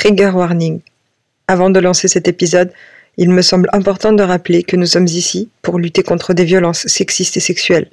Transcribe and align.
Trigger 0.00 0.30
warning. 0.30 0.80
Avant 1.46 1.68
de 1.68 1.78
lancer 1.78 2.08
cet 2.08 2.26
épisode, 2.26 2.72
il 3.18 3.28
me 3.28 3.42
semble 3.42 3.68
important 3.74 4.14
de 4.14 4.22
rappeler 4.22 4.62
que 4.62 4.76
nous 4.76 4.86
sommes 4.86 5.04
ici 5.04 5.50
pour 5.60 5.78
lutter 5.78 6.02
contre 6.02 6.32
des 6.32 6.46
violences 6.46 6.86
sexistes 6.86 7.36
et 7.36 7.40
sexuelles. 7.40 7.90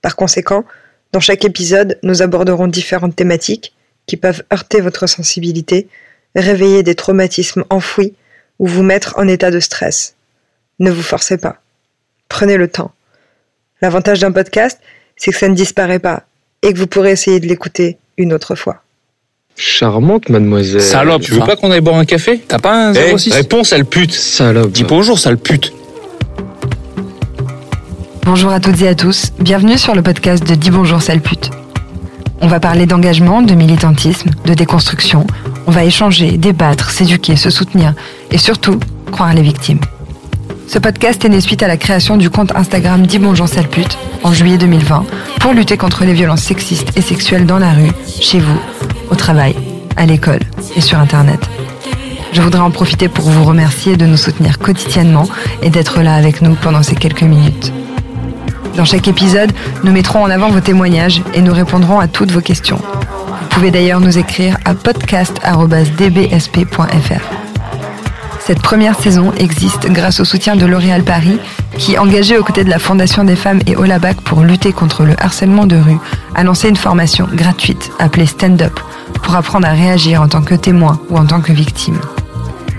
Par 0.00 0.14
conséquent, 0.14 0.64
dans 1.10 1.18
chaque 1.18 1.44
épisode, 1.44 1.98
nous 2.04 2.22
aborderons 2.22 2.68
différentes 2.68 3.16
thématiques 3.16 3.74
qui 4.06 4.16
peuvent 4.16 4.44
heurter 4.52 4.80
votre 4.80 5.08
sensibilité, 5.08 5.88
réveiller 6.36 6.84
des 6.84 6.94
traumatismes 6.94 7.64
enfouis 7.68 8.14
ou 8.60 8.68
vous 8.68 8.84
mettre 8.84 9.14
en 9.18 9.26
état 9.26 9.50
de 9.50 9.58
stress. 9.58 10.14
Ne 10.78 10.92
vous 10.92 11.02
forcez 11.02 11.36
pas. 11.36 11.60
Prenez 12.28 12.56
le 12.56 12.68
temps. 12.68 12.92
L'avantage 13.82 14.20
d'un 14.20 14.30
podcast, 14.30 14.78
c'est 15.16 15.32
que 15.32 15.38
ça 15.38 15.48
ne 15.48 15.56
disparaît 15.56 15.98
pas 15.98 16.26
et 16.62 16.72
que 16.72 16.78
vous 16.78 16.86
pourrez 16.86 17.10
essayer 17.10 17.40
de 17.40 17.48
l'écouter 17.48 17.98
une 18.18 18.32
autre 18.32 18.54
fois. 18.54 18.83
Charmante, 19.56 20.28
mademoiselle. 20.30 20.80
Salope, 20.82 21.22
tu 21.22 21.32
veux 21.32 21.40
pas 21.40 21.54
qu'on 21.56 21.70
aille 21.70 21.80
boire 21.80 21.96
un 21.96 22.04
café? 22.04 22.40
T'as 22.46 22.58
pas 22.58 22.88
un 22.88 22.92
06 22.94 23.28
Eh, 23.30 23.34
réponds, 23.36 23.62
sale 23.62 23.84
pute. 23.84 24.12
Salope. 24.12 24.72
Dis 24.72 24.82
bonjour, 24.84 25.18
sale 25.18 25.38
pute. 25.38 25.72
Bonjour 28.24 28.50
à 28.50 28.58
toutes 28.58 28.80
et 28.82 28.88
à 28.88 28.94
tous, 28.94 29.32
bienvenue 29.38 29.78
sur 29.78 29.94
le 29.94 30.02
podcast 30.02 30.44
de 30.48 30.54
Dis 30.54 30.70
bonjour 30.70 31.02
sale 31.02 31.20
pute. 31.20 31.50
On 32.40 32.48
va 32.48 32.58
parler 32.58 32.86
d'engagement, 32.86 33.42
de 33.42 33.54
militantisme, 33.54 34.30
de 34.44 34.54
déconstruction. 34.54 35.26
On 35.66 35.70
va 35.70 35.84
échanger, 35.84 36.32
débattre, 36.36 36.90
s'éduquer, 36.90 37.36
se 37.36 37.50
soutenir 37.50 37.94
et 38.30 38.38
surtout 38.38 38.80
croire 39.12 39.34
les 39.34 39.42
victimes. 39.42 39.78
Ce 40.66 40.78
podcast 40.78 41.22
est 41.24 41.28
né 41.28 41.40
suite 41.40 41.62
à 41.62 41.68
la 41.68 41.76
création 41.76 42.16
du 42.16 42.30
compte 42.30 42.56
Instagram 42.56 43.06
Dis 43.06 43.18
bonjour 43.18 43.46
en 44.22 44.32
juillet 44.32 44.56
2020 44.58 45.04
pour 45.40 45.52
lutter 45.52 45.76
contre 45.76 46.04
les 46.04 46.14
violences 46.14 46.42
sexistes 46.42 46.96
et 46.96 47.02
sexuelles 47.02 47.46
dans 47.46 47.58
la 47.58 47.72
rue, 47.72 47.90
chez 48.20 48.38
vous, 48.38 48.58
au 49.10 49.14
travail, 49.14 49.54
à 49.96 50.06
l'école 50.06 50.40
et 50.76 50.80
sur 50.80 50.98
Internet. 50.98 51.40
Je 52.32 52.40
voudrais 52.40 52.62
en 52.62 52.70
profiter 52.70 53.08
pour 53.08 53.26
vous 53.26 53.44
remercier 53.44 53.96
de 53.96 54.06
nous 54.06 54.16
soutenir 54.16 54.58
quotidiennement 54.58 55.28
et 55.62 55.70
d'être 55.70 56.02
là 56.02 56.14
avec 56.14 56.42
nous 56.42 56.54
pendant 56.54 56.82
ces 56.82 56.96
quelques 56.96 57.22
minutes. 57.22 57.72
Dans 58.76 58.84
chaque 58.84 59.06
épisode, 59.06 59.52
nous 59.84 59.92
mettrons 59.92 60.24
en 60.24 60.30
avant 60.30 60.48
vos 60.48 60.58
témoignages 60.60 61.22
et 61.34 61.42
nous 61.42 61.52
répondrons 61.52 62.00
à 62.00 62.08
toutes 62.08 62.32
vos 62.32 62.40
questions. 62.40 62.78
Vous 62.78 63.48
pouvez 63.50 63.70
d'ailleurs 63.70 64.00
nous 64.00 64.18
écrire 64.18 64.58
à 64.64 64.74
podcast.dbsp.fr. 64.74 67.43
Cette 68.46 68.60
première 68.60 69.00
saison 69.00 69.32
existe 69.38 69.86
grâce 69.90 70.20
au 70.20 70.26
soutien 70.26 70.54
de 70.54 70.66
L'Oréal 70.66 71.02
Paris, 71.02 71.38
qui, 71.78 71.96
engagé 71.96 72.36
aux 72.36 72.44
côtés 72.44 72.62
de 72.62 72.68
la 72.68 72.78
Fondation 72.78 73.24
des 73.24 73.36
femmes 73.36 73.60
et 73.66 73.74
Olabac 73.74 74.20
pour 74.20 74.42
lutter 74.42 74.70
contre 74.70 75.04
le 75.04 75.14
harcèlement 75.18 75.64
de 75.64 75.76
rue, 75.76 75.96
a 76.34 76.44
lancé 76.44 76.68
une 76.68 76.76
formation 76.76 77.26
gratuite 77.32 77.90
appelée 77.98 78.26
Stand 78.26 78.60
Up 78.60 78.78
pour 79.22 79.34
apprendre 79.34 79.66
à 79.66 79.70
réagir 79.70 80.20
en 80.20 80.28
tant 80.28 80.42
que 80.42 80.54
témoin 80.54 81.00
ou 81.08 81.16
en 81.16 81.24
tant 81.24 81.40
que 81.40 81.54
victime. 81.54 81.98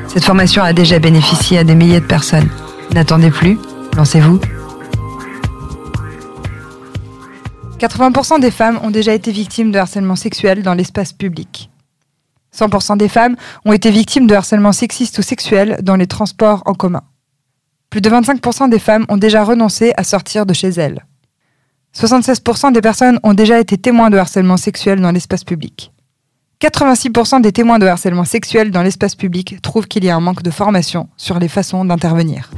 Cette 0.07 0.23
formation 0.23 0.61
a 0.61 0.71
déjà 0.71 0.99
bénéficié 0.99 1.57
à 1.57 1.63
des 1.63 1.73
milliers 1.73 1.99
de 1.99 2.05
personnes. 2.05 2.49
N'attendez 2.93 3.31
plus, 3.31 3.57
lancez-vous 3.97 4.39
80% 7.79 8.39
des 8.39 8.51
femmes 8.51 8.79
ont 8.83 8.91
déjà 8.91 9.15
été 9.15 9.31
victimes 9.31 9.71
de 9.71 9.79
harcèlement 9.79 10.15
sexuel 10.15 10.61
dans 10.61 10.75
l'espace 10.75 11.11
public. 11.11 11.71
100% 12.55 12.97
des 12.97 13.09
femmes 13.09 13.35
ont 13.65 13.73
été 13.73 13.91
victimes 13.91 14.27
de 14.27 14.35
harcèlement 14.35 14.71
sexiste 14.71 15.17
ou 15.19 15.21
sexuel 15.21 15.79
dans 15.81 15.95
les 15.95 16.07
transports 16.07 16.63
en 16.65 16.73
commun. 16.73 17.03
Plus 17.89 18.01
de 18.01 18.09
25% 18.09 18.69
des 18.69 18.79
femmes 18.79 19.05
ont 19.09 19.17
déjà 19.17 19.43
renoncé 19.43 19.93
à 19.97 20.03
sortir 20.03 20.45
de 20.45 20.53
chez 20.53 20.69
elles. 20.69 21.05
76% 21.95 22.73
des 22.73 22.81
personnes 22.81 23.19
ont 23.23 23.33
déjà 23.33 23.59
été 23.59 23.77
témoins 23.77 24.09
de 24.09 24.17
harcèlement 24.17 24.57
sexuel 24.57 24.99
dans 24.99 25.11
l'espace 25.11 25.43
public. 25.43 25.91
86% 26.61 27.41
des 27.41 27.51
témoins 27.51 27.79
de 27.79 27.85
harcèlement 27.85 28.25
sexuel 28.25 28.71
dans 28.71 28.81
l'espace 28.81 29.15
public 29.15 29.61
trouvent 29.61 29.87
qu'il 29.87 30.03
y 30.03 30.09
a 30.09 30.15
un 30.15 30.19
manque 30.19 30.41
de 30.41 30.51
formation 30.51 31.09
sur 31.17 31.39
les 31.39 31.47
façons 31.47 31.85
d'intervenir. 31.85 32.49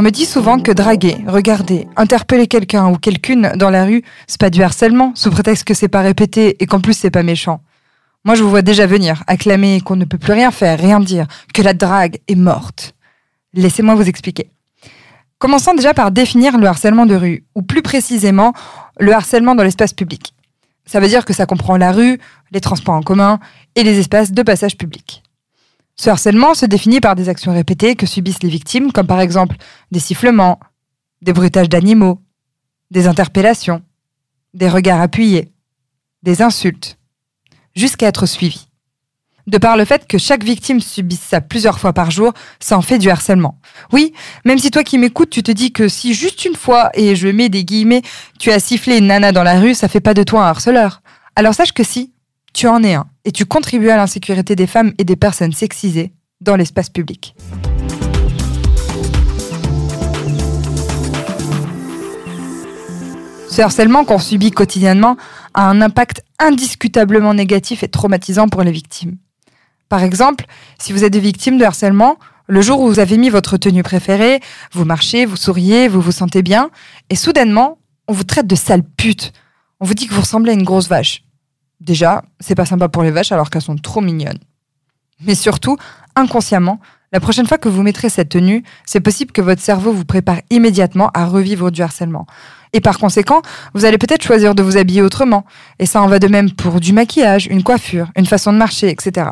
On 0.00 0.02
me 0.02 0.10
dit 0.10 0.24
souvent 0.24 0.58
que 0.58 0.72
draguer, 0.72 1.18
regarder, 1.26 1.86
interpeller 1.94 2.46
quelqu'un 2.46 2.88
ou 2.88 2.96
quelqu'une 2.96 3.52
dans 3.56 3.68
la 3.68 3.84
rue, 3.84 4.02
c'est 4.26 4.40
pas 4.40 4.48
du 4.48 4.62
harcèlement, 4.62 5.12
sous 5.14 5.30
prétexte 5.30 5.64
que 5.64 5.74
c'est 5.74 5.88
pas 5.88 6.00
répété 6.00 6.56
et 6.58 6.64
qu'en 6.64 6.80
plus 6.80 6.94
c'est 6.94 7.10
pas 7.10 7.22
méchant. 7.22 7.60
Moi 8.24 8.34
je 8.34 8.42
vous 8.42 8.48
vois 8.48 8.62
déjà 8.62 8.86
venir, 8.86 9.22
acclamer 9.26 9.82
qu'on 9.82 9.96
ne 9.96 10.06
peut 10.06 10.16
plus 10.16 10.32
rien 10.32 10.52
faire, 10.52 10.78
rien 10.78 11.00
dire, 11.00 11.26
que 11.52 11.60
la 11.60 11.74
drague 11.74 12.16
est 12.28 12.34
morte. 12.34 12.94
Laissez-moi 13.52 13.94
vous 13.94 14.08
expliquer. 14.08 14.48
Commençons 15.38 15.74
déjà 15.74 15.92
par 15.92 16.12
définir 16.12 16.56
le 16.56 16.66
harcèlement 16.66 17.04
de 17.04 17.14
rue, 17.14 17.44
ou 17.54 17.60
plus 17.60 17.82
précisément 17.82 18.54
le 18.98 19.12
harcèlement 19.12 19.54
dans 19.54 19.64
l'espace 19.64 19.92
public. 19.92 20.32
Ça 20.86 21.00
veut 21.00 21.08
dire 21.08 21.26
que 21.26 21.34
ça 21.34 21.44
comprend 21.44 21.76
la 21.76 21.92
rue, 21.92 22.18
les 22.52 22.62
transports 22.62 22.94
en 22.94 23.02
commun 23.02 23.38
et 23.74 23.82
les 23.82 23.98
espaces 23.98 24.32
de 24.32 24.42
passage 24.42 24.78
public. 24.78 25.22
Ce 26.00 26.08
harcèlement 26.08 26.54
se 26.54 26.64
définit 26.64 26.98
par 26.98 27.14
des 27.14 27.28
actions 27.28 27.52
répétées 27.52 27.94
que 27.94 28.06
subissent 28.06 28.42
les 28.42 28.48
victimes, 28.48 28.90
comme 28.90 29.06
par 29.06 29.20
exemple 29.20 29.56
des 29.90 30.00
sifflements, 30.00 30.58
des 31.20 31.34
bruitages 31.34 31.68
d'animaux, 31.68 32.22
des 32.90 33.06
interpellations, 33.06 33.82
des 34.54 34.70
regards 34.70 35.02
appuyés, 35.02 35.52
des 36.22 36.40
insultes, 36.40 36.96
jusqu'à 37.76 38.06
être 38.06 38.24
suivies. 38.24 38.68
De 39.46 39.58
par 39.58 39.76
le 39.76 39.84
fait 39.84 40.06
que 40.06 40.16
chaque 40.16 40.42
victime 40.42 40.80
subisse 40.80 41.20
ça 41.20 41.42
plusieurs 41.42 41.78
fois 41.78 41.92
par 41.92 42.10
jour, 42.10 42.32
ça 42.60 42.78
en 42.78 42.82
fait 42.82 42.98
du 42.98 43.10
harcèlement. 43.10 43.58
Oui, 43.92 44.14
même 44.46 44.56
si 44.56 44.70
toi 44.70 44.82
qui 44.82 44.96
m'écoutes, 44.96 45.28
tu 45.28 45.42
te 45.42 45.52
dis 45.52 45.70
que 45.70 45.86
si 45.86 46.14
juste 46.14 46.46
une 46.46 46.56
fois, 46.56 46.88
et 46.94 47.14
je 47.14 47.28
mets 47.28 47.50
des 47.50 47.66
guillemets, 47.66 48.00
tu 48.38 48.50
as 48.50 48.58
sifflé 48.58 48.96
une 48.96 49.08
nana 49.08 49.32
dans 49.32 49.42
la 49.42 49.60
rue, 49.60 49.74
ça 49.74 49.86
fait 49.86 50.00
pas 50.00 50.14
de 50.14 50.22
toi 50.22 50.46
un 50.46 50.48
harceleur. 50.48 51.02
Alors 51.36 51.52
sache 51.52 51.72
que 51.72 51.84
si, 51.84 52.14
tu 52.52 52.66
en 52.66 52.82
es 52.82 52.94
un, 52.94 53.06
et 53.24 53.32
tu 53.32 53.44
contribues 53.44 53.90
à 53.90 53.96
l'insécurité 53.96 54.56
des 54.56 54.66
femmes 54.66 54.92
et 54.98 55.04
des 55.04 55.16
personnes 55.16 55.52
sexisées 55.52 56.12
dans 56.40 56.56
l'espace 56.56 56.88
public. 56.88 57.34
Ce 63.50 63.62
harcèlement 63.62 64.04
qu'on 64.04 64.18
subit 64.18 64.52
quotidiennement 64.52 65.16
a 65.54 65.68
un 65.68 65.82
impact 65.82 66.22
indiscutablement 66.38 67.34
négatif 67.34 67.82
et 67.82 67.88
traumatisant 67.88 68.48
pour 68.48 68.62
les 68.62 68.70
victimes. 68.70 69.16
Par 69.88 70.04
exemple, 70.04 70.46
si 70.78 70.92
vous 70.92 71.04
êtes 71.04 71.16
victime 71.16 71.58
de 71.58 71.64
harcèlement, 71.64 72.16
le 72.46 72.62
jour 72.62 72.80
où 72.80 72.88
vous 72.88 73.00
avez 73.00 73.18
mis 73.18 73.28
votre 73.28 73.56
tenue 73.56 73.82
préférée, 73.82 74.40
vous 74.72 74.84
marchez, 74.84 75.26
vous 75.26 75.36
souriez, 75.36 75.88
vous 75.88 76.00
vous 76.00 76.12
sentez 76.12 76.42
bien, 76.42 76.70
et 77.10 77.16
soudainement, 77.16 77.78
on 78.06 78.12
vous 78.12 78.24
traite 78.24 78.46
de 78.46 78.54
sale 78.54 78.82
pute. 78.82 79.32
On 79.80 79.84
vous 79.84 79.94
dit 79.94 80.06
que 80.06 80.14
vous 80.14 80.20
ressemblez 80.20 80.52
à 80.52 80.54
une 80.54 80.62
grosse 80.62 80.88
vache. 80.88 81.24
Déjà, 81.80 82.22
c'est 82.40 82.54
pas 82.54 82.66
sympa 82.66 82.88
pour 82.88 83.02
les 83.02 83.10
vaches 83.10 83.32
alors 83.32 83.50
qu'elles 83.50 83.62
sont 83.62 83.76
trop 83.76 84.00
mignonnes. 84.00 84.38
Mais 85.24 85.34
surtout, 85.34 85.76
inconsciemment, 86.16 86.80
la 87.12 87.20
prochaine 87.20 87.46
fois 87.46 87.58
que 87.58 87.68
vous 87.68 87.82
mettrez 87.82 88.08
cette 88.08 88.28
tenue, 88.28 88.62
c'est 88.86 89.00
possible 89.00 89.32
que 89.32 89.40
votre 89.40 89.60
cerveau 89.60 89.92
vous 89.92 90.04
prépare 90.04 90.40
immédiatement 90.50 91.10
à 91.12 91.26
revivre 91.26 91.72
du 91.72 91.82
harcèlement. 91.82 92.26
Et 92.72 92.80
par 92.80 92.98
conséquent, 92.98 93.42
vous 93.74 93.84
allez 93.84 93.98
peut-être 93.98 94.22
choisir 94.22 94.54
de 94.54 94.62
vous 94.62 94.76
habiller 94.76 95.02
autrement. 95.02 95.44
Et 95.80 95.86
ça 95.86 96.02
en 96.02 96.06
va 96.06 96.20
de 96.20 96.28
même 96.28 96.52
pour 96.52 96.78
du 96.78 96.92
maquillage, 96.92 97.46
une 97.46 97.64
coiffure, 97.64 98.10
une 98.16 98.26
façon 98.26 98.52
de 98.52 98.58
marcher, 98.58 98.90
etc. 98.90 99.30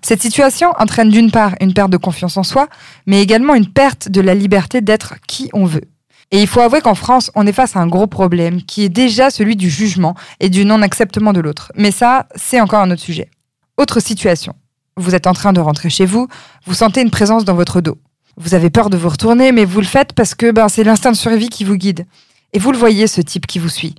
Cette 0.00 0.22
situation 0.22 0.72
entraîne 0.78 1.10
d'une 1.10 1.30
part 1.30 1.54
une 1.60 1.74
perte 1.74 1.90
de 1.90 1.96
confiance 1.96 2.36
en 2.36 2.42
soi, 2.42 2.68
mais 3.06 3.22
également 3.22 3.54
une 3.54 3.70
perte 3.70 4.08
de 4.08 4.20
la 4.20 4.34
liberté 4.34 4.80
d'être 4.80 5.14
qui 5.26 5.50
on 5.52 5.66
veut. 5.66 5.88
Et 6.30 6.40
il 6.40 6.46
faut 6.46 6.60
avouer 6.60 6.80
qu'en 6.80 6.94
France, 6.94 7.30
on 7.34 7.46
est 7.46 7.52
face 7.52 7.76
à 7.76 7.80
un 7.80 7.86
gros 7.86 8.06
problème 8.06 8.62
qui 8.62 8.84
est 8.84 8.88
déjà 8.88 9.30
celui 9.30 9.56
du 9.56 9.70
jugement 9.70 10.14
et 10.40 10.48
du 10.48 10.64
non-acceptement 10.64 11.32
de 11.32 11.40
l'autre. 11.40 11.72
Mais 11.76 11.90
ça, 11.90 12.26
c'est 12.34 12.60
encore 12.60 12.80
un 12.80 12.90
autre 12.90 13.02
sujet. 13.02 13.30
Autre 13.76 14.00
situation. 14.00 14.54
Vous 14.96 15.14
êtes 15.14 15.26
en 15.26 15.32
train 15.32 15.52
de 15.52 15.60
rentrer 15.60 15.90
chez 15.90 16.06
vous, 16.06 16.28
vous 16.66 16.74
sentez 16.74 17.02
une 17.02 17.10
présence 17.10 17.44
dans 17.44 17.54
votre 17.54 17.80
dos. 17.80 17.98
Vous 18.36 18.54
avez 18.54 18.70
peur 18.70 18.90
de 18.90 18.96
vous 18.96 19.08
retourner, 19.08 19.52
mais 19.52 19.64
vous 19.64 19.80
le 19.80 19.86
faites 19.86 20.12
parce 20.12 20.34
que 20.34 20.50
ben, 20.50 20.68
c'est 20.68 20.84
l'instinct 20.84 21.12
de 21.12 21.16
survie 21.16 21.48
qui 21.48 21.64
vous 21.64 21.76
guide. 21.76 22.06
Et 22.52 22.58
vous 22.58 22.72
le 22.72 22.78
voyez, 22.78 23.06
ce 23.06 23.20
type 23.20 23.46
qui 23.46 23.58
vous 23.58 23.68
suit. 23.68 23.94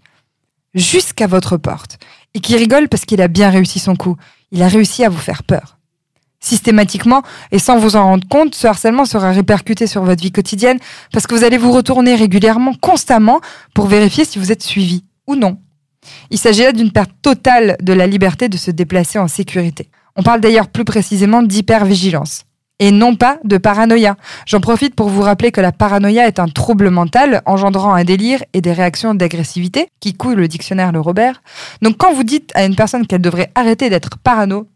Jusqu'à 0.73 1.27
votre 1.27 1.57
porte. 1.57 1.97
Et 2.33 2.39
qui 2.41 2.55
rigole 2.57 2.89
parce 2.89 3.05
qu'il 3.05 3.21
a 3.21 3.27
bien 3.27 3.49
réussi 3.49 3.79
son 3.79 3.95
coup. 3.95 4.17
Il 4.51 4.61
a 4.61 4.67
réussi 4.67 5.03
à 5.03 5.09
vous 5.09 5.19
faire 5.19 5.43
peur. 5.43 5.74
Systématiquement, 6.39 7.23
et 7.51 7.59
sans 7.59 7.77
vous 7.77 7.95
en 7.95 8.03
rendre 8.03 8.27
compte, 8.27 8.53
ce 8.53 8.67
harcèlement 8.67 9.05
sera 9.05 9.31
répercuté 9.31 9.87
sur 9.87 10.03
votre 10.03 10.21
vie 10.21 10.31
quotidienne 10.31 10.77
parce 11.11 11.25
que 11.25 11.33
vous 11.33 11.43
allez 11.43 11.57
vous 11.57 11.71
retourner 11.71 12.15
régulièrement, 12.15 12.73
constamment, 12.79 13.41
pour 13.73 13.87
vérifier 13.87 14.25
si 14.25 14.37
vous 14.37 14.51
êtes 14.51 14.63
suivi 14.63 15.03
ou 15.27 15.35
non. 15.35 15.57
Il 16.29 16.37
s'agit 16.37 16.63
là 16.63 16.71
d'une 16.71 16.91
perte 16.91 17.11
totale 17.21 17.77
de 17.81 17.93
la 17.93 18.05
liberté 18.05 18.47
de 18.47 18.57
se 18.57 18.69
déplacer 18.69 19.17
en 19.17 19.27
sécurité. 19.27 19.89
On 20.15 20.23
parle 20.23 20.39
d'ailleurs 20.39 20.67
plus 20.67 20.85
précisément 20.85 21.41
d'hypervigilance 21.41 22.45
et 22.79 22.91
non 22.91 23.15
pas 23.15 23.39
de 23.43 23.57
paranoïa. 23.57 24.17
J'en 24.45 24.59
profite 24.59 24.95
pour 24.95 25.09
vous 25.09 25.21
rappeler 25.21 25.51
que 25.51 25.61
la 25.61 25.71
paranoïa 25.71 26.27
est 26.27 26.39
un 26.39 26.47
trouble 26.47 26.89
mental 26.89 27.41
engendrant 27.45 27.93
un 27.93 28.03
délire 28.03 28.43
et 28.53 28.61
des 28.61 28.73
réactions 28.73 29.13
d'agressivité, 29.13 29.87
qui 29.99 30.13
couille 30.13 30.35
le 30.35 30.47
dictionnaire 30.47 30.91
Le 30.91 30.99
Robert. 30.99 31.41
Donc 31.81 31.97
quand 31.97 32.13
vous 32.13 32.23
dites 32.23 32.51
à 32.53 32.65
une 32.65 32.75
personne 32.75 33.07
qu'elle 33.07 33.21
devrait 33.21 33.51
arrêter 33.55 33.89
d'être 33.89 34.17
parano, 34.17 34.67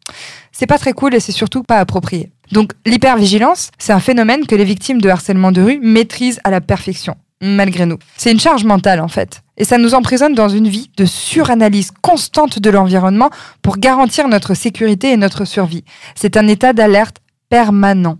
c'est 0.59 0.67
pas 0.67 0.77
très 0.77 0.91
cool 0.91 1.15
et 1.15 1.21
c'est 1.21 1.31
surtout 1.31 1.63
pas 1.63 1.77
approprié. 1.77 2.33
Donc 2.51 2.73
l'hypervigilance, 2.85 3.71
c'est 3.77 3.93
un 3.93 4.01
phénomène 4.01 4.45
que 4.45 4.55
les 4.55 4.65
victimes 4.65 4.99
de 4.99 5.07
harcèlement 5.07 5.53
de 5.53 5.61
rue 5.61 5.79
maîtrisent 5.81 6.41
à 6.43 6.51
la 6.51 6.59
perfection. 6.59 7.15
malgré 7.41 7.85
nous. 7.85 7.97
C'est 8.17 8.33
une 8.33 8.41
charge 8.41 8.65
mentale 8.65 8.99
en 8.99 9.07
fait. 9.07 9.41
Et 9.55 9.63
ça 9.63 9.77
nous 9.77 9.93
emprisonne 9.93 10.33
dans 10.33 10.49
une 10.49 10.67
vie 10.67 10.91
de 10.97 11.05
suranalyse 11.05 11.91
constante 12.01 12.59
de 12.59 12.69
l'environnement 12.69 13.29
pour 13.61 13.77
garantir 13.77 14.27
notre 14.27 14.53
sécurité 14.53 15.13
et 15.13 15.15
notre 15.15 15.45
survie. 15.45 15.85
C'est 16.15 16.35
un 16.35 16.49
état 16.49 16.73
d'alerte 16.73 17.19
permanent. 17.47 18.17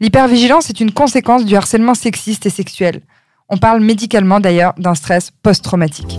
L'hypervigilance 0.00 0.68
est 0.68 0.80
une 0.80 0.92
conséquence 0.92 1.46
du 1.46 1.56
harcèlement 1.56 1.94
sexiste 1.94 2.44
et 2.44 2.50
sexuel. 2.50 3.00
On 3.48 3.56
parle 3.56 3.80
médicalement 3.80 4.40
d'ailleurs 4.40 4.74
d'un 4.76 4.94
stress 4.94 5.30
post-traumatique. 5.42 6.18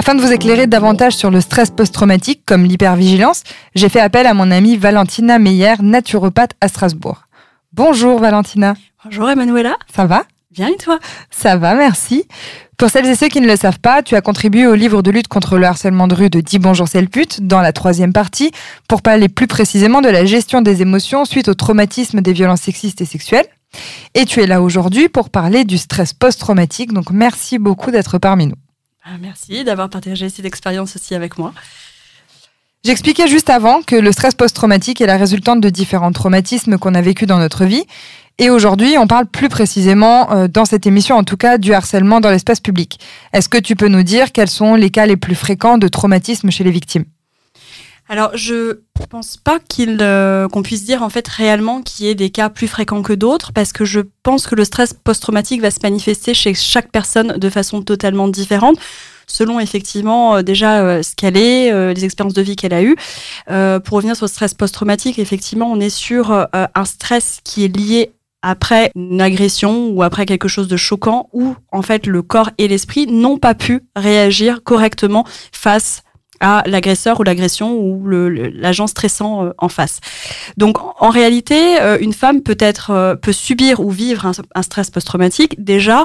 Afin 0.00 0.14
de 0.14 0.22
vous 0.22 0.32
éclairer 0.32 0.66
davantage 0.66 1.14
sur 1.14 1.30
le 1.30 1.42
stress 1.42 1.68
post-traumatique 1.68 2.40
comme 2.46 2.64
l'hypervigilance, 2.64 3.42
j'ai 3.74 3.90
fait 3.90 4.00
appel 4.00 4.26
à 4.26 4.32
mon 4.32 4.50
amie 4.50 4.78
Valentina 4.78 5.38
Meyer, 5.38 5.74
naturopathe 5.82 6.52
à 6.62 6.68
Strasbourg. 6.68 7.24
Bonjour 7.74 8.18
Valentina. 8.18 8.72
Bonjour 9.04 9.28
Emanuela. 9.28 9.76
Ça 9.94 10.06
va? 10.06 10.24
Bien 10.52 10.68
et 10.68 10.78
toi? 10.78 10.98
Ça 11.30 11.58
va, 11.58 11.74
merci. 11.74 12.24
Pour 12.78 12.88
celles 12.88 13.08
et 13.08 13.14
ceux 13.14 13.28
qui 13.28 13.42
ne 13.42 13.46
le 13.46 13.56
savent 13.56 13.78
pas, 13.78 14.02
tu 14.02 14.16
as 14.16 14.22
contribué 14.22 14.66
au 14.66 14.74
livre 14.74 15.02
de 15.02 15.10
lutte 15.10 15.28
contre 15.28 15.58
le 15.58 15.66
harcèlement 15.66 16.08
de 16.08 16.14
rue 16.14 16.30
de 16.30 16.40
Dis 16.40 16.58
bonjour 16.58 16.88
c'est 16.88 17.06
pute 17.06 17.46
dans 17.46 17.60
la 17.60 17.74
troisième 17.74 18.14
partie 18.14 18.52
pour 18.88 19.02
parler 19.02 19.28
plus 19.28 19.48
précisément 19.48 20.00
de 20.00 20.08
la 20.08 20.24
gestion 20.24 20.62
des 20.62 20.80
émotions 20.80 21.26
suite 21.26 21.48
au 21.48 21.54
traumatisme 21.54 22.22
des 22.22 22.32
violences 22.32 22.62
sexistes 22.62 23.02
et 23.02 23.04
sexuelles. 23.04 23.48
Et 24.14 24.24
tu 24.24 24.40
es 24.40 24.46
là 24.46 24.62
aujourd'hui 24.62 25.10
pour 25.10 25.28
parler 25.28 25.64
du 25.64 25.76
stress 25.76 26.14
post-traumatique, 26.14 26.94
donc 26.94 27.10
merci 27.10 27.58
beaucoup 27.58 27.90
d'être 27.90 28.16
parmi 28.16 28.46
nous. 28.46 28.56
Ah, 29.04 29.16
merci 29.20 29.64
d'avoir 29.64 29.88
partagé 29.88 30.28
cette 30.28 30.44
expérience 30.44 30.96
aussi 30.96 31.14
avec 31.14 31.38
moi. 31.38 31.52
J'expliquais 32.84 33.28
juste 33.28 33.50
avant 33.50 33.82
que 33.82 33.96
le 33.96 34.10
stress 34.10 34.34
post-traumatique 34.34 35.00
est 35.00 35.06
la 35.06 35.18
résultante 35.18 35.60
de 35.60 35.68
différents 35.68 36.12
traumatismes 36.12 36.78
qu'on 36.78 36.94
a 36.94 37.02
vécus 37.02 37.28
dans 37.28 37.38
notre 37.38 37.66
vie. 37.66 37.84
Et 38.38 38.48
aujourd'hui, 38.48 38.96
on 38.96 39.06
parle 39.06 39.26
plus 39.26 39.50
précisément, 39.50 40.32
euh, 40.32 40.48
dans 40.48 40.64
cette 40.64 40.86
émission 40.86 41.16
en 41.16 41.24
tout 41.24 41.36
cas, 41.36 41.58
du 41.58 41.74
harcèlement 41.74 42.20
dans 42.20 42.30
l'espace 42.30 42.60
public. 42.60 42.98
Est-ce 43.34 43.50
que 43.50 43.58
tu 43.58 43.76
peux 43.76 43.88
nous 43.88 44.02
dire 44.02 44.32
quels 44.32 44.48
sont 44.48 44.76
les 44.76 44.88
cas 44.88 45.04
les 45.04 45.18
plus 45.18 45.34
fréquents 45.34 45.76
de 45.76 45.88
traumatisme 45.88 46.50
chez 46.50 46.64
les 46.64 46.70
victimes? 46.70 47.04
Alors, 48.10 48.36
je 48.36 48.80
pense 49.08 49.36
pas 49.36 49.60
qu'il 49.60 49.98
euh, 50.00 50.48
qu'on 50.48 50.62
puisse 50.62 50.84
dire 50.84 51.04
en 51.04 51.10
fait 51.10 51.28
réellement 51.28 51.80
qu'il 51.80 52.06
y 52.06 52.08
ait 52.08 52.16
des 52.16 52.30
cas 52.30 52.50
plus 52.50 52.66
fréquents 52.66 53.02
que 53.02 53.12
d'autres, 53.12 53.52
parce 53.52 53.72
que 53.72 53.84
je 53.84 54.00
pense 54.24 54.48
que 54.48 54.56
le 54.56 54.64
stress 54.64 54.92
post-traumatique 54.92 55.62
va 55.62 55.70
se 55.70 55.78
manifester 55.80 56.34
chez 56.34 56.52
chaque 56.52 56.90
personne 56.90 57.38
de 57.38 57.48
façon 57.48 57.82
totalement 57.82 58.26
différente 58.26 58.78
selon 59.28 59.60
effectivement 59.60 60.34
euh, 60.34 60.42
déjà 60.42 60.80
euh, 60.80 61.04
ce 61.04 61.14
qu'elle 61.14 61.36
est, 61.36 61.94
les 61.94 62.04
expériences 62.04 62.34
de 62.34 62.42
vie 62.42 62.56
qu'elle 62.56 62.74
a 62.74 62.82
eues. 62.82 62.96
pour 63.46 63.96
revenir 63.96 64.16
sur 64.16 64.24
le 64.24 64.30
stress 64.30 64.54
post-traumatique, 64.54 65.20
effectivement, 65.20 65.70
on 65.70 65.78
est 65.78 65.88
sur 65.88 66.32
un 66.52 66.84
stress 66.84 67.38
qui 67.44 67.64
est 67.64 67.76
lié 67.76 68.10
après 68.42 68.90
une 68.96 69.20
agression 69.20 69.90
ou 69.90 70.02
après 70.02 70.26
quelque 70.26 70.48
chose 70.48 70.66
de 70.66 70.76
choquant 70.76 71.28
où 71.32 71.54
en 71.70 71.82
fait 71.82 72.08
le 72.08 72.22
corps 72.22 72.50
et 72.58 72.66
l'esprit 72.66 73.06
n'ont 73.06 73.38
pas 73.38 73.54
pu 73.54 73.82
réagir 73.94 74.64
correctement 74.64 75.24
face 75.52 76.02
à 76.40 76.62
l'agresseur 76.66 77.20
ou 77.20 77.22
l'agression 77.22 77.78
ou 77.78 78.06
l'agent 78.08 78.86
stressant 78.86 79.44
euh, 79.44 79.52
en 79.58 79.68
face. 79.68 80.00
Donc 80.56 80.78
en 81.00 81.10
réalité, 81.10 81.80
euh, 81.80 81.98
une 82.00 82.14
femme 82.14 82.42
peut 82.42 82.56
être 82.58 82.90
euh, 82.90 83.14
peut 83.14 83.32
subir 83.32 83.80
ou 83.80 83.90
vivre 83.90 84.26
un, 84.26 84.62
stress 84.62 84.90
post-traumatique 84.90 85.62
déjà 85.62 86.04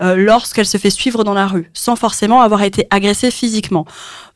lorsqu'elle 0.00 0.66
se 0.66 0.78
fait 0.78 0.90
suivre 0.90 1.24
dans 1.24 1.34
la 1.34 1.46
rue, 1.46 1.70
sans 1.72 1.96
forcément 1.96 2.42
avoir 2.42 2.62
été 2.62 2.86
agressée 2.90 3.30
physiquement. 3.30 3.86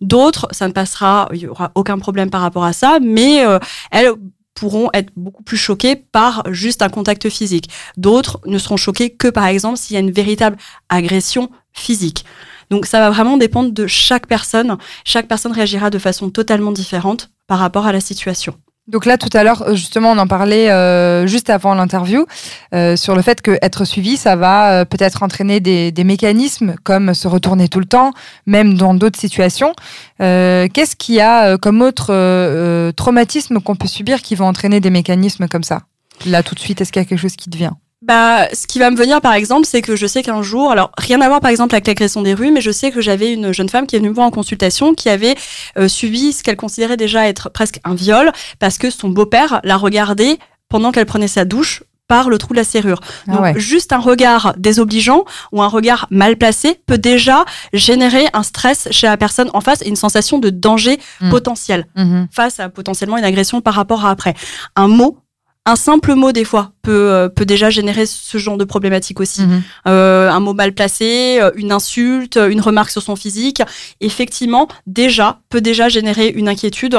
D'autres, 0.01 0.49
ça 0.51 0.67
ne 0.69 0.73
passera, 0.73 1.29
il 1.33 1.41
y 1.41 1.47
aura 1.47 1.73
aucun 1.75 1.99
problème 1.99 2.31
par 2.31 2.41
rapport 2.41 2.65
à 2.65 2.73
ça, 2.73 2.99
mais 3.01 3.45
elles 3.91 4.13
pourront 4.55 4.89
être 4.95 5.11
beaucoup 5.17 5.43
plus 5.43 5.57
choquées 5.57 5.97
par 5.97 6.43
juste 6.51 6.83
un 6.83 6.89
contact 6.89 7.29
physique. 7.29 7.69
D'autres 7.97 8.41
ne 8.47 8.59
seront 8.59 8.77
choquées 8.77 9.11
que 9.11 9.29
par 9.29 9.47
exemple 9.47 9.79
s'il 9.79 9.95
y 9.95 9.97
a 9.97 10.01
une 10.01 10.13
véritable 10.13 10.57
agression 10.89 11.51
physique. 11.73 12.25
Donc 12.71 12.87
ça 12.87 13.01
va 13.01 13.11
vraiment 13.11 13.37
dépendre 13.37 13.73
de 13.73 13.87
chaque 13.87 14.27
personne. 14.27 14.77
Chaque 15.05 15.29
personne 15.29 15.53
réagira 15.53 15.91
de 15.91 15.99
façon 15.99 16.31
totalement 16.31 16.73
différente 16.73 17.31
par 17.47 17.59
rapport 17.59 17.87
à 17.87 17.93
la 17.93 18.01
situation. 18.01 18.55
Donc 18.89 19.05
là, 19.05 19.19
tout 19.19 19.31
à 19.33 19.43
l'heure, 19.43 19.75
justement, 19.75 20.13
on 20.13 20.19
en 20.19 20.29
parlait 20.29 20.71
euh, 20.71 21.27
juste 21.27 21.51
avant 21.51 21.75
l'interview 21.75 22.25
euh, 22.73 22.95
sur 22.95 23.17
le 23.17 23.23
fait 23.23 23.43
que 23.43 23.59
être 23.61 23.85
suivi, 23.85 24.17
ça 24.17 24.37
va 24.37 24.71
euh, 24.73 24.85
peut-être 24.85 25.25
entraîner 25.25 25.59
des, 25.59 25.93
mécanismes 26.05 26.77
comme 26.85 27.13
se 27.13 27.27
retourner 27.27 27.69
tout 27.69 27.81
le 27.81 27.87
temps, 27.87 28.13
même 28.47 28.75
dans 28.75 28.95
d'autres 28.95 29.19
situations. 29.19 29.75
Qu'est-ce 30.19 30.95
qu'il 30.95 31.17
y 31.17 31.21
a 31.21 31.59
comme 31.59 31.83
autre 31.83 32.93
traumatisme 32.93 33.61
qu'on 33.61 33.75
peut 33.75 33.89
subir 33.89 34.23
qui 34.23 34.37
va 34.37 34.45
entraîner 34.45 34.79
des 34.79 34.91
mécanismes 34.91 35.49
comme 35.49 35.65
ça? 35.65 35.83
Là, 36.25 36.45
tout 36.45 36.55
de 36.55 36.61
suite, 36.61 36.81
est-ce 36.81 36.93
qu'il 36.93 37.03
y 37.03 37.05
a 37.05 37.09
quelque 37.09 37.19
chose 37.19 37.35
qui 37.35 37.51
te 37.51 37.57
vient? 37.57 37.77
Bah, 38.07 38.47
ce 38.53 38.67
qui 38.69 38.79
va 38.79 38.91
me 38.91 38.97
venir 38.97 39.21
par 39.21 39.33
exemple, 39.33 39.67
c'est 39.67 39.83
que 39.83 39.97
je 39.97 40.07
sais 40.07 40.23
qu'un 40.23 40.41
jour, 40.41 40.71
alors 40.71 40.93
rien 40.97 41.21
à 41.21 41.29
voir 41.29 41.41
par 41.41 41.51
exemple 41.51 41.75
avec 41.75 41.89
l'agression 41.89 42.23
des 42.23 42.35
rues, 42.35 42.53
mais 42.53 42.61
je 42.61 42.71
sais 42.71 42.93
que 42.93 43.01
j'avais 43.01 43.33
une 43.33 43.53
jeune 43.53 43.69
femme 43.69 43.87
qui 43.87 43.97
est 43.97 43.99
venue 43.99 44.11
me 44.11 44.15
voir 44.15 44.29
en 44.29 44.31
consultation, 44.31 44.95
qui 44.95 45.09
avait 45.09 45.35
euh, 45.77 45.89
subi 45.89 46.33
ce 46.33 46.45
qu'elle 46.45 46.57
considérait 46.57 46.97
déjà 46.97 47.29
être 47.29 47.51
presque 47.51 47.81
un 47.83 47.95
viol, 47.95 48.33
parce 48.61 48.79
que 48.79 48.91
son 48.91 49.09
beau-père 49.09 49.61
l'a 49.65 49.77
regardée 49.77 50.39
pendant 50.69 50.93
qu'elle 50.93 51.07
prenait 51.07 51.27
sa 51.27 51.45
douche 51.45 51.83
par 52.09 52.31
le 52.31 52.39
trou 52.39 52.55
de 52.55 52.59
la 52.59 52.65
serrure. 52.65 53.01
Ah 53.27 53.33
Donc, 53.33 53.59
juste 53.59 53.93
un 53.93 53.99
regard 53.99 54.55
désobligeant 54.57 55.25
ou 55.51 55.61
un 55.63 55.67
regard 55.67 56.07
mal 56.11 56.37
placé 56.37 56.81
peut 56.87 56.99
déjà 56.99 57.45
générer 57.73 58.27
un 58.33 58.45
stress 58.45 58.87
chez 58.93 59.09
la 59.09 59.17
personne 59.17 59.51
en 59.55 59.61
face 59.61 59.83
et 59.83 59.89
une 59.89 59.97
sensation 59.97 60.39
de 60.39 60.51
danger 60.51 61.01
mmh. 61.21 61.31
potentiel 61.31 61.87
mmh 61.97 62.27
face 62.31 62.61
à 62.61 62.69
potentiellement 62.69 63.19
une 63.19 63.25
agression 63.25 63.61
par 63.61 63.75
rapport 63.75 64.05
à 64.05 64.11
après. 64.11 64.35
Un 64.77 64.89
mot 64.89 65.19
un 65.67 65.77
simple 65.77 66.15
mot 66.15 66.33
des 66.33 66.45
fois 66.45 66.73
peut 66.83 67.11
euh, 67.11 67.29
peut 67.29 67.45
déjà 67.45 67.69
générer 67.69 68.07
ce 68.07 68.39
genre 68.39 68.57
de 68.57 68.65
problématique 68.65 69.21
aussi. 69.21 69.43
Mhm. 69.43 69.63
Euh, 69.89 70.31
un 70.31 70.41
mot 70.41 70.55
mal 70.55 70.73
placé, 70.73 71.39
euh, 71.41 71.51
une 71.57 71.73
insulte, 71.73 72.37
une 72.37 72.61
remarque 72.61 72.91
sur 72.91 73.03
son 73.03 73.17
physique, 73.17 73.63
effectivement 74.01 74.69
déjà 74.87 75.41
peut 75.51 75.61
déjà 75.61 75.89
générer 75.89 76.29
une 76.29 76.49
inquiétude 76.49 76.99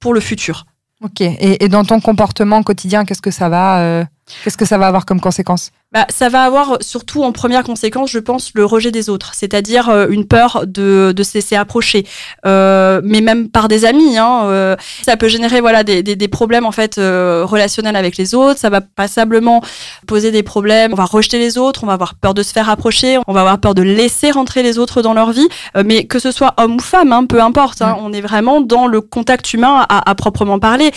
pour 0.00 0.14
le 0.14 0.20
futur. 0.20 0.64
Ok. 1.04 1.20
Et, 1.20 1.62
et 1.64 1.68
dans 1.68 1.84
ton 1.84 2.00
comportement 2.00 2.62
quotidien, 2.62 3.04
qu'est-ce 3.04 3.22
que 3.22 3.30
ça 3.30 3.48
va 3.48 4.06
Qu'est-ce 4.42 4.56
que 4.56 4.64
ça 4.64 4.78
va 4.78 4.86
avoir 4.86 5.06
comme 5.06 5.20
conséquence 5.20 5.70
bah, 5.92 6.04
ça 6.10 6.28
va 6.28 6.42
avoir 6.42 6.78
surtout 6.80 7.22
en 7.22 7.30
première 7.30 7.62
conséquence, 7.62 8.10
je 8.10 8.18
pense, 8.18 8.50
le 8.54 8.64
rejet 8.64 8.90
des 8.90 9.08
autres, 9.08 9.32
c'est-à-dire 9.34 9.88
euh, 9.88 10.08
une 10.10 10.26
peur 10.26 10.64
de, 10.66 11.12
de 11.16 11.22
se 11.22 11.34
laisser 11.34 11.54
approcher, 11.54 12.04
euh, 12.44 13.00
mais 13.04 13.20
même 13.20 13.48
par 13.48 13.68
des 13.68 13.84
amis. 13.84 14.18
Hein, 14.18 14.42
euh, 14.46 14.76
ça 15.02 15.16
peut 15.16 15.28
générer 15.28 15.60
voilà 15.60 15.84
des, 15.84 16.02
des, 16.02 16.16
des 16.16 16.28
problèmes 16.28 16.66
en 16.66 16.72
fait 16.72 16.98
euh, 16.98 17.44
relationnels 17.46 17.94
avec 17.94 18.16
les 18.16 18.34
autres. 18.34 18.58
Ça 18.58 18.68
va 18.68 18.80
passablement 18.80 19.62
poser 20.08 20.32
des 20.32 20.42
problèmes. 20.42 20.92
On 20.92 20.96
va 20.96 21.04
rejeter 21.04 21.38
les 21.38 21.56
autres, 21.56 21.84
on 21.84 21.86
va 21.86 21.92
avoir 21.92 22.16
peur 22.16 22.34
de 22.34 22.42
se 22.42 22.52
faire 22.52 22.68
approcher, 22.68 23.18
on 23.28 23.32
va 23.32 23.40
avoir 23.40 23.58
peur 23.58 23.74
de 23.74 23.82
laisser 23.82 24.32
rentrer 24.32 24.64
les 24.64 24.78
autres 24.78 25.02
dans 25.02 25.14
leur 25.14 25.30
vie. 25.30 25.48
Euh, 25.76 25.84
mais 25.86 26.04
que 26.04 26.18
ce 26.18 26.32
soit 26.32 26.52
homme 26.56 26.74
ou 26.74 26.80
femme, 26.80 27.12
hein, 27.12 27.26
peu 27.26 27.40
importe. 27.40 27.80
Hein, 27.80 27.96
mm. 27.96 28.04
on 28.04 28.12
est 28.12 28.20
vraiment 28.20 28.60
dans 28.60 28.88
le 28.88 29.00
contact 29.00 29.54
humain 29.54 29.86
à, 29.88 30.10
à 30.10 30.14
proprement 30.16 30.58
parler. 30.58 30.90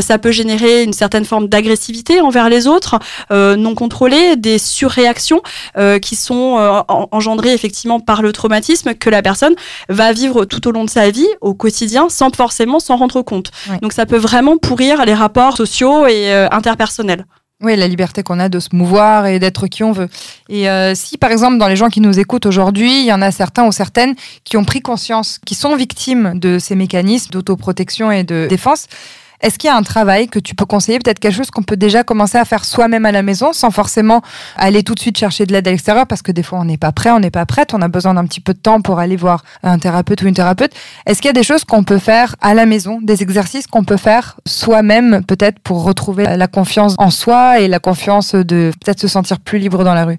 ça 0.00 0.18
peut 0.18 0.30
générer 0.30 0.82
une 0.82 0.94
certaine 0.94 1.26
forme 1.26 1.46
d'agressivité 1.46 2.22
envers 2.22 2.48
les 2.48 2.66
autres, 2.66 2.69
non 3.30 3.74
contrôlée 3.74 4.36
des 4.36 4.58
surréactions 4.58 5.42
euh, 5.76 5.98
qui 5.98 6.16
sont 6.16 6.58
euh, 6.58 6.80
engendrées 6.88 7.52
effectivement 7.52 8.00
par 8.00 8.22
le 8.22 8.32
traumatisme 8.32 8.94
que 8.94 9.10
la 9.10 9.22
personne 9.22 9.54
va 9.88 10.12
vivre 10.12 10.44
tout 10.44 10.66
au 10.68 10.72
long 10.72 10.84
de 10.84 10.90
sa 10.90 11.10
vie, 11.10 11.28
au 11.40 11.54
quotidien, 11.54 12.08
sans 12.08 12.34
forcément 12.34 12.80
s'en 12.80 12.96
rendre 12.96 13.22
compte. 13.22 13.50
Donc 13.82 13.92
ça 13.92 14.06
peut 14.06 14.16
vraiment 14.16 14.56
pourrir 14.56 15.04
les 15.04 15.14
rapports 15.14 15.56
sociaux 15.56 16.06
et 16.06 16.32
euh, 16.32 16.48
interpersonnels. 16.50 17.24
Oui, 17.62 17.76
la 17.76 17.88
liberté 17.88 18.22
qu'on 18.22 18.40
a 18.40 18.48
de 18.48 18.58
se 18.58 18.70
mouvoir 18.72 19.26
et 19.26 19.38
d'être 19.38 19.66
qui 19.66 19.84
on 19.84 19.92
veut. 19.92 20.08
Et 20.48 20.66
si, 20.94 21.18
par 21.18 21.30
exemple, 21.30 21.58
dans 21.58 21.68
les 21.68 21.76
gens 21.76 21.90
qui 21.90 22.00
nous 22.00 22.18
écoutent 22.18 22.46
aujourd'hui, 22.46 23.00
il 23.00 23.04
y 23.04 23.12
en 23.12 23.20
a 23.20 23.30
certains 23.30 23.66
ou 23.66 23.72
certaines 23.72 24.14
qui 24.44 24.56
ont 24.56 24.64
pris 24.64 24.80
conscience, 24.80 25.38
qui 25.44 25.54
sont 25.54 25.76
victimes 25.76 26.38
de 26.38 26.58
ces 26.58 26.74
mécanismes 26.74 27.32
d'autoprotection 27.32 28.10
et 28.10 28.24
de 28.24 28.46
défense, 28.48 28.86
est-ce 29.40 29.58
qu'il 29.58 29.68
y 29.68 29.70
a 29.72 29.76
un 29.76 29.82
travail 29.82 30.28
que 30.28 30.38
tu 30.38 30.54
peux 30.54 30.66
conseiller, 30.66 30.98
peut-être 30.98 31.18
quelque 31.18 31.36
chose 31.36 31.50
qu'on 31.50 31.62
peut 31.62 31.76
déjà 31.76 32.04
commencer 32.04 32.38
à 32.38 32.44
faire 32.44 32.64
soi-même 32.64 33.06
à 33.06 33.12
la 33.12 33.22
maison, 33.22 33.52
sans 33.52 33.70
forcément 33.70 34.22
aller 34.56 34.82
tout 34.82 34.94
de 34.94 35.00
suite 35.00 35.16
chercher 35.18 35.46
de 35.46 35.52
l'aide 35.52 35.66
à 35.66 35.70
l'extérieur, 35.70 36.06
parce 36.06 36.22
que 36.22 36.32
des 36.32 36.42
fois 36.42 36.58
on 36.60 36.64
n'est 36.64 36.76
pas 36.76 36.92
prêt, 36.92 37.10
on 37.10 37.20
n'est 37.20 37.30
pas 37.30 37.46
prête, 37.46 37.74
on 37.74 37.82
a 37.82 37.88
besoin 37.88 38.14
d'un 38.14 38.26
petit 38.26 38.40
peu 38.40 38.54
de 38.54 38.58
temps 38.58 38.80
pour 38.80 38.98
aller 38.98 39.16
voir 39.16 39.42
un 39.62 39.78
thérapeute 39.78 40.22
ou 40.22 40.26
une 40.26 40.34
thérapeute. 40.34 40.72
Est-ce 41.06 41.22
qu'il 41.22 41.28
y 41.28 41.30
a 41.30 41.34
des 41.34 41.42
choses 41.42 41.64
qu'on 41.64 41.84
peut 41.84 41.98
faire 41.98 42.36
à 42.40 42.54
la 42.54 42.66
maison, 42.66 43.00
des 43.02 43.22
exercices 43.22 43.66
qu'on 43.66 43.84
peut 43.84 43.96
faire 43.96 44.38
soi-même, 44.46 45.24
peut-être 45.24 45.58
pour 45.60 45.84
retrouver 45.84 46.24
la 46.24 46.46
confiance 46.46 46.94
en 46.98 47.10
soi 47.10 47.60
et 47.60 47.68
la 47.68 47.78
confiance 47.78 48.34
de 48.34 48.72
peut-être 48.84 49.00
se 49.00 49.08
sentir 49.08 49.40
plus 49.40 49.58
libre 49.58 49.84
dans 49.84 49.94
la 49.94 50.04
rue? 50.04 50.18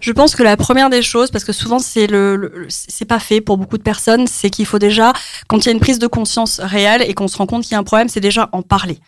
Je 0.00 0.12
pense 0.12 0.34
que 0.34 0.42
la 0.42 0.56
première 0.56 0.90
des 0.90 1.02
choses, 1.02 1.30
parce 1.30 1.44
que 1.44 1.52
souvent 1.52 1.78
c'est 1.78 2.06
le, 2.06 2.66
c'est 2.68 3.04
pas 3.04 3.18
fait 3.18 3.40
pour 3.40 3.56
beaucoup 3.56 3.78
de 3.78 3.82
personnes, 3.82 4.26
c'est 4.26 4.50
qu'il 4.50 4.66
faut 4.66 4.78
déjà, 4.78 5.12
quand 5.48 5.58
il 5.58 5.66
y 5.66 5.68
a 5.68 5.72
une 5.72 5.80
prise 5.80 5.98
de 5.98 6.06
conscience 6.06 6.60
réelle 6.60 7.02
et 7.02 7.14
qu'on 7.14 7.28
se 7.28 7.36
rend 7.36 7.46
compte 7.46 7.62
qu'il 7.62 7.72
y 7.72 7.74
a 7.74 7.78
un 7.78 7.84
problème, 7.84 8.08
c'est 8.08 8.20
déjà 8.20 8.48
en 8.52 8.62
parler. 8.62 8.98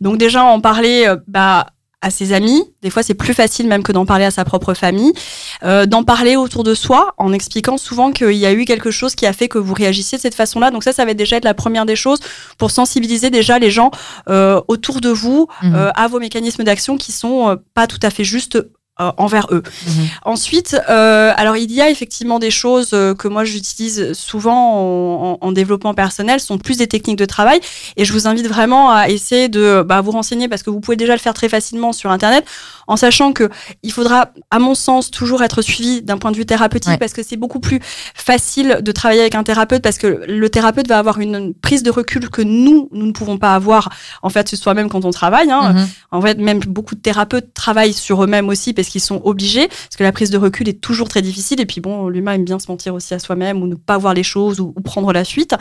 Donc 0.00 0.18
déjà 0.18 0.44
en 0.44 0.60
parler, 0.60 1.04
euh, 1.06 1.16
bah 1.26 1.66
à 2.02 2.10
ses 2.10 2.32
amis. 2.32 2.62
Des 2.82 2.90
fois, 2.90 3.02
c'est 3.02 3.14
plus 3.14 3.32
facile 3.32 3.68
même 3.68 3.82
que 3.82 3.92
d'en 3.92 4.04
parler 4.04 4.24
à 4.24 4.30
sa 4.30 4.44
propre 4.44 4.74
famille. 4.74 5.12
Euh, 5.62 5.86
d'en 5.86 6.02
parler 6.02 6.36
autour 6.36 6.64
de 6.64 6.74
soi 6.74 7.14
en 7.16 7.32
expliquant 7.32 7.78
souvent 7.78 8.10
qu'il 8.10 8.32
y 8.32 8.44
a 8.44 8.52
eu 8.52 8.64
quelque 8.64 8.90
chose 8.90 9.14
qui 9.14 9.24
a 9.24 9.32
fait 9.32 9.48
que 9.48 9.58
vous 9.58 9.72
réagissiez 9.72 10.18
de 10.18 10.22
cette 10.22 10.34
façon-là. 10.34 10.70
Donc 10.70 10.82
ça, 10.82 10.92
ça 10.92 11.04
va 11.04 11.14
déjà 11.14 11.36
être 11.36 11.44
la 11.44 11.54
première 11.54 11.86
des 11.86 11.96
choses 11.96 12.18
pour 12.58 12.72
sensibiliser 12.72 13.30
déjà 13.30 13.58
les 13.58 13.70
gens 13.70 13.92
euh, 14.28 14.60
autour 14.66 15.00
de 15.00 15.10
vous 15.10 15.46
euh, 15.62 15.90
à 15.94 16.08
vos 16.08 16.18
mécanismes 16.18 16.64
d'action 16.64 16.98
qui 16.98 17.12
sont 17.12 17.56
pas 17.72 17.86
tout 17.86 18.00
à 18.02 18.10
fait 18.10 18.24
justes 18.24 18.56
euh, 18.56 18.72
envers 19.16 19.46
eux. 19.50 19.62
Mhm. 19.86 19.92
Ensuite, 20.24 20.76
euh, 20.88 21.32
alors 21.36 21.56
il 21.56 21.70
y 21.72 21.80
a 21.80 21.90
effectivement 21.90 22.38
des 22.38 22.50
choses 22.50 22.90
euh, 22.92 23.14
que 23.14 23.28
moi 23.28 23.44
j'utilise 23.44 24.12
souvent 24.12 24.74
en, 24.74 25.38
en- 25.42 25.46
en 25.48 25.52
développement 25.52 25.94
personnel, 25.94 26.40
ce 26.40 26.46
sont 26.46 26.58
plus 26.58 26.76
des 26.78 26.86
techniques 26.86 27.18
de 27.18 27.24
travail, 27.24 27.60
et 27.96 28.04
je 28.04 28.12
vous 28.12 28.26
invite 28.26 28.46
vraiment 28.48 28.90
à 28.90 29.08
essayer 29.08 29.48
de 29.48 29.82
bah, 29.86 30.00
vous 30.00 30.10
renseigner 30.12 30.48
parce 30.48 30.62
que 30.62 30.70
vous 30.70 30.80
pouvez 30.80 30.96
déjà 30.96 31.12
le 31.14 31.18
faire 31.18 31.34
très 31.34 31.48
facilement 31.48 31.92
sur 31.92 32.10
Internet, 32.10 32.44
en 32.86 32.96
sachant 32.96 33.32
que 33.32 33.48
il 33.82 33.92
faudra, 33.92 34.28
à 34.50 34.58
mon 34.58 34.74
sens, 34.74 35.10
toujours 35.10 35.42
être 35.42 35.62
suivi 35.62 36.02
d'un 36.02 36.18
point 36.18 36.30
de 36.32 36.36
vue 36.36 36.46
thérapeutique 36.46 36.90
Ouais. 36.92 36.98
parce 36.98 37.12
que 37.12 37.22
c'est 37.22 37.36
beaucoup 37.36 37.60
plus 37.60 37.80
facile 38.14 38.78
de 38.82 38.92
travailler 38.92 39.20
avec 39.20 39.34
un 39.34 39.42
thérapeute 39.44 39.82
parce 39.82 39.98
que 39.98 40.22
le 40.28 40.48
thérapeute 40.50 40.88
va 40.88 40.98
avoir 40.98 41.18
une 41.20 41.54
prise 41.54 41.82
de 41.82 41.90
recul 41.90 42.28
que 42.28 42.42
nous, 42.42 42.88
nous 42.92 43.06
ne 43.06 43.12
pouvons 43.12 43.38
pas 43.38 43.54
avoir 43.54 43.88
en 44.22 44.28
fait 44.30 44.54
soi-même 44.54 44.88
quand 44.88 45.04
on 45.04 45.10
travaille. 45.10 45.50
Hein. 45.50 45.72
Mhm. 45.72 45.88
En 46.10 46.20
fait, 46.20 46.38
même 46.38 46.60
beaucoup 46.60 46.94
de 46.94 47.00
thérapeutes 47.00 47.54
travaillent 47.54 47.92
sur 47.94 48.22
eux-mêmes 48.24 48.48
aussi 48.48 48.72
parce 48.74 48.88
qu'ils 48.92 49.00
sont 49.00 49.20
obligés, 49.24 49.68
parce 49.68 49.96
que 49.96 50.04
la 50.04 50.12
prise 50.12 50.30
de 50.30 50.38
recul 50.38 50.68
est 50.68 50.80
toujours 50.80 51.08
très 51.08 51.22
difficile. 51.22 51.60
Et 51.60 51.66
puis 51.66 51.80
bon, 51.80 52.08
l'humain 52.08 52.34
aime 52.34 52.44
bien 52.44 52.58
se 52.58 52.70
mentir 52.70 52.94
aussi 52.94 53.14
à 53.14 53.18
soi-même 53.18 53.62
ou 53.62 53.66
ne 53.66 53.74
pas 53.74 53.98
voir 53.98 54.14
les 54.14 54.22
choses 54.22 54.60
ou, 54.60 54.72
prendre 54.84 55.12
la 55.12 55.24
fuite. 55.24 55.54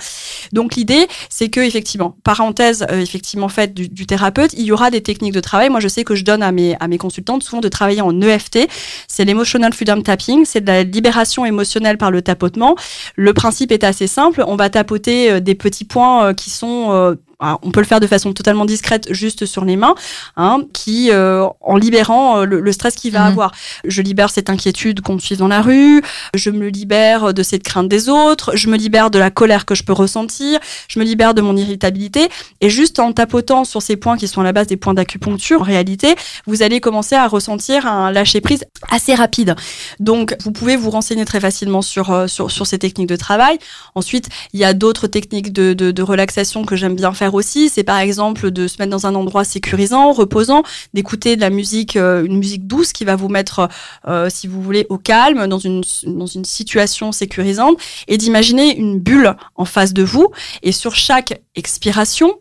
Donc 0.52 0.76
l'idée, 0.76 1.08
c'est 1.30 1.50
que 1.50 1.62
effectivement, 1.62 2.18
parenthèse 2.24 2.86
euh, 2.92 3.00
effectivement 3.00 3.50
faite 3.50 3.74
du, 3.74 4.06
thérapeute, 4.06 4.54
il 4.54 4.64
y 4.64 4.72
aura 4.72 4.92
des 4.92 5.02
techniques 5.02 5.34
de 5.34 5.40
travail. 5.40 5.70
Moi, 5.70 5.80
je 5.80 5.88
sais 5.88 6.04
que 6.04 6.16
je 6.16 6.24
donne 6.24 6.44
à 6.44 6.52
mes 6.52 6.76
à 6.80 6.88
mes 6.88 6.98
consultantes 6.98 7.44
souvent 7.44 7.62
de 7.62 7.70
travailler 7.70 8.02
en 8.02 8.20
EFT. 8.22 8.68
C'est 9.08 9.26
l'emotional 9.26 9.74
freedom 9.74 10.02
tapping, 10.02 10.44
c'est 10.46 10.62
de 10.62 10.68
la 10.68 10.84
libération 10.84 11.46
émotionnelle 11.46 11.98
par 11.98 12.12
le 12.12 12.22
tapotement. 12.22 12.76
Le 13.16 13.34
principe 13.34 13.72
est 13.72 13.84
assez 13.84 14.08
simple. 14.08 14.44
On 14.48 14.56
va 14.56 14.70
tapoter 14.70 15.32
euh, 15.32 15.40
des 15.40 15.56
petits 15.56 15.86
points 15.86 16.26
euh, 16.26 16.34
qui 16.34 16.50
sont 16.50 17.16
on 17.42 17.72
peut 17.72 17.80
le 17.80 17.86
faire 17.86 18.00
de 18.00 18.08
façon 18.08 18.34
totalement 18.34 18.66
discrète, 18.66 19.12
juste 19.14 19.46
sur 19.46 19.66
les 19.66 19.76
mains, 19.76 19.96
hein, 20.38 20.62
qui, 20.74 21.10
euh, 21.12 21.46
en 21.62 21.76
libérant 21.76 22.40
euh, 22.40 22.46
le, 22.46 22.60
le 22.60 22.72
stress 22.72 22.96
qu'il 22.96 23.12
va 23.14 23.22
Mhm. 23.22 23.28
avoir. 23.28 23.52
Je 23.86 24.02
libère 24.02 24.30
cette 24.30 24.50
inquiétude 24.50 25.02
qu'on 25.02 25.14
me 25.16 25.20
suive 25.20 25.38
dans 25.40 25.48
la 25.48 25.62
rue, 25.62 26.02
je 26.34 26.50
me 26.50 26.68
libère 26.68 27.34
de 27.34 27.44
cette 27.44 27.64
crainte 27.64 27.88
des 27.90 28.10
autres, 28.10 28.56
je 28.56 28.68
me 28.70 28.78
libère 28.78 29.10
de 29.12 29.20
la 29.20 29.32
colère 29.32 29.66
que 29.66 29.76
je 29.76 29.84
peux 29.84 29.94
ressentir, 29.94 30.60
je 30.88 31.00
me 31.00 31.04
libère 31.06 31.34
de 31.34 31.42
mon 31.42 31.56
irritabilité. 31.58 32.30
Et 32.62 32.70
juste 32.70 33.00
en 33.00 33.12
tapotant 33.14 33.64
sur 33.66 33.82
ces 33.82 33.96
points 33.98 34.18
qui 34.18 34.28
sont 34.28 34.42
à 34.42 34.44
la 34.44 34.54
base 34.54 34.68
des 34.68 34.78
points 34.78 34.94
d'acupuncture, 34.94 35.62
en 35.62 35.64
réalité, 35.64 36.16
vous 36.48 36.62
allez 36.64 36.80
commencer 36.80 37.16
à 37.16 37.28
ressentir 37.28 37.86
un 37.88 38.12
lâcher-prise 38.12 38.66
assez 38.92 39.16
rapide. 39.16 39.56
Donc, 40.00 40.36
vous 40.44 40.52
pouvez 40.52 40.76
vous 40.76 40.90
renseigner 40.90 41.26
très 41.26 41.40
facilement 41.40 41.82
sur, 41.82 42.12
euh, 42.12 42.28
sur, 42.28 42.52
sur 42.52 42.68
ces 42.68 42.78
techniques 42.80 43.10
de 43.10 43.16
travail. 43.16 43.58
Ensuite, 43.96 44.30
il 44.54 44.60
y 44.60 44.64
a 44.64 44.74
d'autres 44.74 45.08
techniques 45.08 45.54
de, 45.54 45.74
de, 45.74 45.92
de 45.92 46.02
relaxation 46.04 46.66
que 46.66 46.76
j'aime 46.76 46.96
bien 46.96 47.14
faire 47.14 47.31
aussi. 47.34 47.70
C'est 47.70 47.84
par 47.84 48.00
exemple 48.00 48.52
de 48.52 48.68
se 48.68 48.78
mettre 48.80 48.92
dans 48.92 49.06
un 49.06 49.16
endroit 49.16 49.44
sécurisant, 49.44 50.12
reposant, 50.12 50.64
d'écouter 50.94 51.36
de 51.36 51.42
la 51.42 51.50
musique, 51.50 51.96
euh, 51.96 52.24
une 52.24 52.38
musique 52.38 52.68
douce 52.68 52.94
qui 52.94 53.06
va 53.06 53.16
vous 53.16 53.30
mettre, 53.30 53.70
euh, 54.08 54.30
si 54.30 54.48
vous 54.48 54.62
voulez, 54.62 54.86
au 54.90 54.98
calme, 54.98 55.48
dans 55.48 55.60
une, 55.60 55.84
dans 56.06 56.26
une 56.26 56.46
situation 56.46 57.12
sécurisante, 57.12 57.78
et 58.08 58.18
d'imaginer 58.18 58.76
une 58.78 59.00
bulle 59.00 59.36
en 59.56 59.66
face 59.66 59.94
de 59.94 60.04
vous. 60.04 60.28
Et 60.64 60.72
sur 60.72 60.96
chaque 60.96 61.42
expiration, 61.56 62.36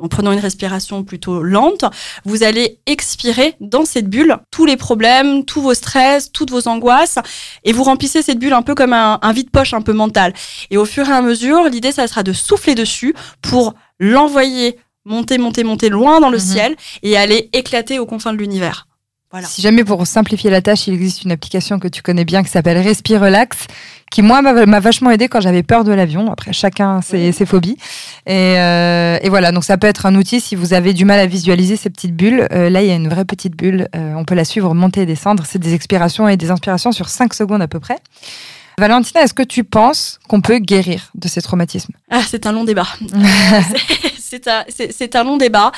en 0.00 0.08
prenant 0.08 0.32
une 0.32 0.40
respiration 0.40 1.04
plutôt 1.04 1.42
lente, 1.42 1.84
vous 2.24 2.42
allez 2.42 2.78
expirer 2.86 3.54
dans 3.60 3.84
cette 3.84 4.08
bulle 4.08 4.38
tous 4.50 4.66
les 4.66 4.76
problèmes, 4.76 5.44
tous 5.44 5.60
vos 5.62 5.74
stress, 5.74 6.32
toutes 6.32 6.50
vos 6.50 6.66
angoisses, 6.68 7.18
et 7.62 7.72
vous 7.72 7.84
remplissez 7.84 8.20
cette 8.22 8.38
bulle 8.38 8.54
un 8.54 8.62
peu 8.62 8.74
comme 8.74 8.92
un, 8.92 9.18
un 9.22 9.32
vide-poche 9.32 9.72
un 9.72 9.82
peu 9.82 9.92
mental. 9.92 10.34
Et 10.70 10.76
au 10.76 10.84
fur 10.84 11.08
et 11.08 11.12
à 11.12 11.22
mesure, 11.22 11.68
l'idée, 11.68 11.92
ça 11.92 12.06
sera 12.08 12.22
de 12.22 12.32
souffler 12.32 12.74
dessus 12.74 13.14
pour 13.40 13.74
l'envoyer 14.00 14.78
monter, 15.06 15.38
monter, 15.38 15.64
monter 15.64 15.90
loin 15.90 16.18
dans 16.20 16.30
le 16.30 16.38
Mhm. 16.38 16.44
ciel 16.44 16.76
et 17.02 17.16
aller 17.16 17.50
éclater 17.52 17.98
aux 17.98 18.06
confins 18.06 18.32
de 18.32 18.38
l'univers. 18.38 18.88
Voilà. 19.30 19.46
Si 19.48 19.62
jamais 19.62 19.82
pour 19.84 20.06
simplifier 20.06 20.48
la 20.48 20.62
tâche, 20.62 20.86
il 20.86 20.94
existe 20.94 21.24
une 21.24 21.32
application 21.32 21.78
que 21.80 21.88
tu 21.88 22.02
connais 22.02 22.24
bien 22.24 22.42
qui 22.44 22.50
s'appelle 22.50 22.78
Respire 22.78 23.20
Relax, 23.20 23.66
qui 24.14 24.22
moi 24.22 24.42
m'a 24.42 24.78
vachement 24.78 25.10
aidé 25.10 25.26
quand 25.26 25.40
j'avais 25.40 25.64
peur 25.64 25.82
de 25.82 25.90
l'avion. 25.90 26.30
Après, 26.30 26.52
chacun 26.52 27.02
ses, 27.02 27.32
ses 27.32 27.44
phobies. 27.44 27.76
Et, 28.26 28.60
euh, 28.60 29.18
et 29.20 29.28
voilà, 29.28 29.50
donc 29.50 29.64
ça 29.64 29.76
peut 29.76 29.88
être 29.88 30.06
un 30.06 30.14
outil 30.14 30.40
si 30.40 30.54
vous 30.54 30.72
avez 30.72 30.92
du 30.92 31.04
mal 31.04 31.18
à 31.18 31.26
visualiser 31.26 31.74
ces 31.74 31.90
petites 31.90 32.14
bulles. 32.14 32.46
Euh, 32.52 32.70
là, 32.70 32.82
il 32.82 32.86
y 32.86 32.92
a 32.92 32.94
une 32.94 33.08
vraie 33.08 33.24
petite 33.24 33.56
bulle. 33.56 33.88
Euh, 33.96 34.14
on 34.14 34.24
peut 34.24 34.36
la 34.36 34.44
suivre 34.44 34.72
monter 34.72 35.00
et 35.00 35.06
descendre. 35.06 35.42
C'est 35.48 35.58
des 35.58 35.74
expirations 35.74 36.28
et 36.28 36.36
des 36.36 36.52
inspirations 36.52 36.92
sur 36.92 37.08
5 37.08 37.34
secondes 37.34 37.60
à 37.60 37.66
peu 37.66 37.80
près. 37.80 37.96
Valentina, 38.78 39.22
est-ce 39.22 39.34
que 39.34 39.42
tu 39.42 39.64
penses 39.64 40.20
qu'on 40.28 40.40
peut 40.40 40.58
guérir 40.58 41.10
de 41.16 41.26
ces 41.26 41.42
traumatismes? 41.42 41.94
Ah, 42.08 42.22
c'est 42.24 42.46
un 42.46 42.52
long 42.52 42.62
débat. 42.62 42.86
c'est 44.70 45.16
un, 45.16 45.24
long 45.24 45.36
débat. 45.36 45.72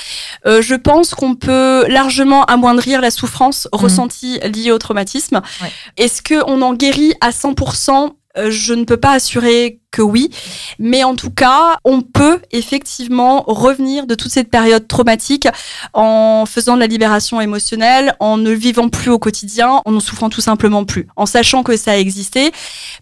Euh, 0.44 0.60
je 0.60 0.74
pense 0.74 1.14
qu'on 1.14 1.34
peut 1.34 1.86
largement 1.88 2.44
amoindrir 2.44 3.00
la 3.00 3.10
souffrance 3.10 3.66
ressentie 3.72 4.38
liée 4.40 4.72
au 4.72 4.78
traumatisme. 4.78 5.40
Ouais. 5.62 5.72
Est-ce 5.96 6.22
qu'on 6.22 6.60
en 6.62 6.74
guérit 6.74 7.14
à 7.20 7.30
100% 7.30 8.12
Euh, 8.25 8.25
Je 8.36 8.74
ne 8.74 8.84
peux 8.84 8.98
pas 8.98 9.12
assurer 9.12 9.80
que 9.90 10.02
oui, 10.02 10.30
mais 10.78 11.04
en 11.04 11.14
tout 11.14 11.30
cas, 11.30 11.76
on 11.84 12.02
peut 12.02 12.40
effectivement 12.52 13.44
revenir 13.46 14.06
de 14.06 14.14
toute 14.14 14.30
cette 14.30 14.50
période 14.50 14.86
traumatique 14.86 15.48
en 15.94 16.44
faisant 16.46 16.74
de 16.74 16.80
la 16.80 16.86
libération 16.86 17.40
émotionnelle, 17.40 18.14
en 18.20 18.36
ne 18.36 18.50
vivant 18.50 18.88
plus 18.88 19.10
au 19.10 19.18
quotidien, 19.18 19.80
en 19.84 19.92
ne 19.92 20.00
souffrant 20.00 20.28
tout 20.28 20.40
simplement 20.42 20.84
plus, 20.84 21.06
en 21.16 21.24
sachant 21.24 21.62
que 21.62 21.76
ça 21.76 21.92
a 21.92 21.96
existé. 21.96 22.52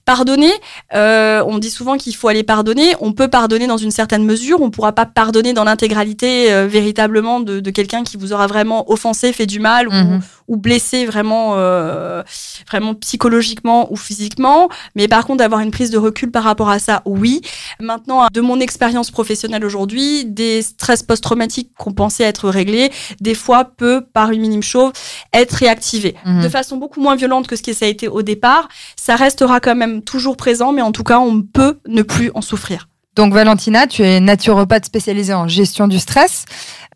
Pardonner, 0.04 0.52
euh, 0.94 1.42
on 1.46 1.58
dit 1.58 1.70
souvent 1.70 1.96
qu'il 1.96 2.14
faut 2.14 2.28
aller 2.28 2.42
pardonner. 2.42 2.94
On 3.00 3.12
peut 3.12 3.28
pardonner 3.28 3.66
dans 3.66 3.76
une 3.78 3.90
certaine 3.90 4.24
mesure. 4.24 4.60
On 4.60 4.66
ne 4.66 4.70
pourra 4.70 4.92
pas 4.92 5.06
pardonner 5.06 5.52
dans 5.52 5.64
l'intégralité 5.64 6.52
euh, 6.52 6.66
véritablement 6.66 7.40
de, 7.40 7.60
de 7.60 7.70
quelqu'un 7.70 8.04
qui 8.04 8.16
vous 8.16 8.32
aura 8.32 8.46
vraiment 8.46 8.90
offensé, 8.90 9.32
fait 9.32 9.46
du 9.46 9.58
mal 9.60 9.88
ou, 9.88 9.92
Mhm. 9.92 10.20
ou 10.48 10.56
blessé 10.56 11.06
vraiment, 11.06 11.52
euh, 11.56 12.22
vraiment 12.68 12.94
psychologiquement 12.94 13.90
ou 13.92 13.96
physiquement. 13.96 14.68
Mais 14.94 15.08
par 15.08 15.26
contre, 15.26 15.38
d'avoir 15.38 15.60
une 15.60 15.70
prise 15.70 15.90
de 15.90 15.98
recul 15.98 16.30
par 16.30 16.42
rapport 16.44 16.68
à 16.68 16.78
ça, 16.84 17.02
oui. 17.06 17.40
Maintenant, 17.80 18.26
de 18.32 18.40
mon 18.40 18.60
expérience 18.60 19.10
professionnelle 19.10 19.64
aujourd'hui, 19.64 20.24
des 20.26 20.62
stress 20.62 21.02
post-traumatiques 21.02 21.70
qu'on 21.78 21.92
pensait 21.92 22.24
être 22.24 22.48
réglés, 22.48 22.90
des 23.20 23.34
fois 23.34 23.64
peut, 23.64 24.04
par 24.12 24.30
une 24.30 24.40
minime 24.42 24.62
chose, 24.62 24.92
être 25.32 25.52
réactivé 25.52 26.14
Mhm. 26.24 26.42
de 26.42 26.48
façon 26.48 26.76
beaucoup 26.76 27.00
moins 27.00 27.16
violente 27.16 27.46
que 27.46 27.56
ce 27.56 27.62
qui 27.62 27.74
ça 27.74 27.86
a 27.86 27.88
été 27.88 28.06
au 28.08 28.22
départ. 28.22 28.68
Ça 28.96 29.16
restera 29.16 29.60
quand 29.60 29.74
même 29.74 30.02
toujours 30.02 30.36
présent, 30.36 30.72
mais 30.72 30.82
en 30.82 30.92
tout 30.92 31.04
cas, 31.04 31.18
on 31.18 31.42
peut 31.42 31.78
ne 31.88 32.02
plus 32.02 32.30
en 32.34 32.42
souffrir. 32.42 32.88
Donc 33.16 33.32
Valentina, 33.32 33.86
tu 33.86 34.02
es 34.02 34.20
naturopathe 34.20 34.84
spécialisée 34.84 35.34
en 35.34 35.48
gestion 35.48 35.88
du 35.88 35.98
stress. 35.98 36.44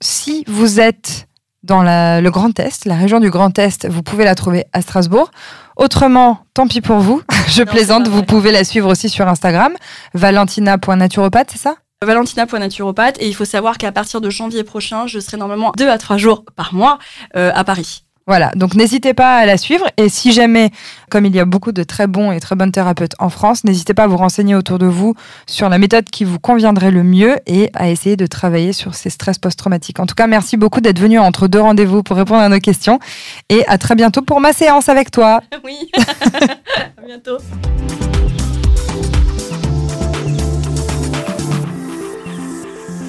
Si 0.00 0.44
vous 0.48 0.80
êtes 0.80 1.26
dans 1.62 1.82
la- 1.82 2.20
le 2.20 2.30
Grand 2.30 2.58
Est, 2.60 2.84
la 2.86 2.96
région 2.96 3.20
du 3.20 3.30
Grand 3.30 3.56
Est, 3.58 3.86
vous 3.88 4.02
pouvez 4.02 4.24
la 4.24 4.34
trouver 4.34 4.64
à 4.72 4.80
Strasbourg. 4.82 5.30
Autrement, 5.78 6.40
tant 6.54 6.66
pis 6.66 6.80
pour 6.80 6.98
vous. 6.98 7.22
Je 7.48 7.62
Non, 7.62 7.66
plaisante, 7.70 8.08
vous 8.08 8.24
pouvez 8.24 8.50
la 8.50 8.64
suivre 8.64 8.90
aussi 8.90 9.08
sur 9.08 9.26
Instagram. 9.28 9.72
Valentina.naturopathe, 10.12 11.52
c'est 11.52 11.58
ça? 11.58 11.76
Valentina.naturopathe, 12.04 13.16
et 13.20 13.28
il 13.28 13.34
faut 13.34 13.44
savoir 13.44 13.78
qu'à 13.78 13.90
partir 13.92 14.20
de 14.20 14.28
janvier 14.28 14.64
prochain, 14.64 15.06
je 15.06 15.18
serai 15.18 15.36
normalement 15.36 15.72
deux 15.76 15.88
à 15.88 15.98
trois 15.98 16.16
jours 16.16 16.44
par 16.56 16.74
mois 16.74 16.98
euh, 17.36 17.50
à 17.54 17.64
Paris. 17.64 18.04
Voilà, 18.28 18.50
donc 18.54 18.74
n'hésitez 18.74 19.14
pas 19.14 19.38
à 19.38 19.46
la 19.46 19.56
suivre. 19.56 19.86
Et 19.96 20.10
si 20.10 20.32
jamais, 20.32 20.70
comme 21.08 21.24
il 21.24 21.34
y 21.34 21.40
a 21.40 21.46
beaucoup 21.46 21.72
de 21.72 21.82
très 21.82 22.06
bons 22.06 22.30
et 22.30 22.40
très 22.40 22.56
bonnes 22.56 22.72
thérapeutes 22.72 23.14
en 23.18 23.30
France, 23.30 23.64
n'hésitez 23.64 23.94
pas 23.94 24.02
à 24.02 24.06
vous 24.06 24.18
renseigner 24.18 24.54
autour 24.54 24.78
de 24.78 24.84
vous 24.84 25.14
sur 25.46 25.70
la 25.70 25.78
méthode 25.78 26.04
qui 26.10 26.24
vous 26.24 26.38
conviendrait 26.38 26.90
le 26.90 27.02
mieux 27.02 27.36
et 27.46 27.70
à 27.72 27.88
essayer 27.88 28.16
de 28.16 28.26
travailler 28.26 28.74
sur 28.74 28.94
ces 28.94 29.08
stress 29.08 29.38
post-traumatiques. 29.38 29.98
En 29.98 30.04
tout 30.04 30.14
cas, 30.14 30.26
merci 30.26 30.58
beaucoup 30.58 30.82
d'être 30.82 30.98
venu 30.98 31.18
entre 31.18 31.48
deux 31.48 31.58
rendez-vous 31.58 32.02
pour 32.02 32.18
répondre 32.18 32.42
à 32.42 32.50
nos 32.50 32.58
questions. 32.58 32.98
Et 33.48 33.66
à 33.66 33.78
très 33.78 33.94
bientôt 33.94 34.20
pour 34.20 34.40
ma 34.40 34.52
séance 34.52 34.90
avec 34.90 35.10
toi. 35.10 35.40
Oui, 35.64 35.90
à 35.96 37.02
bientôt. 37.06 37.38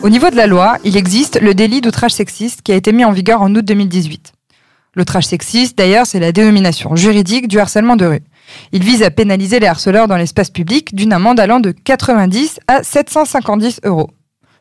Au 0.01 0.07
niveau 0.07 0.29
de 0.29 0.37
la 0.37 0.47
loi, 0.47 0.77
il 0.85 0.95
existe 0.95 1.41
le 1.41 1.53
délit 1.53 1.81
d'outrage 1.81 2.11
sexiste 2.11 2.61
qui 2.61 2.71
a 2.71 2.75
été 2.75 2.93
mis 2.93 3.03
en 3.03 3.11
vigueur 3.11 3.41
en 3.41 3.53
août 3.53 3.65
2018. 3.65 4.31
L'outrage 4.99 5.27
sexiste, 5.27 5.77
d'ailleurs, 5.77 6.05
c'est 6.05 6.19
la 6.19 6.33
dénomination 6.33 6.93
juridique 6.93 7.47
du 7.47 7.57
harcèlement 7.57 7.95
de 7.95 8.05
rue. 8.05 8.21
Il 8.73 8.83
vise 8.83 9.01
à 9.01 9.09
pénaliser 9.09 9.61
les 9.61 9.67
harceleurs 9.67 10.09
dans 10.09 10.17
l'espace 10.17 10.49
public 10.49 10.93
d'une 10.93 11.13
amende 11.13 11.39
allant 11.39 11.61
de 11.61 11.71
90 11.71 12.59
à 12.67 12.83
750 12.83 13.79
euros. 13.85 14.09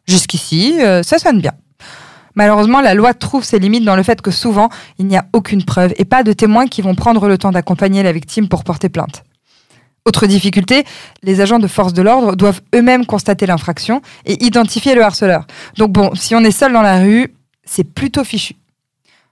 Jusqu'ici, 0.06 0.76
euh, 0.80 1.02
ça 1.02 1.18
sonne 1.18 1.40
bien. 1.40 1.50
Malheureusement, 2.36 2.80
la 2.80 2.94
loi 2.94 3.14
trouve 3.14 3.42
ses 3.42 3.58
limites 3.58 3.84
dans 3.84 3.96
le 3.96 4.04
fait 4.04 4.22
que 4.22 4.30
souvent, 4.30 4.68
il 5.00 5.08
n'y 5.08 5.16
a 5.16 5.26
aucune 5.32 5.64
preuve 5.64 5.92
et 5.96 6.04
pas 6.04 6.22
de 6.22 6.32
témoins 6.32 6.68
qui 6.68 6.82
vont 6.82 6.94
prendre 6.94 7.26
le 7.26 7.36
temps 7.36 7.50
d'accompagner 7.50 8.04
la 8.04 8.12
victime 8.12 8.46
pour 8.46 8.62
porter 8.62 8.88
plainte. 8.88 9.24
Autre 10.06 10.28
difficulté, 10.28 10.84
les 11.24 11.40
agents 11.40 11.58
de 11.58 11.66
force 11.66 11.94
de 11.94 12.02
l'ordre 12.02 12.36
doivent 12.36 12.60
eux-mêmes 12.76 13.06
constater 13.06 13.44
l'infraction 13.46 14.02
et 14.24 14.44
identifier 14.44 14.94
le 14.94 15.02
harceleur. 15.02 15.48
Donc 15.78 15.90
bon, 15.90 16.14
si 16.14 16.36
on 16.36 16.44
est 16.44 16.52
seul 16.52 16.72
dans 16.72 16.82
la 16.82 17.00
rue, 17.00 17.34
c'est 17.64 17.82
plutôt 17.82 18.22
fichu. 18.22 18.54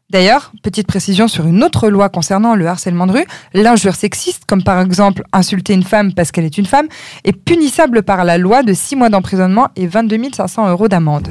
D'ailleurs, 0.09 0.53
petite 0.63 0.87
précision 0.87 1.27
sur 1.27 1.49
une 1.49 1.65
autre 1.65 1.89
loi 1.89 2.09
concernant 2.09 2.55
le 2.55 2.69
harcèlement 2.69 3.09
de 3.09 3.13
rue, 3.13 3.27
l'injure 3.55 3.97
sexiste, 3.97 4.45
comme 4.47 4.63
par 4.63 4.81
exemple 4.81 5.25
insulter 5.33 5.73
une 5.73 5.83
femme 5.83 6.15
parce 6.15 6.31
qu'elle 6.31 6.45
est 6.45 6.59
une 6.59 6.67
femme, 6.67 6.87
est 7.25 7.33
punissable 7.33 8.05
par 8.05 8.25
la 8.25 8.39
loi 8.39 8.63
de 8.63 8.73
6 8.73 8.95
mois 8.95 9.09
d'emprisonnement 9.09 9.67
et 9.75 9.89
22 9.89 10.17
500 10.33 10.71
euros 10.71 10.87
d'amende. 10.87 11.29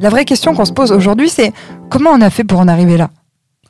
La 0.00 0.08
vraie 0.08 0.24
question 0.24 0.54
qu'on 0.56 0.64
se 0.64 0.72
pose 0.72 0.90
aujourd'hui, 0.90 1.28
c'est 1.28 1.52
comment 1.88 2.10
on 2.10 2.20
a 2.20 2.30
fait 2.30 2.42
pour 2.42 2.58
en 2.58 2.66
arriver 2.66 2.96
là? 2.96 3.10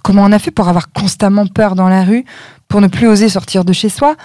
Comment 0.03 0.23
on 0.23 0.33
a 0.33 0.39
fait 0.39 0.51
pour 0.51 0.69
avoir 0.69 0.91
constamment 0.91 1.47
peur 1.47 1.75
dans 1.75 1.91
la 1.91 2.03
rue, 2.03 2.25
pour 2.67 2.81
ne 2.81 2.87
plus 2.87 3.09
oser 3.09 3.29
sortir 3.29 3.67
de 3.67 3.75
chez 3.75 3.91
soi, 3.91 4.17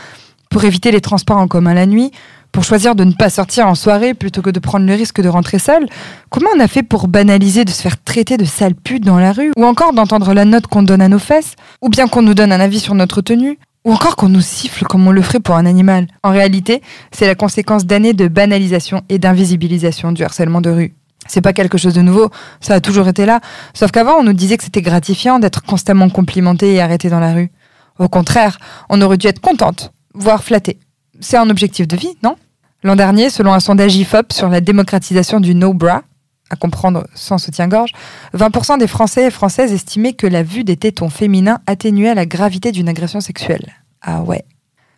pour 0.56 0.64
éviter 0.64 0.90
les 0.92 1.02
transports 1.02 1.36
en 1.36 1.50
commun 1.50 1.74
la 1.74 1.86
nuit, 1.86 2.12
pour 2.54 2.64
choisir 2.64 2.96
de 2.96 3.04
ne 3.04 3.12
pas 3.12 3.30
sortir 3.30 3.68
en 3.68 3.76
soirée 3.76 4.14
plutôt 4.14 4.42
que 4.42 4.50
de 4.50 4.60
prendre 4.62 4.86
le 4.86 4.94
risque 4.94 5.20
de 5.20 5.28
rentrer 5.28 5.60
seul 5.60 5.86
Comment 6.30 6.48
on 6.56 6.62
a 6.62 6.70
fait 6.70 6.82
pour 6.82 7.10
banaliser 7.10 7.66
de 7.66 7.72
se 7.72 7.82
faire 7.82 8.02
traiter 8.02 8.38
de 8.38 8.46
sale 8.46 8.74
pute 8.74 9.04
dans 9.04 9.20
la 9.20 9.34
rue 9.34 9.52
Ou 9.58 9.66
encore 9.66 9.92
d'entendre 9.92 10.34
la 10.34 10.46
note 10.46 10.68
qu'on 10.68 10.82
donne 10.82 11.02
à 11.02 11.10
nos 11.10 11.20
fesses 11.20 11.56
Ou 11.82 11.90
bien 11.90 12.08
qu'on 12.08 12.22
nous 12.22 12.34
donne 12.34 12.54
un 12.54 12.62
avis 12.62 12.80
sur 12.80 12.96
notre 12.96 13.20
tenue 13.20 13.60
ou 13.84 13.92
encore 13.92 14.16
qu'on 14.16 14.30
nous 14.30 14.40
siffle 14.40 14.86
comme 14.86 15.06
on 15.06 15.12
le 15.12 15.22
ferait 15.22 15.42
pour 15.42 15.56
un 15.56 15.66
animal? 15.66 16.08
En 16.24 16.32
réalité, 16.32 16.82
c'est 17.12 17.28
la 17.28 17.36
conséquence 17.36 17.86
d'années 17.86 18.14
de 18.14 18.30
banalisation 18.30 19.02
et 19.10 19.20
d'invisibilisation 19.20 20.14
du 20.14 20.24
harcèlement 20.24 20.62
de 20.62 20.70
rue. 20.70 20.96
C'est 21.28 21.42
pas 21.42 21.52
quelque 21.52 21.78
chose 21.78 21.96
de 21.96 22.02
nouveau, 22.02 22.30
ça 22.62 22.76
a 22.76 22.80
toujours 22.80 23.10
été 23.10 23.26
là. 23.26 23.42
Sauf 23.74 23.92
qu'avant, 23.92 24.16
on 24.20 24.24
nous 24.24 24.32
disait 24.32 24.56
que 24.56 24.64
c'était 24.64 24.82
gratifiant 24.82 25.38
d'être 25.38 25.64
constamment 25.64 26.10
complimenté 26.10 26.74
et 26.74 26.82
arrêté 26.82 27.10
dans 27.10 27.20
la 27.20 27.34
rue. 27.34 27.52
Au 28.00 28.08
contraire, 28.10 28.58
on 28.90 29.02
aurait 29.02 29.18
dû 29.18 29.28
être 29.28 29.40
contente, 29.40 29.94
voire 30.16 30.44
flattée. 30.44 30.80
C'est 31.20 31.38
un 31.38 31.50
objectif 31.50 31.88
de 31.88 31.96
vie, 31.96 32.18
non? 32.24 32.36
L'an 32.84 32.96
dernier, 32.96 33.30
selon 33.30 33.54
un 33.54 33.60
sondage 33.60 33.96
IFOP 33.96 34.32
sur 34.32 34.50
la 34.50 34.62
démocratisation 34.62 35.40
du 35.40 35.56
no-bra, 35.56 36.04
à 36.50 36.56
comprendre 36.56 37.08
sans 37.16 37.38
soutien-gorge, 37.38 37.92
20% 38.38 38.78
des 38.78 38.88
Français 38.88 39.26
et 39.26 39.32
Françaises 39.32 39.72
estimaient 39.72 40.14
que 40.14 40.28
la 40.28 40.44
vue 40.44 40.64
des 40.64 40.78
tétons 40.78 41.10
féminins 41.10 41.60
atténuait 41.66 42.14
la 42.14 42.26
gravité 42.26 42.72
d'une 42.72 42.90
agression 42.90 43.22
sexuelle. 43.22 43.74
Ah 44.02 44.22
ouais. 44.22 44.46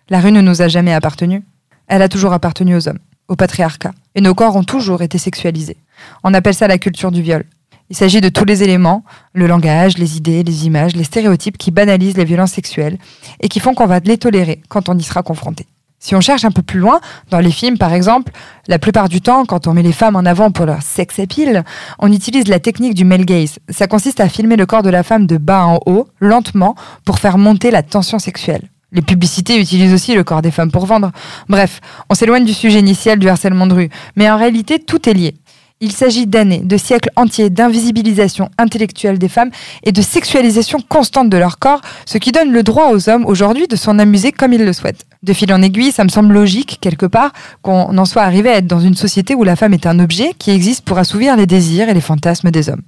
La 0.10 0.20
rue 0.20 0.32
ne 0.32 0.42
nous 0.42 0.62
a 0.62 0.68
jamais 0.68 0.94
appartenu. 0.94 1.44
Elle 1.88 2.02
a 2.02 2.10
toujours 2.10 2.34
appartenu 2.34 2.76
aux 2.76 2.90
hommes, 2.90 3.00
au 3.30 3.36
patriarcat. 3.36 3.92
Et 4.16 4.22
nos 4.22 4.36
corps 4.36 4.56
ont 4.56 4.64
toujours 4.64 5.02
été 5.02 5.18
sexualisés. 5.18 5.78
On 6.24 6.34
appelle 6.34 6.54
ça 6.54 6.68
la 6.68 6.78
culture 6.78 7.12
du 7.12 7.22
viol. 7.22 7.46
Il 7.90 7.96
s'agit 7.96 8.20
de 8.20 8.28
tous 8.28 8.44
les 8.44 8.64
éléments, 8.64 9.04
le 9.34 9.48
langage, 9.48 9.98
les 9.98 10.18
idées, 10.18 10.44
les 10.44 10.66
images, 10.66 10.96
les 10.96 11.06
stéréotypes 11.06 11.58
qui 11.58 11.72
banalisent 11.72 12.18
les 12.18 12.26
violences 12.26 12.52
sexuelles 12.52 12.98
et 13.40 13.48
qui 13.48 13.62
font 13.62 13.74
qu'on 13.74 13.86
va 13.86 14.00
les 14.00 14.18
tolérer 14.18 14.62
quand 14.68 14.90
on 14.90 14.98
y 14.98 15.04
sera 15.04 15.24
confronté. 15.24 15.68
Si 16.00 16.14
on 16.14 16.22
cherche 16.22 16.44
un 16.44 16.52
peu 16.52 16.62
plus 16.62 16.80
loin, 16.80 17.00
dans 17.32 17.40
les 17.40 17.50
films 17.50 17.78
par 17.78 17.94
exemple, 17.94 18.34
la 18.68 18.78
plupart 18.78 19.08
du 19.08 19.22
temps, 19.22 19.46
quand 19.46 19.68
on 19.68 19.74
met 19.74 19.84
les 19.84 19.94
femmes 19.94 20.18
en 20.18 20.26
avant 20.26 20.52
pour 20.52 20.66
leur 20.66 20.82
sex 20.82 21.18
appeal, 21.20 21.64
on 21.98 22.12
utilise 22.12 22.48
la 22.50 22.60
technique 22.60 22.94
du 22.94 23.06
male 23.06 23.26
gaze. 23.26 23.58
Ça 23.70 23.88
consiste 23.88 24.20
à 24.20 24.28
filmer 24.28 24.58
le 24.58 24.66
corps 24.66 24.84
de 24.84 24.90
la 24.90 25.04
femme 25.04 25.26
de 25.26 25.38
bas 25.38 25.66
en 25.66 25.80
haut, 25.86 26.10
lentement, 26.20 26.76
pour 27.06 27.20
faire 27.20 27.38
monter 27.38 27.72
la 27.72 27.84
tension 27.84 28.20
sexuelle. 28.20 28.70
Les 28.92 29.02
publicités 29.02 29.60
utilisent 29.60 29.94
aussi 29.94 30.14
le 30.14 30.24
corps 30.24 30.42
des 30.42 30.52
femmes 30.52 30.72
pour 30.72 30.86
vendre. 30.86 31.12
Bref, 31.50 31.82
on 32.10 32.16
s'éloigne 32.16 32.46
du 32.46 32.54
sujet 32.54 32.80
initial 32.80 33.18
du 33.18 33.28
harcèlement 33.28 33.68
de 33.68 33.74
rue, 33.74 33.90
mais 34.16 34.30
en 34.30 34.38
réalité, 34.38 34.80
tout 34.80 35.10
est 35.10 35.14
lié. 35.14 35.36
Il 35.80 35.92
s'agit 35.92 36.26
d'années, 36.26 36.62
de 36.64 36.76
siècles 36.76 37.12
entiers 37.16 37.52
d'invisibilisation 37.52 38.50
intellectuelle 38.58 39.20
des 39.20 39.28
femmes 39.28 39.52
et 39.84 39.92
de 39.92 40.02
sexualisation 40.02 40.80
constante 40.82 41.30
de 41.30 41.38
leur 41.38 41.60
corps, 41.60 41.82
ce 42.08 42.18
qui 42.18 42.32
donne 42.32 42.52
le 42.52 42.64
droit 42.64 42.90
aux 42.90 43.10
hommes 43.10 43.28
aujourd'hui 43.28 43.68
de 43.68 43.76
s'en 43.76 44.00
amuser 44.00 44.32
comme 44.32 44.54
ils 44.54 44.66
le 44.66 44.74
souhaitent. 44.74 45.06
De 45.22 45.34
fil 45.34 45.54
en 45.54 45.62
aiguille, 45.62 45.92
ça 45.92 46.04
me 46.04 46.10
semble 46.10 46.34
logique, 46.34 46.80
quelque 46.82 47.06
part, 47.06 47.32
qu'on 47.62 47.96
en 47.96 48.06
soit 48.06 48.24
arrivé 48.24 48.50
à 48.50 48.58
être 48.58 48.66
dans 48.66 48.80
une 48.80 48.96
société 48.96 49.36
où 49.36 49.44
la 49.44 49.56
femme 49.56 49.76
est 49.76 49.86
un 49.86 50.00
objet 50.00 50.32
qui 50.40 50.50
existe 50.50 50.84
pour 50.84 50.98
assouvir 50.98 51.38
les 51.38 51.46
désirs 51.46 51.90
et 51.90 51.94
les 51.94 52.02
fantasmes 52.02 52.50
des 52.50 52.70
hommes. 52.70 52.82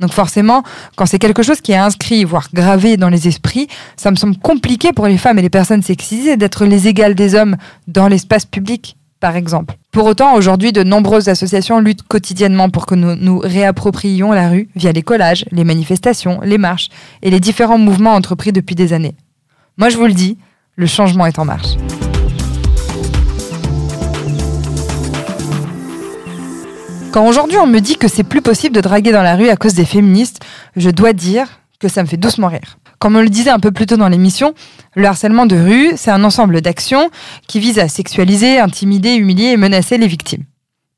Donc 0.00 0.12
forcément, 0.12 0.64
quand 0.96 1.06
c'est 1.06 1.20
quelque 1.20 1.44
chose 1.44 1.60
qui 1.60 1.72
est 1.72 1.76
inscrit, 1.76 2.24
voire 2.24 2.48
gravé 2.52 2.96
dans 2.96 3.08
les 3.08 3.28
esprits, 3.28 3.68
ça 3.96 4.10
me 4.10 4.16
semble 4.16 4.36
compliqué 4.36 4.92
pour 4.92 5.06
les 5.06 5.16
femmes 5.16 5.38
et 5.38 5.42
les 5.42 5.50
personnes 5.50 5.82
sexisées 5.82 6.36
d'être 6.36 6.64
les 6.64 6.88
égales 6.88 7.14
des 7.14 7.36
hommes 7.36 7.56
dans 7.86 8.08
l'espace 8.08 8.46
public 8.46 8.96
par 9.20 9.36
exemple. 9.36 9.76
Pour 9.92 10.06
autant, 10.06 10.34
aujourd'hui, 10.34 10.72
de 10.72 10.82
nombreuses 10.82 11.28
associations 11.28 11.80
luttent 11.80 12.02
quotidiennement 12.02 12.68
pour 12.68 12.86
que 12.86 12.94
nous 12.94 13.16
nous 13.16 13.38
réapproprions 13.38 14.32
la 14.32 14.48
rue 14.48 14.68
via 14.76 14.92
les 14.92 15.02
collages, 15.02 15.44
les 15.50 15.64
manifestations, 15.64 16.40
les 16.42 16.58
marches 16.58 16.88
et 17.22 17.30
les 17.30 17.40
différents 17.40 17.78
mouvements 17.78 18.14
entrepris 18.14 18.52
depuis 18.52 18.74
des 18.74 18.92
années. 18.92 19.14
Moi, 19.78 19.88
je 19.88 19.96
vous 19.96 20.06
le 20.06 20.12
dis, 20.12 20.38
le 20.76 20.86
changement 20.86 21.26
est 21.26 21.38
en 21.38 21.44
marche. 21.44 21.76
Quand 27.12 27.26
aujourd'hui 27.26 27.56
on 27.56 27.66
me 27.66 27.80
dit 27.80 27.96
que 27.96 28.08
c'est 28.08 28.24
plus 28.24 28.42
possible 28.42 28.74
de 28.74 28.82
draguer 28.82 29.10
dans 29.10 29.22
la 29.22 29.36
rue 29.36 29.48
à 29.48 29.56
cause 29.56 29.72
des 29.72 29.86
féministes, 29.86 30.44
je 30.76 30.90
dois 30.90 31.14
dire 31.14 31.60
que 31.80 31.88
ça 31.88 32.02
me 32.02 32.06
fait 32.06 32.18
doucement 32.18 32.48
rire. 32.48 32.76
Comme 32.98 33.16
on 33.16 33.20
le 33.20 33.28
disait 33.28 33.50
un 33.50 33.58
peu 33.58 33.72
plus 33.72 33.86
tôt 33.86 33.96
dans 33.96 34.08
l'émission, 34.08 34.54
le 34.94 35.06
harcèlement 35.06 35.46
de 35.46 35.56
rue, 35.56 35.92
c'est 35.96 36.10
un 36.10 36.24
ensemble 36.24 36.60
d'actions 36.60 37.10
qui 37.46 37.60
visent 37.60 37.78
à 37.78 37.88
sexualiser, 37.88 38.58
intimider, 38.58 39.14
humilier 39.14 39.48
et 39.48 39.56
menacer 39.56 39.98
les 39.98 40.06
victimes. 40.06 40.44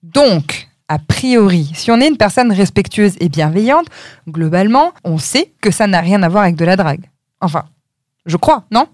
Donc, 0.03 0.69
a 0.89 0.99
priori, 0.99 1.71
si 1.75 1.91
on 1.91 2.01
est 2.01 2.09
une 2.09 2.17
personne 2.17 2.53
respectueuse 2.53 3.17
et 3.21 3.29
bienveillante, 3.29 3.87
globalement, 4.29 4.93
on 5.05 5.19
sait 5.19 5.53
que 5.61 5.71
ça 5.71 5.87
n'a 5.87 6.01
rien 6.01 6.23
à 6.23 6.29
voir 6.29 6.45
avec 6.45 6.57
de 6.57 6.65
la 6.65 6.77
drague. 6.77 7.11
Enfin, 7.41 7.65
je 8.27 8.37
crois, 8.37 8.65
non? 8.71 8.87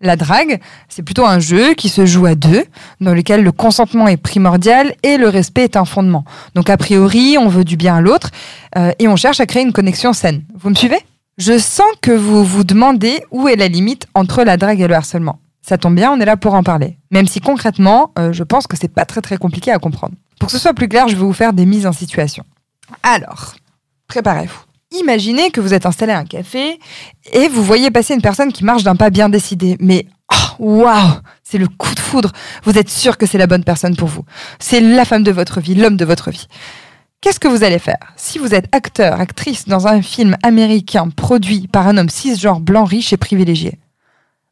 La 0.00 0.14
drague, 0.14 0.60
c'est 0.88 1.02
plutôt 1.02 1.26
un 1.26 1.40
jeu 1.40 1.74
qui 1.74 1.88
se 1.88 2.06
joue 2.06 2.26
à 2.26 2.36
deux, 2.36 2.64
dans 3.00 3.14
lequel 3.14 3.42
le 3.42 3.50
consentement 3.50 4.06
est 4.06 4.16
primordial 4.16 4.94
et 5.02 5.16
le 5.16 5.28
respect 5.28 5.64
est 5.64 5.76
un 5.76 5.84
fondement. 5.84 6.24
Donc, 6.54 6.70
a 6.70 6.76
priori, 6.76 7.36
on 7.38 7.48
veut 7.48 7.64
du 7.64 7.76
bien 7.76 7.96
à 7.96 8.00
l'autre 8.00 8.30
euh, 8.76 8.92
et 8.98 9.08
on 9.08 9.16
cherche 9.16 9.40
à 9.40 9.46
créer 9.46 9.62
une 9.62 9.72
connexion 9.72 10.12
saine. 10.12 10.44
Vous 10.54 10.70
me 10.70 10.74
suivez? 10.74 10.98
Je 11.38 11.56
sens 11.56 11.86
que 12.02 12.10
vous 12.10 12.44
vous 12.44 12.64
demandez 12.64 13.22
où 13.30 13.48
est 13.48 13.56
la 13.56 13.68
limite 13.68 14.06
entre 14.14 14.42
la 14.42 14.56
drague 14.56 14.80
et 14.80 14.88
le 14.88 14.94
harcèlement. 14.94 15.38
Ça 15.62 15.78
tombe 15.78 15.94
bien, 15.94 16.10
on 16.10 16.20
est 16.20 16.24
là 16.24 16.36
pour 16.36 16.54
en 16.54 16.62
parler. 16.62 16.98
Même 17.10 17.28
si 17.28 17.40
concrètement, 17.40 18.12
euh, 18.18 18.32
je 18.32 18.42
pense 18.42 18.66
que 18.66 18.76
c'est 18.76 18.88
pas 18.88 19.04
très 19.04 19.20
très 19.20 19.36
compliqué 19.36 19.70
à 19.70 19.78
comprendre. 19.78 20.14
Pour 20.40 20.48
que 20.48 20.52
ce 20.52 20.58
soit 20.58 20.74
plus 20.74 20.88
clair, 20.88 21.08
je 21.08 21.14
vais 21.14 21.22
vous 21.22 21.32
faire 21.32 21.52
des 21.52 21.66
mises 21.66 21.86
en 21.86 21.92
situation. 21.92 22.44
Alors, 23.02 23.54
préparez-vous. 24.08 24.58
Imaginez 24.98 25.50
que 25.50 25.60
vous 25.60 25.74
êtes 25.74 25.86
installé 25.86 26.12
à 26.12 26.18
un 26.18 26.24
café 26.24 26.78
et 27.32 27.48
vous 27.48 27.62
voyez 27.62 27.90
passer 27.90 28.14
une 28.14 28.22
personne 28.22 28.52
qui 28.52 28.64
marche 28.64 28.82
d'un 28.82 28.96
pas 28.96 29.10
bien 29.10 29.28
décidé. 29.28 29.76
Mais 29.80 30.06
oh, 30.32 30.82
waouh, 30.82 31.20
c'est 31.44 31.58
le 31.58 31.68
coup 31.68 31.94
de 31.94 32.00
foudre. 32.00 32.32
Vous 32.64 32.78
êtes 32.78 32.88
sûr 32.88 33.18
que 33.18 33.26
c'est 33.26 33.38
la 33.38 33.46
bonne 33.46 33.64
personne 33.64 33.94
pour 33.94 34.08
vous. 34.08 34.24
C'est 34.58 34.80
la 34.80 35.04
femme 35.04 35.22
de 35.22 35.30
votre 35.30 35.60
vie, 35.60 35.74
l'homme 35.74 35.98
de 35.98 36.06
votre 36.06 36.30
vie. 36.30 36.48
Qu'est-ce 37.20 37.40
que 37.40 37.48
vous 37.48 37.64
allez 37.64 37.80
faire 37.80 38.12
Si 38.16 38.38
vous 38.38 38.54
êtes 38.54 38.68
acteur, 38.70 39.20
actrice 39.20 39.66
dans 39.66 39.88
un 39.88 40.02
film 40.02 40.36
américain 40.44 41.08
produit 41.08 41.66
par 41.66 41.88
un 41.88 41.98
homme 41.98 42.08
cisgenre 42.08 42.60
blanc 42.60 42.84
riche 42.84 43.12
et 43.12 43.16
privilégié, 43.16 43.78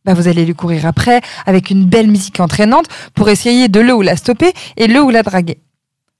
bah 0.04 0.14
vous 0.14 0.26
allez 0.26 0.44
lui 0.44 0.54
courir 0.54 0.84
après 0.84 1.20
avec 1.46 1.70
une 1.70 1.84
belle 1.84 2.08
musique 2.08 2.40
entraînante 2.40 2.86
pour 3.14 3.28
essayer 3.28 3.68
de 3.68 3.78
le 3.78 3.94
ou 3.94 4.02
la 4.02 4.16
stopper 4.16 4.52
et 4.76 4.88
le 4.88 5.00
ou 5.00 5.10
la 5.10 5.22
draguer. 5.22 5.60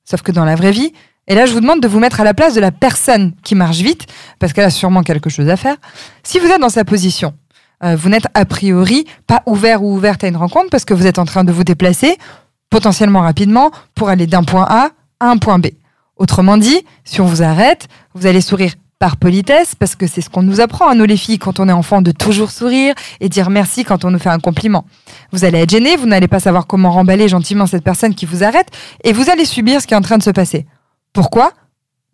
Sauf 0.04 0.22
que 0.22 0.30
dans 0.30 0.44
la 0.44 0.54
vraie 0.54 0.70
vie, 0.70 0.92
et 1.26 1.34
là 1.34 1.46
je 1.46 1.52
vous 1.52 1.60
demande 1.60 1.80
de 1.80 1.88
vous 1.88 1.98
mettre 1.98 2.20
à 2.20 2.24
la 2.24 2.32
place 2.32 2.54
de 2.54 2.60
la 2.60 2.70
personne 2.70 3.32
qui 3.42 3.56
marche 3.56 3.78
vite, 3.78 4.06
parce 4.38 4.52
qu'elle 4.52 4.64
a 4.64 4.70
sûrement 4.70 5.02
quelque 5.02 5.30
chose 5.30 5.48
à 5.48 5.56
faire, 5.56 5.76
si 6.22 6.38
vous 6.38 6.46
êtes 6.46 6.60
dans 6.60 6.68
sa 6.68 6.84
position, 6.84 7.34
euh, 7.82 7.96
vous 7.96 8.08
n'êtes 8.08 8.26
a 8.34 8.44
priori 8.44 9.04
pas 9.26 9.42
ouvert 9.46 9.82
ou 9.82 9.96
ouverte 9.96 10.22
à 10.22 10.28
une 10.28 10.36
rencontre 10.36 10.70
parce 10.70 10.84
que 10.84 10.94
vous 10.94 11.08
êtes 11.08 11.18
en 11.18 11.24
train 11.24 11.42
de 11.42 11.50
vous 11.50 11.64
déplacer 11.64 12.16
potentiellement 12.70 13.22
rapidement 13.22 13.72
pour 13.96 14.10
aller 14.10 14.28
d'un 14.28 14.44
point 14.44 14.66
A 14.68 14.90
à 15.18 15.26
un 15.28 15.38
point 15.38 15.58
B. 15.58 15.66
Autrement 16.16 16.56
dit, 16.56 16.84
si 17.04 17.20
on 17.20 17.26
vous 17.26 17.42
arrête, 17.42 17.88
vous 18.14 18.26
allez 18.26 18.40
sourire 18.40 18.72
par 18.98 19.18
politesse, 19.18 19.74
parce 19.74 19.94
que 19.94 20.06
c'est 20.06 20.22
ce 20.22 20.30
qu'on 20.30 20.42
nous 20.42 20.60
apprend 20.60 20.88
à 20.88 20.94
nous 20.94 21.04
les 21.04 21.18
filles 21.18 21.38
quand 21.38 21.60
on 21.60 21.68
est 21.68 21.72
enfant, 21.72 22.00
de 22.00 22.12
toujours 22.12 22.50
sourire 22.50 22.94
et 23.20 23.28
dire 23.28 23.50
merci 23.50 23.84
quand 23.84 24.06
on 24.06 24.10
nous 24.10 24.18
fait 24.18 24.30
un 24.30 24.38
compliment. 24.38 24.86
Vous 25.32 25.44
allez 25.44 25.58
être 25.58 25.70
gêné, 25.70 25.96
vous 25.96 26.06
n'allez 26.06 26.28
pas 26.28 26.40
savoir 26.40 26.66
comment 26.66 26.90
remballer 26.90 27.28
gentiment 27.28 27.66
cette 27.66 27.84
personne 27.84 28.14
qui 28.14 28.24
vous 28.24 28.42
arrête, 28.42 28.68
et 29.04 29.12
vous 29.12 29.28
allez 29.28 29.44
subir 29.44 29.82
ce 29.82 29.86
qui 29.86 29.92
est 29.92 29.96
en 29.98 30.02
train 30.02 30.16
de 30.16 30.22
se 30.22 30.30
passer. 30.30 30.66
Pourquoi? 31.12 31.52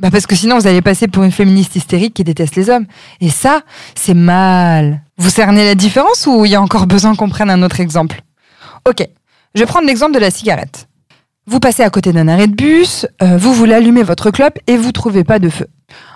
Bah 0.00 0.10
Parce 0.10 0.26
que 0.26 0.34
sinon 0.34 0.58
vous 0.58 0.66
allez 0.66 0.82
passer 0.82 1.06
pour 1.06 1.22
une 1.22 1.30
féministe 1.30 1.76
hystérique 1.76 2.14
qui 2.14 2.24
déteste 2.24 2.56
les 2.56 2.68
hommes. 2.70 2.86
Et 3.20 3.30
ça, 3.30 3.62
c'est 3.94 4.14
mal. 4.14 5.02
Vous 5.18 5.30
cernez 5.30 5.64
la 5.64 5.76
différence 5.76 6.26
ou 6.26 6.44
il 6.44 6.50
y 6.50 6.56
a 6.56 6.62
encore 6.62 6.88
besoin 6.88 7.14
qu'on 7.14 7.28
prenne 7.28 7.50
un 7.50 7.62
autre 7.62 7.78
exemple? 7.78 8.22
Ok, 8.88 9.06
je 9.54 9.60
vais 9.60 9.66
prendre 9.66 9.86
l'exemple 9.86 10.14
de 10.14 10.18
la 10.18 10.32
cigarette. 10.32 10.88
Vous 11.46 11.58
passez 11.58 11.82
à 11.82 11.90
côté 11.90 12.12
d'un 12.12 12.28
arrêt 12.28 12.46
de 12.46 12.54
bus, 12.54 13.04
euh, 13.20 13.36
vous 13.36 13.52
voulez 13.52 13.74
allumer 13.74 14.04
votre 14.04 14.30
clope 14.30 14.58
et 14.68 14.76
vous 14.76 14.92
trouvez 14.92 15.24
pas 15.24 15.40
de 15.40 15.48
feu. 15.48 15.66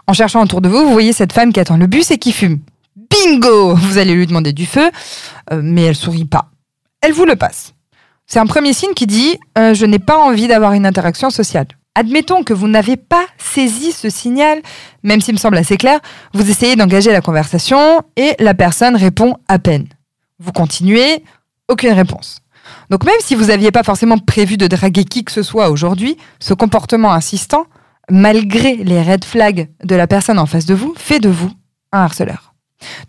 En 0.07 0.13
cherchant 0.13 0.41
autour 0.43 0.61
de 0.61 0.69
vous, 0.69 0.85
vous 0.85 0.93
voyez 0.93 1.13
cette 1.13 1.33
femme 1.33 1.53
qui 1.53 1.59
attend 1.59 1.77
le 1.77 1.89
bus 1.89 2.13
et 2.13 2.19
qui 2.19 2.31
fume. 2.31 2.61
Bingo 3.11 3.75
Vous 3.75 3.99
allez 3.99 4.15
lui 4.15 4.29
demander 4.29 4.53
du 4.53 4.67
feu, 4.67 4.89
euh, 5.53 5.61
mais 5.65 5.83
elle 5.83 5.97
sourit 5.97 6.27
pas. 6.27 6.51
Elle 7.01 7.13
vous 7.13 7.25
le 7.25 7.35
passe. 7.35 7.75
C'est 8.29 8.39
un 8.39 8.47
premier 8.47 8.73
signe 8.73 8.95
qui 8.95 9.09
dit 9.09 9.39
euh, 9.59 9.75
je 9.75 9.85
n'ai 9.85 9.99
pas 9.99 10.17
envie 10.17 10.47
d'avoir 10.47 10.75
une 10.75 10.87
interaction 10.87 11.31
sociale. 11.31 11.67
Admettons 11.97 12.45
que 12.45 12.53
vous 12.53 12.69
n'avez 12.69 12.97
pas 12.97 13.27
saisi 13.37 13.91
ce 13.91 14.11
signal, 14.11 14.61
même 15.03 15.21
s'il 15.21 15.35
me 15.35 15.41
semble 15.41 15.57
assez 15.57 15.77
clair, 15.77 15.99
vous 16.35 16.49
essayez 16.49 16.77
d'engager 16.77 17.11
la 17.11 17.21
conversation 17.21 18.03
et 18.17 18.37
la 18.39 18.55
personne 18.55 18.95
répond 18.95 19.37
à 19.49 19.59
peine. 19.59 19.89
Vous 20.39 20.53
continuez, 20.53 21.25
aucune 21.69 21.93
réponse. 21.93 22.39
Donc 22.91 23.05
même 23.05 23.15
si 23.21 23.35
vous 23.35 23.47
n'aviez 23.47 23.71
pas 23.71 23.83
forcément 23.83 24.19
prévu 24.19 24.57
de 24.57 24.67
draguer 24.67 25.05
qui 25.05 25.25
que 25.25 25.33
ce 25.33 25.43
soit 25.43 25.71
aujourd'hui, 25.71 26.17
ce 26.41 26.55
comportement 26.55 27.13
insistant, 27.13 27.67
malgré 28.11 28.77
les 28.77 29.03
red 29.03 29.25
flags 29.25 29.69
de 29.85 29.95
la 29.95 30.07
personne 30.07 30.39
en 30.39 30.47
face 30.47 30.67
de 30.67 30.75
vous, 30.75 30.95
fait 30.97 31.21
de 31.21 31.29
vous 31.29 31.51
un 31.93 32.01
harceleur. 32.01 32.55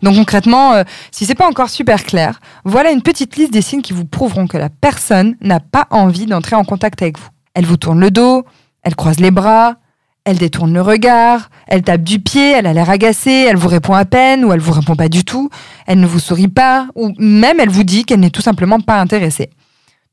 Donc 0.02 0.16
concrètement, 0.16 0.72
euh, 0.72 0.84
si 1.10 1.26
c'est 1.26 1.34
pas 1.34 1.46
encore 1.46 1.68
super 1.68 2.04
clair, 2.04 2.40
voilà 2.64 2.90
une 2.90 3.02
petite 3.02 3.36
liste 3.36 3.52
des 3.52 3.62
signes 3.62 3.82
qui 3.82 3.92
vous 3.92 4.06
prouveront 4.06 4.46
que 4.46 4.56
la 4.56 4.70
personne 4.70 5.36
n'a 5.40 5.60
pas 5.60 5.86
envie 5.90 6.26
d'entrer 6.26 6.56
en 6.56 6.64
contact 6.64 7.02
avec 7.02 7.18
vous. 7.18 7.28
Elle 7.54 7.66
vous 7.66 7.76
tourne 7.76 8.00
le 8.00 8.10
dos, 8.10 8.44
elle 8.82 8.96
croise 8.96 9.20
les 9.20 9.30
bras, 9.30 9.76
elle 10.24 10.38
détourne 10.38 10.72
le 10.72 10.82
regard, 10.82 11.50
elle 11.66 11.82
tape 11.82 12.02
du 12.02 12.18
pied, 12.18 12.52
elle 12.52 12.66
a 12.66 12.72
l'air 12.72 12.90
agacée, 12.90 13.46
elle 13.48 13.56
vous 13.56 13.68
répond 13.68 13.94
à 13.94 14.04
peine 14.04 14.44
ou 14.44 14.52
elle 14.52 14.60
vous 14.60 14.72
répond 14.72 14.96
pas 14.96 15.08
du 15.08 15.24
tout, 15.24 15.48
elle 15.86 16.00
ne 16.00 16.06
vous 16.06 16.18
sourit 16.18 16.48
pas 16.48 16.88
ou 16.94 17.12
même 17.18 17.60
elle 17.60 17.70
vous 17.70 17.84
dit 17.84 18.04
qu'elle 18.04 18.20
n'est 18.20 18.30
tout 18.30 18.42
simplement 18.42 18.80
pas 18.80 19.00
intéressée. 19.00 19.50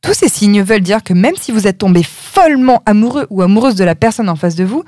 Tous 0.01 0.13
ces 0.13 0.29
signes 0.29 0.61
veulent 0.61 0.81
dire 0.81 1.03
que 1.03 1.13
même 1.13 1.35
si 1.35 1.51
vous 1.51 1.67
êtes 1.67 1.79
tombé 1.79 2.03
follement 2.03 2.81
amoureux 2.85 3.27
ou 3.29 3.41
amoureuse 3.41 3.75
de 3.75 3.83
la 3.83 3.95
personne 3.95 4.29
en 4.29 4.35
face 4.35 4.55
de 4.55 4.63
vous, 4.63 4.83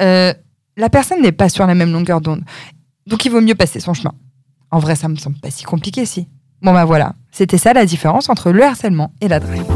euh, 0.00 0.32
la 0.76 0.88
personne 0.88 1.20
n'est 1.20 1.32
pas 1.32 1.48
sur 1.48 1.66
la 1.66 1.74
même 1.74 1.92
longueur 1.92 2.20
d'onde. 2.20 2.42
Donc 3.06 3.24
il 3.24 3.30
vaut 3.30 3.40
mieux 3.40 3.54
passer 3.54 3.80
son 3.80 3.94
chemin. 3.94 4.14
En 4.70 4.78
vrai, 4.78 4.94
ça 4.94 5.08
me 5.08 5.16
semble 5.16 5.38
pas 5.38 5.50
si 5.50 5.64
compliqué, 5.64 6.06
si. 6.06 6.28
Bon 6.62 6.72
bah 6.72 6.84
voilà, 6.84 7.14
c'était 7.32 7.58
ça 7.58 7.72
la 7.72 7.84
différence 7.84 8.28
entre 8.28 8.52
le 8.52 8.62
harcèlement 8.62 9.12
et 9.20 9.28
la 9.28 9.40
drague. 9.40 9.66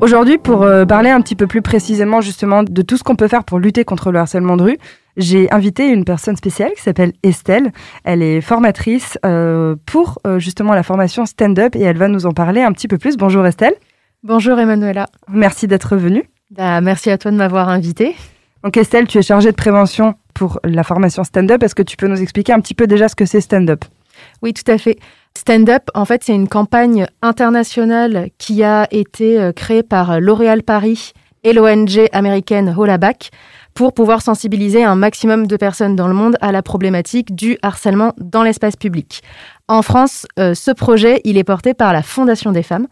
Aujourd'hui, 0.00 0.38
pour 0.38 0.62
euh, 0.62 0.84
parler 0.84 1.10
un 1.10 1.20
petit 1.20 1.34
peu 1.34 1.46
plus 1.46 1.62
précisément 1.62 2.20
justement 2.20 2.62
de 2.62 2.82
tout 2.82 2.96
ce 2.96 3.02
qu'on 3.02 3.16
peut 3.16 3.28
faire 3.28 3.44
pour 3.44 3.58
lutter 3.58 3.84
contre 3.84 4.10
le 4.10 4.18
harcèlement 4.18 4.56
de 4.56 4.62
rue, 4.62 4.78
j'ai 5.16 5.50
invité 5.52 5.88
une 5.88 6.04
personne 6.04 6.36
spéciale 6.36 6.72
qui 6.76 6.82
s'appelle 6.82 7.12
Estelle. 7.22 7.72
Elle 8.04 8.22
est 8.22 8.40
formatrice 8.40 9.18
euh, 9.24 9.76
pour 9.86 10.18
euh, 10.26 10.38
justement 10.38 10.74
la 10.74 10.82
formation 10.82 11.26
stand-up 11.26 11.74
et 11.74 11.82
elle 11.82 11.96
va 11.96 12.08
nous 12.08 12.26
en 12.26 12.32
parler 12.32 12.62
un 12.62 12.72
petit 12.72 12.88
peu 12.88 12.98
plus. 12.98 13.16
Bonjour 13.16 13.46
Estelle. 13.46 13.74
Bonjour 14.22 14.58
Emanuela. 14.58 15.06
Merci 15.28 15.66
d'être 15.66 15.96
venue. 15.96 16.28
Bah, 16.50 16.80
merci 16.80 17.10
à 17.10 17.18
toi 17.18 17.30
de 17.30 17.36
m'avoir 17.36 17.68
invitée. 17.68 18.14
Donc 18.62 18.76
Estelle, 18.76 19.06
tu 19.06 19.18
es 19.18 19.22
chargée 19.22 19.50
de 19.50 19.56
prévention 19.56 20.14
pour 20.34 20.60
la 20.64 20.82
formation 20.82 21.24
stand-up. 21.24 21.62
Est-ce 21.62 21.74
que 21.74 21.82
tu 21.82 21.96
peux 21.96 22.08
nous 22.08 22.20
expliquer 22.20 22.52
un 22.52 22.60
petit 22.60 22.74
peu 22.74 22.86
déjà 22.86 23.08
ce 23.08 23.16
que 23.16 23.24
c'est 23.24 23.40
stand-up? 23.40 23.84
Oui, 24.42 24.52
tout 24.52 24.70
à 24.70 24.78
fait. 24.78 24.98
Stand 25.36 25.68
Up, 25.68 25.82
en 25.94 26.06
fait, 26.06 26.24
c'est 26.24 26.34
une 26.34 26.48
campagne 26.48 27.06
internationale 27.20 28.30
qui 28.38 28.64
a 28.64 28.88
été 28.90 29.38
euh, 29.38 29.52
créée 29.52 29.82
par 29.82 30.18
L'Oréal 30.18 30.62
Paris 30.62 31.12
et 31.44 31.52
l'ONG 31.52 32.08
américaine 32.12 32.74
Holaback 32.76 33.30
pour 33.76 33.92
pouvoir 33.92 34.22
sensibiliser 34.22 34.82
un 34.82 34.96
maximum 34.96 35.46
de 35.46 35.56
personnes 35.58 35.96
dans 35.96 36.08
le 36.08 36.14
monde 36.14 36.38
à 36.40 36.50
la 36.50 36.62
problématique 36.62 37.34
du 37.34 37.58
harcèlement 37.60 38.14
dans 38.16 38.42
l'espace 38.42 38.74
public. 38.74 39.22
En 39.68 39.82
France, 39.82 40.26
euh, 40.38 40.54
ce 40.54 40.70
projet, 40.70 41.20
il 41.24 41.36
est 41.36 41.44
porté 41.44 41.74
par 41.74 41.92
la 41.92 42.02
Fondation 42.02 42.52
des 42.52 42.62
femmes. 42.62 42.86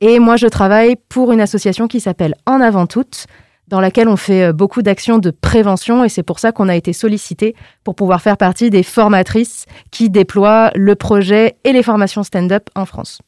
Et 0.00 0.18
moi, 0.18 0.34
je 0.34 0.48
travaille 0.48 0.96
pour 1.08 1.30
une 1.30 1.40
association 1.40 1.86
qui 1.86 2.00
s'appelle 2.00 2.34
En 2.46 2.60
avant 2.60 2.86
toutes, 2.86 3.26
dans 3.68 3.80
laquelle 3.80 4.08
on 4.08 4.16
fait 4.16 4.46
euh, 4.46 4.52
beaucoup 4.52 4.82
d'actions 4.82 5.18
de 5.18 5.30
prévention 5.30 6.02
et 6.02 6.08
c'est 6.08 6.24
pour 6.24 6.40
ça 6.40 6.50
qu'on 6.50 6.68
a 6.68 6.74
été 6.74 6.92
sollicité 6.92 7.54
pour 7.84 7.94
pouvoir 7.94 8.20
faire 8.20 8.36
partie 8.36 8.70
des 8.70 8.82
formatrices 8.82 9.66
qui 9.92 10.10
déploient 10.10 10.72
le 10.74 10.96
projet 10.96 11.54
et 11.62 11.72
les 11.72 11.84
formations 11.84 12.24
stand-up 12.24 12.68
en 12.74 12.86
France. 12.86 13.22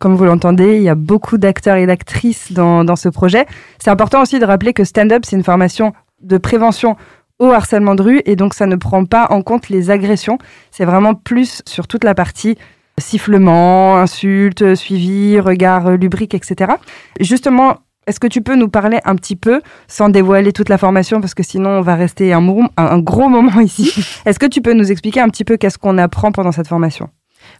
Comme 0.00 0.16
vous 0.16 0.24
l'entendez, 0.24 0.76
il 0.76 0.82
y 0.82 0.88
a 0.88 0.96
beaucoup 0.96 1.38
d'acteurs 1.38 1.76
et 1.76 1.86
d'actrices 1.86 2.50
dans, 2.52 2.82
dans 2.82 2.96
ce 2.96 3.08
projet. 3.08 3.46
C'est 3.78 3.90
important 3.90 4.22
aussi 4.22 4.40
de 4.40 4.44
rappeler 4.44 4.72
que 4.72 4.82
stand-up, 4.82 5.22
c'est 5.24 5.36
une 5.36 5.44
formation 5.44 5.92
de 6.20 6.38
prévention 6.38 6.96
au 7.38 7.50
harcèlement 7.50 7.94
de 7.94 8.02
rue 8.02 8.22
et 8.24 8.36
donc 8.36 8.54
ça 8.54 8.66
ne 8.66 8.76
prend 8.76 9.04
pas 9.04 9.28
en 9.30 9.42
compte 9.42 9.68
les 9.68 9.90
agressions. 9.90 10.38
C'est 10.70 10.84
vraiment 10.84 11.14
plus 11.14 11.62
sur 11.66 11.86
toute 11.86 12.04
la 12.04 12.14
partie 12.14 12.56
sifflement, 12.98 13.96
insultes, 13.96 14.74
suivi, 14.74 15.38
regard 15.38 15.92
lubrique, 15.92 16.34
etc. 16.34 16.72
Justement, 17.20 17.76
est-ce 18.08 18.20
que 18.20 18.26
tu 18.26 18.40
peux 18.40 18.56
nous 18.56 18.68
parler 18.68 19.00
un 19.04 19.14
petit 19.16 19.36
peu, 19.36 19.60
sans 19.86 20.08
dévoiler 20.08 20.52
toute 20.52 20.68
la 20.68 20.78
formation, 20.78 21.20
parce 21.20 21.34
que 21.34 21.42
sinon 21.42 21.70
on 21.70 21.80
va 21.82 21.94
rester 21.94 22.32
un, 22.32 22.42
un 22.76 22.98
gros 22.98 23.28
moment 23.28 23.60
ici. 23.60 23.92
Est-ce 24.26 24.38
que 24.38 24.46
tu 24.46 24.62
peux 24.62 24.72
nous 24.72 24.90
expliquer 24.90 25.20
un 25.20 25.28
petit 25.28 25.44
peu 25.44 25.58
qu'est-ce 25.58 25.78
qu'on 25.78 25.98
apprend 25.98 26.32
pendant 26.32 26.50
cette 26.50 26.68
formation? 26.68 27.10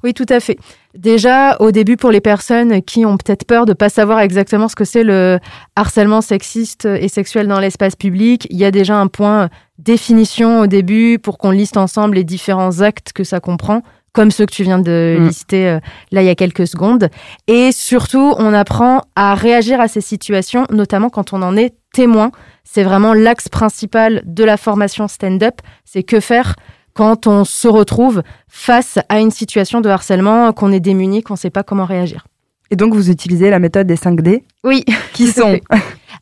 Oui, 0.04 0.14
tout 0.14 0.26
à 0.28 0.40
fait. 0.40 0.58
Déjà, 0.94 1.56
au 1.60 1.70
début, 1.70 1.96
pour 1.96 2.10
les 2.10 2.20
personnes 2.20 2.82
qui 2.82 3.04
ont 3.06 3.16
peut-être 3.16 3.44
peur 3.44 3.66
de 3.66 3.72
ne 3.72 3.74
pas 3.74 3.88
savoir 3.88 4.20
exactement 4.20 4.68
ce 4.68 4.76
que 4.76 4.84
c'est 4.84 5.04
le 5.04 5.38
harcèlement 5.76 6.20
sexiste 6.20 6.86
et 6.86 7.08
sexuel 7.08 7.46
dans 7.46 7.60
l'espace 7.60 7.96
public, 7.96 8.46
il 8.50 8.56
y 8.56 8.64
a 8.64 8.70
déjà 8.70 8.96
un 8.96 9.06
point 9.06 9.48
définition 9.78 10.60
au 10.60 10.66
début 10.66 11.18
pour 11.18 11.38
qu'on 11.38 11.50
liste 11.50 11.76
ensemble 11.76 12.16
les 12.16 12.24
différents 12.24 12.80
actes 12.80 13.12
que 13.12 13.24
ça 13.24 13.40
comprend 13.40 13.82
comme 14.12 14.30
ceux 14.32 14.46
que 14.46 14.52
tu 14.52 14.64
viens 14.64 14.80
de 14.80 15.16
mm. 15.20 15.26
lister 15.26 15.68
euh, 15.68 15.80
là 16.10 16.22
il 16.22 16.26
y 16.26 16.30
a 16.30 16.34
quelques 16.34 16.66
secondes. 16.66 17.08
Et 17.46 17.70
surtout, 17.70 18.34
on 18.38 18.52
apprend 18.52 19.02
à 19.14 19.34
réagir 19.34 19.80
à 19.80 19.86
ces 19.86 20.00
situations, 20.00 20.66
notamment 20.70 21.08
quand 21.08 21.32
on 21.32 21.42
en 21.42 21.56
est 21.56 21.74
témoin. 21.92 22.32
C'est 22.64 22.82
vraiment 22.82 23.14
l'axe 23.14 23.48
principal 23.48 24.22
de 24.24 24.44
la 24.44 24.56
formation 24.56 25.06
stand-up, 25.06 25.60
c'est 25.84 26.02
que 26.02 26.18
faire 26.18 26.56
quand 26.98 27.28
on 27.28 27.44
se 27.44 27.68
retrouve 27.68 28.24
face 28.48 28.98
à 29.08 29.20
une 29.20 29.30
situation 29.30 29.80
de 29.80 29.88
harcèlement, 29.88 30.52
qu'on 30.52 30.72
est 30.72 30.80
démuni, 30.80 31.22
qu'on 31.22 31.34
ne 31.34 31.38
sait 31.38 31.48
pas 31.48 31.62
comment 31.62 31.84
réagir. 31.84 32.26
Et 32.72 32.76
donc, 32.76 32.92
vous 32.92 33.08
utilisez 33.08 33.50
la 33.50 33.60
méthode 33.60 33.86
des 33.86 33.94
5 33.94 34.20
D 34.20 34.42
Oui. 34.64 34.84
Qui 35.12 35.28
sont 35.28 35.60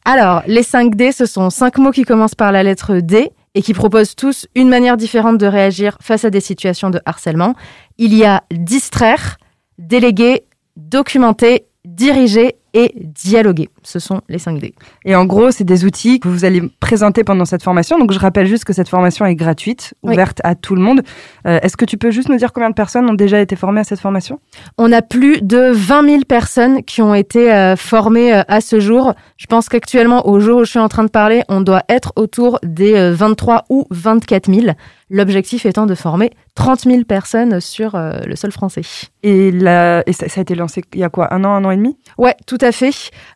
Alors, 0.04 0.42
les 0.46 0.62
5 0.62 0.94
D, 0.94 1.12
ce 1.12 1.24
sont 1.24 1.48
cinq 1.48 1.78
mots 1.78 1.92
qui 1.92 2.04
commencent 2.04 2.34
par 2.34 2.52
la 2.52 2.62
lettre 2.62 2.96
D 2.96 3.30
et 3.54 3.62
qui 3.62 3.72
proposent 3.72 4.14
tous 4.16 4.48
une 4.54 4.68
manière 4.68 4.98
différente 4.98 5.38
de 5.38 5.46
réagir 5.46 5.96
face 6.02 6.26
à 6.26 6.30
des 6.30 6.40
situations 6.40 6.90
de 6.90 7.00
harcèlement. 7.06 7.54
Il 7.96 8.12
y 8.12 8.26
a 8.26 8.42
distraire, 8.52 9.38
déléguer, 9.78 10.44
documenter, 10.76 11.68
diriger 11.86 12.56
et 12.76 12.92
dialoguer. 12.94 13.70
Ce 13.82 13.98
sont 13.98 14.20
les 14.28 14.36
5D. 14.36 14.74
Et 15.06 15.16
en 15.16 15.24
gros, 15.24 15.50
c'est 15.50 15.64
des 15.64 15.86
outils 15.86 16.20
que 16.20 16.28
vous 16.28 16.44
allez 16.44 16.62
présenter 16.78 17.24
pendant 17.24 17.46
cette 17.46 17.62
formation. 17.62 17.98
Donc, 17.98 18.12
je 18.12 18.18
rappelle 18.18 18.46
juste 18.46 18.66
que 18.66 18.74
cette 18.74 18.90
formation 18.90 19.24
est 19.24 19.34
gratuite, 19.34 19.94
ouverte 20.02 20.42
à 20.44 20.54
tout 20.54 20.74
le 20.74 20.82
monde. 20.82 21.00
Euh, 21.46 21.58
est-ce 21.62 21.78
que 21.78 21.86
tu 21.86 21.96
peux 21.96 22.10
juste 22.10 22.28
nous 22.28 22.36
dire 22.36 22.52
combien 22.52 22.68
de 22.68 22.74
personnes 22.74 23.08
ont 23.08 23.14
déjà 23.14 23.40
été 23.40 23.56
formées 23.56 23.80
à 23.80 23.84
cette 23.84 24.00
formation? 24.00 24.40
On 24.76 24.92
a 24.92 25.00
plus 25.00 25.40
de 25.40 25.70
20 25.72 26.06
000 26.06 26.22
personnes 26.28 26.82
qui 26.82 27.00
ont 27.00 27.14
été 27.14 27.50
euh, 27.50 27.76
formées 27.76 28.34
euh, 28.34 28.42
à 28.46 28.60
ce 28.60 28.78
jour. 28.78 29.14
Je 29.38 29.46
pense 29.46 29.70
qu'actuellement, 29.70 30.28
au 30.28 30.38
jour 30.38 30.60
où 30.60 30.64
je 30.66 30.70
suis 30.70 30.78
en 30.78 30.88
train 30.88 31.04
de 31.04 31.10
parler, 31.10 31.44
on 31.48 31.62
doit 31.62 31.82
être 31.88 32.12
autour 32.16 32.58
des 32.62 33.10
23 33.10 33.64
ou 33.70 33.86
24 33.90 34.52
000. 34.52 34.66
L'objectif 35.08 35.66
étant 35.66 35.86
de 35.86 35.94
former 35.94 36.32
30 36.56 36.80
000 36.80 37.04
personnes 37.04 37.60
sur 37.60 37.94
euh, 37.94 38.18
le 38.26 38.34
sol 38.34 38.50
français. 38.50 38.80
Et, 39.22 39.52
la, 39.52 40.02
et 40.06 40.12
ça, 40.12 40.26
a 40.36 40.40
été 40.40 40.56
lancé 40.56 40.82
il 40.94 40.98
y 40.98 41.04
a 41.04 41.08
quoi 41.08 41.32
Un 41.32 41.44
an, 41.44 41.52
un 41.52 41.64
an 41.64 41.70
et 41.70 41.76
demi? 41.76 41.96
Ouais, 42.18 42.34
tout 42.46 42.58
à 42.60 42.72
fait. 42.72 42.90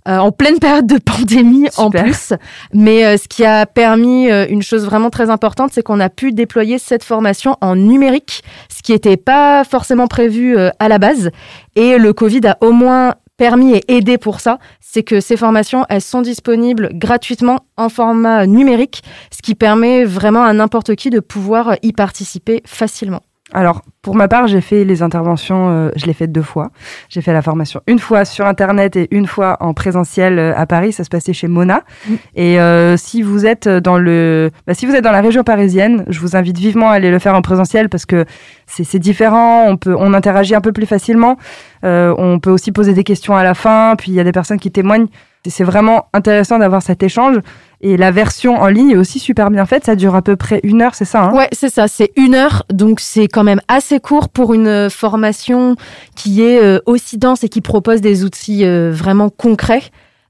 Euh, 0.08 0.18
en 0.18 0.32
pleine 0.32 0.58
période 0.58 0.88
de 0.88 0.98
pandémie 0.98 1.68
en 1.76 1.90
plus. 1.90 2.32
Mais 2.74 3.06
euh, 3.06 3.16
ce 3.16 3.28
qui 3.28 3.44
a 3.44 3.66
permis 3.66 4.28
une 4.30 4.62
chose 4.62 4.84
vraiment 4.84 5.10
très 5.10 5.30
importante, 5.30 5.70
c'est 5.72 5.82
qu'on 5.82 6.00
a 6.00 6.08
pu 6.08 6.32
déployer 6.32 6.78
cette 6.78 7.04
formation 7.04 7.56
en 7.60 7.76
numérique, 7.76 8.42
ce 8.68 8.82
qui 8.82 8.90
n'était 8.90 9.16
pas 9.16 9.62
forcément 9.62 10.08
prévu 10.08 10.56
à 10.58 10.88
la 10.88 10.98
base. 10.98 11.30
Et 11.76 11.98
le 11.98 12.12
Covid 12.12 12.46
a 12.48 12.58
au 12.62 12.72
moins 12.72 13.14
permis 13.40 13.72
et 13.72 13.96
aidé 13.96 14.18
pour 14.18 14.38
ça, 14.38 14.58
c'est 14.80 15.02
que 15.02 15.18
ces 15.22 15.38
formations, 15.38 15.86
elles 15.88 16.02
sont 16.02 16.20
disponibles 16.20 16.90
gratuitement 16.92 17.60
en 17.78 17.88
format 17.88 18.46
numérique, 18.46 19.02
ce 19.32 19.40
qui 19.40 19.54
permet 19.54 20.04
vraiment 20.04 20.44
à 20.44 20.52
n'importe 20.52 20.94
qui 20.94 21.08
de 21.08 21.20
pouvoir 21.20 21.76
y 21.82 21.94
participer 21.94 22.60
facilement. 22.66 23.22
Alors, 23.52 23.82
pour 24.02 24.14
ma 24.14 24.28
part, 24.28 24.46
j'ai 24.46 24.60
fait 24.60 24.84
les 24.84 25.02
interventions, 25.02 25.68
euh, 25.68 25.90
je 25.96 26.06
l'ai 26.06 26.12
fait 26.12 26.26
deux 26.26 26.42
fois. 26.42 26.70
J'ai 27.08 27.20
fait 27.20 27.32
la 27.32 27.42
formation 27.42 27.80
une 27.86 27.98
fois 27.98 28.24
sur 28.24 28.46
Internet 28.46 28.96
et 28.96 29.08
une 29.10 29.26
fois 29.26 29.56
en 29.60 29.74
présentiel 29.74 30.38
euh, 30.38 30.52
à 30.56 30.66
Paris. 30.66 30.92
Ça 30.92 31.04
se 31.04 31.08
passait 31.08 31.32
chez 31.32 31.48
Mona. 31.48 31.82
Mm. 32.08 32.14
Et 32.36 32.60
euh, 32.60 32.96
si 32.96 33.22
vous 33.22 33.46
êtes 33.46 33.68
dans 33.68 33.98
le, 33.98 34.50
bah, 34.66 34.74
si 34.74 34.86
vous 34.86 34.94
êtes 34.94 35.04
dans 35.04 35.12
la 35.12 35.20
région 35.20 35.42
parisienne, 35.42 36.04
je 36.08 36.20
vous 36.20 36.36
invite 36.36 36.58
vivement 36.58 36.90
à 36.90 36.94
aller 36.94 37.10
le 37.10 37.18
faire 37.18 37.34
en 37.34 37.42
présentiel 37.42 37.88
parce 37.88 38.06
que 38.06 38.24
c'est 38.66 38.98
différent. 38.98 39.64
On 39.66 39.76
peut, 39.76 39.96
on 39.98 40.14
interagit 40.14 40.54
un 40.54 40.60
peu 40.60 40.72
plus 40.72 40.86
facilement. 40.86 41.36
on 41.82 42.38
peut 42.40 42.50
aussi 42.50 42.70
poser 42.72 42.94
des 42.94 43.04
questions 43.04 43.36
à 43.36 43.42
la 43.42 43.54
fin. 43.54 43.94
Puis 43.98 44.12
il 44.12 44.14
y 44.14 44.20
a 44.20 44.24
des 44.24 44.32
personnes 44.32 44.60
qui 44.60 44.70
témoignent. 44.70 45.08
C'est 45.48 45.64
vraiment 45.64 46.06
intéressant 46.12 46.58
d'avoir 46.58 46.82
cet 46.82 47.02
échange. 47.02 47.38
Et 47.82 47.96
la 47.96 48.10
version 48.10 48.56
en 48.60 48.66
ligne 48.66 48.90
est 48.90 48.96
aussi 48.96 49.18
super 49.18 49.50
bien 49.50 49.64
faite. 49.64 49.86
Ça 49.86 49.96
dure 49.96 50.14
à 50.14 50.22
peu 50.22 50.36
près 50.36 50.60
une 50.62 50.82
heure, 50.82 50.94
c'est 50.94 51.06
ça 51.06 51.24
hein? 51.24 51.34
Ouais, 51.34 51.48
c'est 51.52 51.70
ça. 51.70 51.88
C'est 51.88 52.12
une 52.16 52.34
heure. 52.34 52.64
Donc 52.70 53.00
c'est 53.00 53.26
quand 53.26 53.44
même 53.44 53.60
assez 53.68 54.00
court 54.00 54.28
pour 54.28 54.52
une 54.52 54.90
formation 54.90 55.76
qui 56.14 56.42
est 56.42 56.62
euh, 56.62 56.80
aussi 56.84 57.16
dense 57.16 57.42
et 57.42 57.48
qui 57.48 57.62
propose 57.62 58.02
des 58.02 58.24
outils 58.24 58.66
euh, 58.66 58.90
vraiment 58.92 59.30
concrets. 59.30 59.84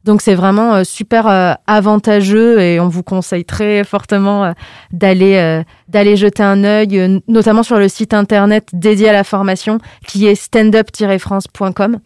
Donc 0.05 0.23
c'est 0.23 0.35
vraiment 0.35 0.77
euh, 0.77 0.85
super 0.85 1.57
avantageux 1.67 2.61
et 2.61 2.79
on 2.79 2.89
vous 2.89 3.03
conseille 3.03 3.45
très 3.45 3.83
fortement 3.83 4.55
d'aller 4.93 5.63
d'aller 5.89 6.17
jeter 6.17 6.43
un 6.43 6.65
œil, 6.65 7.21
notamment 7.27 7.63
sur 7.63 7.79
le 7.79 7.89
site 7.89 8.15
internet 8.15 8.69
dédié 8.73 9.09
à 9.09 9.13
la 9.13 9.25
formation 9.25 9.79
qui 10.07 10.27
est 10.27 10.37
standup-france.com 10.37 11.99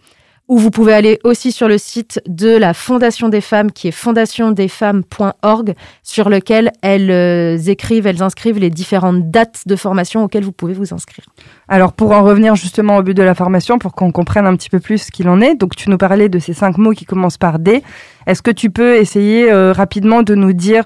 ou 0.49 0.59
vous 0.59 0.71
pouvez 0.71 0.93
aller 0.93 1.19
aussi 1.25 1.53
sur 1.53 1.69
le 1.69 1.79
site 1.79 2.21
de 2.27 2.55
la 2.57 2.75
Fondation 2.75 3.29
des 3.31 3.41
femmes 3.41 3.73
qui 3.73 3.89
est 3.89 3.93
fondationdesfemmes.org 3.93 5.75
sur 6.03 6.29
lequel 6.29 6.71
elles 6.83 7.11
euh, 7.11 7.57
écrivent, 7.57 8.07
elles 8.07 8.23
inscrivent 8.23 8.59
les 8.59 8.69
différentes 8.69 9.31
dates 9.31 9.63
de 9.67 9.75
formation 9.75 10.23
auxquelles 10.25 10.45
vous 10.45 10.53
pouvez 10.53 10.75
vous 10.75 10.93
inscrire. 10.93 11.25
Alors 11.69 11.95
pour 11.95 12.13
en 12.13 12.23
revenir 12.23 12.57
justement 12.57 12.99
au 12.99 13.03
but 13.03 13.15
de 13.15 13.23
la 13.23 13.35
formation, 13.35 13.79
pour 13.79 13.93
qu'on 13.93 14.13
comprenne 14.13 14.47
un 14.47 14.55
petit 14.55 14.69
peu 14.69 14.81
plus 14.81 14.99
ce 14.99 15.11
qu'il 15.11 15.29
en 15.29 15.41
est, 15.41 15.55
donc 15.55 15.77
tu 15.77 15.89
nous 15.89 15.99
parlais 15.99 16.29
de 16.29 16.39
ces 16.39 16.53
cinq 16.53 16.77
mots 16.77 16.93
qui 16.93 17.07
commencent 17.07 17.39
par 17.39 17.59
D. 17.59 17.83
Est-ce 18.27 18.43
que 18.43 18.51
tu 18.51 18.71
peux 18.71 18.97
essayer 18.97 19.51
euh, 19.51 19.73
rapidement 19.73 20.23
de 20.23 20.35
nous 20.35 20.53
dire 20.53 20.85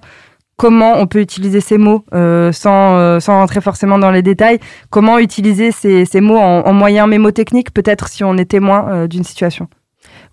comment 0.59 0.95
on 0.99 1.07
peut 1.07 1.21
utiliser 1.21 1.61
ces 1.63 1.79
mots 1.79 2.05
euh, 2.13 2.53
sans, 2.53 2.97
euh, 2.97 3.21
sans 3.21 3.39
rentrer 3.39 3.63
forcément 3.63 3.99
dans 3.99 4.11
les 4.11 4.23
détails. 4.23 4.59
Comment 4.91 5.19
utiliser 5.19 5.73
ces, 5.73 6.05
ces 6.05 6.21
mots 6.21 6.37
en, 6.37 6.67
en 6.67 6.73
moyen 6.75 7.07
mémotechnique, 7.07 7.73
peut-être 7.73 8.09
si 8.09 8.25
on 8.25 8.37
est 8.37 8.51
témoin 8.51 8.87
euh, 8.91 9.07
d'une 9.07 9.25
situation 9.25 9.69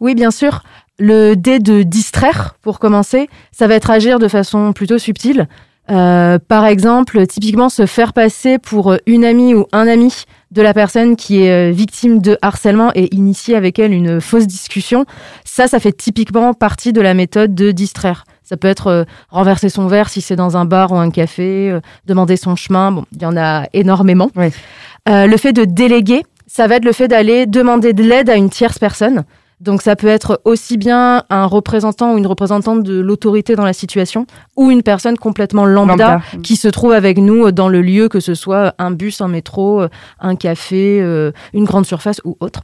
Oui, 0.01 0.15
bien 0.15 0.31
sûr. 0.31 0.63
Le 0.97 1.35
D 1.35 1.59
de 1.59 1.83
distraire, 1.83 2.55
pour 2.61 2.79
commencer, 2.79 3.29
ça 3.51 3.67
va 3.67 3.75
être 3.75 3.91
agir 3.91 4.17
de 4.17 4.27
façon 4.27 4.73
plutôt 4.73 4.97
subtile. 4.97 5.47
Euh, 5.91 6.39
par 6.39 6.65
exemple, 6.65 7.27
typiquement 7.27 7.69
se 7.69 7.85
faire 7.85 8.11
passer 8.11 8.57
pour 8.57 8.95
une 9.05 9.23
amie 9.23 9.53
ou 9.53 9.67
un 9.71 9.87
ami 9.87 10.23
de 10.49 10.61
la 10.63 10.73
personne 10.73 11.15
qui 11.15 11.43
est 11.43 11.71
victime 11.71 12.19
de 12.19 12.39
harcèlement 12.41 12.91
et 12.95 13.13
initier 13.13 13.55
avec 13.55 13.77
elle 13.77 13.93
une 13.93 14.19
fausse 14.21 14.47
discussion, 14.47 15.05
ça, 15.43 15.67
ça 15.67 15.79
fait 15.79 15.91
typiquement 15.91 16.55
partie 16.55 16.93
de 16.93 17.01
la 17.01 17.13
méthode 17.13 17.53
de 17.53 17.71
distraire. 17.71 18.23
Ça 18.45 18.57
peut 18.57 18.67
être 18.67 18.87
euh, 18.87 19.03
renverser 19.29 19.69
son 19.69 19.87
verre 19.87 20.07
si 20.07 20.21
c'est 20.21 20.35
dans 20.35 20.55
un 20.55 20.65
bar 20.65 20.91
ou 20.91 20.97
un 20.97 21.09
café, 21.09 21.71
euh, 21.71 21.81
demander 22.05 22.37
son 22.37 22.55
chemin. 22.55 22.91
Bon, 22.91 23.05
il 23.11 23.21
y 23.23 23.25
en 23.25 23.35
a 23.35 23.65
énormément. 23.73 24.29
Oui. 24.35 24.49
Euh, 25.09 25.25
le 25.25 25.37
fait 25.37 25.51
de 25.51 25.65
déléguer, 25.65 26.23
ça 26.45 26.67
va 26.67 26.75
être 26.75 26.85
le 26.85 26.91
fait 26.91 27.07
d'aller 27.07 27.47
demander 27.47 27.93
de 27.93 28.03
l'aide 28.03 28.29
à 28.29 28.35
une 28.35 28.51
tierce 28.51 28.77
personne. 28.77 29.23
Donc 29.61 29.81
ça 29.81 29.95
peut 29.95 30.07
être 30.07 30.41
aussi 30.43 30.77
bien 30.77 31.23
un 31.31 31.45
représentant 31.45 32.13
ou 32.13 32.17
une 32.19 32.27
représentante 32.27 32.83
de 32.83 32.99
l'autorité 32.99 33.55
dans 33.55 33.63
la 33.63 33.73
situation 33.73 34.27
ou 34.55 34.69
une 34.69 34.83
personne 34.83 35.17
complètement 35.17 35.65
lambda, 35.65 35.95
Lambda. 35.95 36.21
qui 36.43 36.55
se 36.55 36.67
trouve 36.67 36.91
avec 36.91 37.17
nous 37.17 37.51
dans 37.51 37.69
le 37.69 37.81
lieu, 37.81 38.09
que 38.09 38.19
ce 38.19 38.35
soit 38.35 38.75
un 38.77 38.91
bus, 38.91 39.21
un 39.21 39.29
métro, 39.29 39.81
un 40.19 40.35
café, 40.35 40.99
une 41.53 41.63
grande 41.63 41.85
surface 41.85 42.19
ou 42.25 42.35
autre. 42.41 42.59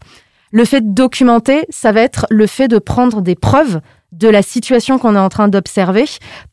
Le 0.51 0.65
fait 0.65 0.81
de 0.81 0.93
documenter, 0.93 1.65
ça 1.69 1.93
va 1.93 2.01
être 2.01 2.27
le 2.29 2.45
fait 2.45 2.67
de 2.67 2.77
prendre 2.77 3.21
des 3.21 3.35
preuves 3.35 3.79
de 4.12 4.28
la 4.28 4.41
situation 4.41 4.97
qu'on 4.97 5.15
est 5.15 5.19
en 5.19 5.30
train 5.30 5.47
d'observer 5.47 6.06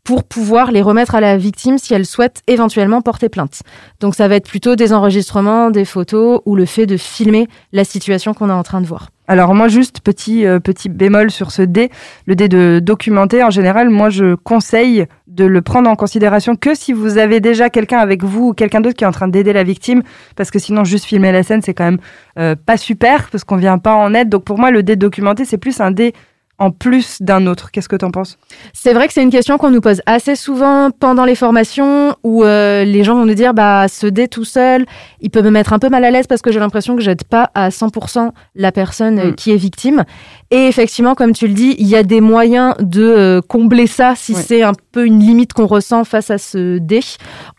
pour 0.05 0.25
pouvoir 0.25 0.71
les 0.71 0.83
remettre 0.83 1.15
à 1.15 1.21
la 1.21 1.37
victime 1.37 1.79
si 1.79 1.93
elle 1.93 2.07
souhaite 2.07 2.43
éventuellement 2.47 3.03
porter 3.03 3.29
plainte. 3.29 3.63
Donc 4.01 4.15
ça 4.15 4.29
va 4.29 4.37
être 4.37 4.49
plutôt 4.49 4.77
des 4.77 4.93
enregistrements, 4.93 5.71
des 5.71 5.85
photos 5.85 6.41
ou 6.47 6.55
le 6.55 6.67
fait 6.67 6.87
de 6.87 6.97
filmer 6.97 7.49
la 7.73 7.85
situation 7.85 8.33
qu'on 8.33 8.49
est 8.49 8.53
en 8.53 8.63
train 8.63 8.81
de 8.81 8.87
voir. 8.87 9.09
Alors 9.27 9.55
moi 9.55 9.69
juste 9.69 10.01
petit 10.01 10.47
euh, 10.47 10.59
petit 10.59 10.89
bémol 10.89 11.31
sur 11.31 11.51
ce 11.51 11.61
D, 11.61 11.91
le 12.25 12.35
D 12.35 12.49
de 12.49 12.81
documenter 12.83 13.45
en 13.45 13.51
général, 13.51 13.91
moi 13.91 14.09
je 14.09 14.35
conseille 14.37 15.07
de 15.27 15.45
le 15.45 15.61
prendre 15.61 15.91
en 15.91 15.97
considération 15.97 16.57
que 16.57 16.75
si 16.75 16.95
vous 16.95 17.19
avez 17.19 17.41
déjà 17.41 17.69
quelqu'un 17.69 17.99
avec 17.99 18.25
vous 18.25 18.49
ou 18.49 18.55
quelqu'un 18.55 18.81
d'autre 18.81 18.97
qui 18.97 19.05
est 19.05 19.07
en 19.07 19.13
train 19.13 19.29
d'aider 19.29 19.53
la 19.53 19.65
victime 19.65 20.03
parce 20.35 20.51
que 20.51 20.59
sinon 20.59 20.85
juste 20.85 21.05
filmer 21.05 21.31
la 21.31 21.43
scène 21.43 21.61
c'est 21.61 21.75
quand 21.75 21.85
même 21.85 22.01
euh, 22.39 22.55
pas 22.57 22.79
super 22.79 23.29
parce 23.31 23.45
qu'on 23.45 23.57
vient 23.57 23.77
pas 23.79 23.95
en 23.95 24.15
aide. 24.15 24.31
Donc 24.31 24.45
pour 24.45 24.59
moi 24.59 24.71
le 24.71 24.83
D 24.83 24.97
documenter 24.97 25.45
c'est 25.45 25.59
plus 25.59 25.79
un 25.81 25.91
D 25.91 26.15
en 26.59 26.71
plus 26.73 27.23
d'un 27.23 27.47
autre. 27.47 27.71
Qu'est-ce 27.71 27.89
que 27.89 27.97
tu 27.97 28.05
en 28.05 28.11
penses? 28.11 28.37
C'est 28.73 28.93
vrai 28.93 29.07
que 29.07 29.13
c'est 29.13 29.23
une 29.23 29.31
question 29.31 29.59
qu'on 29.59 29.71
nous 29.71 29.81
pose 29.81 30.03
assez 30.07 30.35
souvent 30.35 30.91
pendant 30.91 31.25
les 31.25 31.35
formations 31.37 32.17
où 32.25 32.43
euh, 32.45 32.85
les 32.85 33.05
gens 33.05 33.15
vont 33.15 33.27
nous 33.27 33.35
dire 33.35 33.55
bah 33.55 33.87
ce 33.89 34.07
dé 34.07 34.27
tout 34.29 34.45
seul, 34.45 34.85
il 35.21 35.31
peut 35.31 35.43
me 35.43 35.51
mettre 35.51 35.73
un 35.73 35.79
peu 35.79 35.89
mal 35.89 36.05
à 36.05 36.11
l'aise 36.11 36.27
parce 36.27 36.43
que 36.43 36.51
j'ai 36.51 36.59
l'impression 36.61 36.97
que 36.97 37.03
j'aide 37.03 37.25
pas 37.25 37.51
à 37.55 37.69
100% 37.69 38.31
la 38.57 38.73
personne 38.73 39.19
euh, 39.19 39.31
Mm. 39.31 39.35
qui 39.35 39.53
est 39.53 39.57
victime. 39.57 40.05
Et 40.51 40.67
effectivement, 40.67 41.15
comme 41.15 41.33
tu 41.33 41.47
le 41.47 41.53
dis, 41.53 41.75
il 41.79 41.87
y 41.87 41.95
a 41.97 42.03
des 42.03 42.23
moyens 42.23 42.75
de 42.81 43.03
euh, 43.03 43.41
combler 43.47 43.87
ça 43.87 44.15
si 44.17 44.33
Ouais. 44.35 44.41
c'est 44.41 44.63
un 44.63 44.73
peu 44.93 45.05
une 45.05 45.19
limite 45.21 45.53
qu'on 45.53 45.67
ressent 45.67 46.05
face 46.05 46.31
à 46.31 46.39
ce 46.39 46.79
dé. 46.79 47.01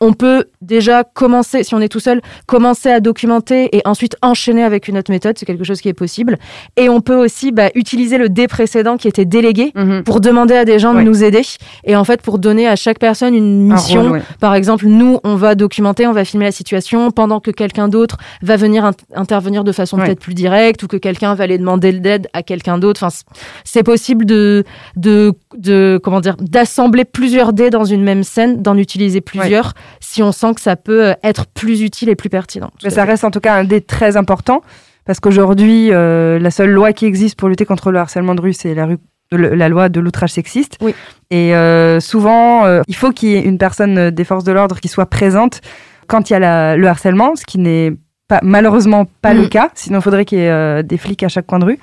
On 0.02 0.14
peut 0.14 0.46
déjà 0.62 1.04
commencer, 1.04 1.64
si 1.64 1.76
on 1.76 1.82
est 1.82 1.88
tout 1.88 2.00
seul, 2.00 2.20
commencer 2.48 2.90
à 2.90 3.00
documenter 3.00 3.76
et 3.78 3.82
ensuite 3.86 4.16
enchaîner 4.24 4.64
avec 4.64 4.88
une 4.88 4.98
autre 4.98 5.12
méthode. 5.12 5.38
C'est 5.38 5.46
quelque 5.46 5.64
chose 5.64 5.82
qui 5.82 5.88
est 5.90 5.94
possible. 5.94 6.38
Et 6.78 6.90
on 6.90 7.00
peut 7.00 7.16
aussi 7.16 7.52
bah, 7.52 7.70
utiliser 7.76 8.18
le 8.18 8.28
dé 8.28 8.48
précédent 8.48 8.98
qui 8.98 9.08
était 9.08 9.26
délégué 9.26 9.72
pour 10.04 10.20
demander 10.20 10.56
à 10.56 10.66
des 10.66 10.80
gens 10.80 10.96
Ouais. 10.96 11.04
de 11.04 11.08
nous 11.10 11.24
aider 11.24 11.42
et 11.84 11.96
en 11.96 12.04
fait 12.04 12.22
pour 12.24 12.40
donner 12.40 12.68
à 12.68 12.76
chaque 12.76 12.98
personne 12.98 13.36
une 13.36 13.72
Un 13.72 13.76
mission. 13.76 14.02
rôle, 14.02 14.12
ouais. 14.14 14.22
Par 14.40 14.56
exemple, 14.56 14.88
nous, 14.88 15.20
on 15.24 15.36
va 15.36 15.54
documenter, 15.54 16.08
on 16.08 16.14
va 16.14 16.26
filmer 16.26 16.46
la 16.46 16.52
situation 16.52 17.12
pendant 17.12 17.40
que 17.40 17.52
quelqu'un 17.52 17.88
d'autre 17.88 18.18
va 18.42 18.56
venir 18.58 18.84
int- 18.84 18.94
intervenir 19.16 19.64
de 19.64 19.72
façon 19.72 19.98
peut-être 19.98 20.20
plus 20.20 20.34
directe 20.34 20.82
ou 20.82 20.88
que 20.88 20.98
quelqu'un 20.98 21.36
va 21.36 21.44
aller 21.44 21.60
demander 21.60 21.92
de 21.94 22.04
l'aide 22.04 22.28
à 22.34 22.42
quelqu'un 22.42 22.79
d'autre. 22.80 23.04
Enfin, 23.04 23.16
c'est 23.64 23.84
possible 23.84 24.26
de, 24.26 24.64
de, 24.96 25.34
de 25.58 26.00
comment 26.04 26.20
dire, 26.22 26.36
d'assembler 26.40 27.06
plusieurs 27.06 27.54
dés 27.54 27.70
dans 27.70 27.86
une 27.86 28.04
même 28.04 28.24
scène, 28.24 28.62
d'en 28.62 28.78
utiliser 28.78 29.22
plusieurs 29.22 29.74
si 30.00 30.24
on 30.24 30.32
sent 30.32 30.54
que 30.56 30.62
ça 30.62 30.76
peut 30.76 31.08
euh, 31.10 31.14
être 31.24 31.46
plus 31.48 31.82
utile 31.82 32.10
et 32.10 32.16
plus 32.16 32.30
pertinent. 32.30 32.72
Mais 32.84 32.90
ça 32.90 33.04
reste 33.06 33.24
en 33.24 33.32
tout 33.32 33.40
cas 33.40 33.56
un 33.56 33.64
dé 33.64 33.82
très 33.82 34.18
important 34.18 34.62
parce 35.06 35.20
qu'aujourd'hui, 35.20 35.92
euh, 35.92 36.38
la 36.40 36.52
seule 36.52 36.70
loi 36.72 36.94
qui 36.94 37.06
existe 37.06 37.38
pour 37.38 37.50
lutter 37.50 37.66
contre 37.66 37.92
le 37.92 38.00
harcèlement 38.00 38.36
de 38.36 38.42
rue, 38.42 38.54
c'est 38.54 38.76
la, 38.76 38.86
rue- 38.86 38.98
le- 39.32 39.56
la 39.56 39.68
loi 39.70 39.90
de 39.90 40.00
l'outrage 40.00 40.32
sexiste. 40.32 40.78
Oui. 40.82 40.94
Et 41.32 41.56
euh, 41.56 42.00
souvent, 42.00 42.66
euh, 42.66 42.82
il 42.88 42.96
faut 42.96 43.12
qu'il 43.12 43.30
y 43.30 43.36
ait 43.36 43.42
une 43.44 43.58
personne 43.58 44.12
des 44.12 44.24
forces 44.24 44.44
de 44.44 44.52
l'ordre 44.52 44.80
qui 44.80 44.88
soit 44.88 45.08
présente 45.08 45.62
quand 46.08 46.30
il 46.30 46.34
y 46.34 46.36
a 46.36 46.40
la- 46.40 46.78
le 46.78 46.88
harcèlement, 46.88 47.36
ce 47.36 47.44
qui 47.46 47.58
n'est 47.58 47.94
pas, 48.28 48.40
malheureusement 48.44 49.06
pas 49.24 49.34
le 49.34 49.44
Mm. 49.46 49.50
cas. 49.50 49.70
Sinon, 49.74 49.98
il 50.00 50.02
faudrait 50.04 50.26
qu'il 50.26 50.38
y 50.38 50.42
ait 50.42 50.50
euh, 50.52 50.84
des 50.84 50.98
flics 50.98 51.24
à 51.24 51.28
chaque 51.30 51.48
coin 51.48 51.58
de 51.58 51.66
rue. 51.66 51.80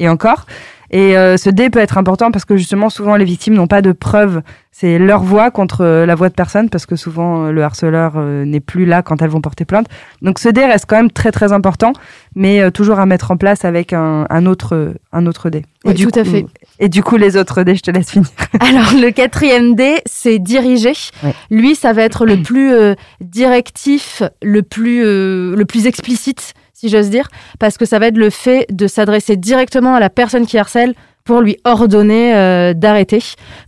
Et 0.00 0.08
encore. 0.08 0.46
Et 0.92 1.16
euh, 1.16 1.36
ce 1.36 1.48
dé 1.50 1.70
peut 1.70 1.78
être 1.78 1.98
important 1.98 2.32
parce 2.32 2.44
que 2.44 2.56
justement, 2.56 2.90
souvent, 2.90 3.14
les 3.14 3.24
victimes 3.24 3.54
n'ont 3.54 3.68
pas 3.68 3.80
de 3.80 3.92
preuves. 3.92 4.42
C'est 4.72 4.98
leur 4.98 5.22
voix 5.22 5.52
contre 5.52 5.82
euh, 5.84 6.04
la 6.04 6.16
voix 6.16 6.28
de 6.30 6.34
personne 6.34 6.68
parce 6.68 6.84
que 6.84 6.96
souvent, 6.96 7.44
euh, 7.44 7.52
le 7.52 7.62
harceleur 7.62 8.14
euh, 8.16 8.44
n'est 8.44 8.58
plus 8.58 8.86
là 8.86 9.00
quand 9.02 9.22
elles 9.22 9.30
vont 9.30 9.40
porter 9.40 9.64
plainte. 9.64 9.86
Donc 10.20 10.40
ce 10.40 10.48
dé 10.48 10.64
reste 10.64 10.86
quand 10.88 10.96
même 10.96 11.12
très 11.12 11.30
très 11.30 11.52
important, 11.52 11.92
mais 12.34 12.60
euh, 12.60 12.70
toujours 12.72 12.98
à 12.98 13.06
mettre 13.06 13.30
en 13.30 13.36
place 13.36 13.64
avec 13.64 13.92
un, 13.92 14.26
un 14.30 14.46
autre 14.46 14.94
un 15.12 15.26
autre 15.26 15.48
dé. 15.48 15.64
Oui, 15.84 15.94
du 15.94 16.06
tout 16.08 16.18
à 16.18 16.24
coup- 16.24 16.30
fait. 16.30 16.46
Et 16.80 16.88
du 16.88 17.04
coup 17.04 17.16
les 17.16 17.36
autres 17.36 17.62
dés, 17.62 17.76
je 17.76 17.82
te 17.82 17.92
laisse 17.92 18.10
finir. 18.10 18.26
Alors 18.60 18.92
le 19.00 19.10
quatrième 19.12 19.76
dé, 19.76 19.96
c'est 20.06 20.40
diriger. 20.40 20.94
Ouais. 21.22 21.34
Lui, 21.52 21.76
ça 21.76 21.92
va 21.92 22.02
être 22.02 22.26
le 22.26 22.42
plus 22.42 22.72
directif, 23.20 24.22
le 24.42 24.62
plus 24.62 25.02
le 25.04 25.64
plus 25.64 25.86
explicite, 25.86 26.54
si 26.80 26.88
j'ose 26.88 27.10
dire, 27.10 27.28
parce 27.58 27.76
que 27.76 27.84
ça 27.84 27.98
va 27.98 28.06
être 28.06 28.16
le 28.16 28.30
fait 28.30 28.66
de 28.70 28.86
s'adresser 28.86 29.36
directement 29.36 29.94
à 29.94 30.00
la 30.00 30.08
personne 30.08 30.46
qui 30.46 30.56
harcèle 30.56 30.94
pour 31.24 31.42
lui 31.42 31.58
ordonner 31.66 32.34
euh, 32.34 32.72
d'arrêter. 32.72 33.18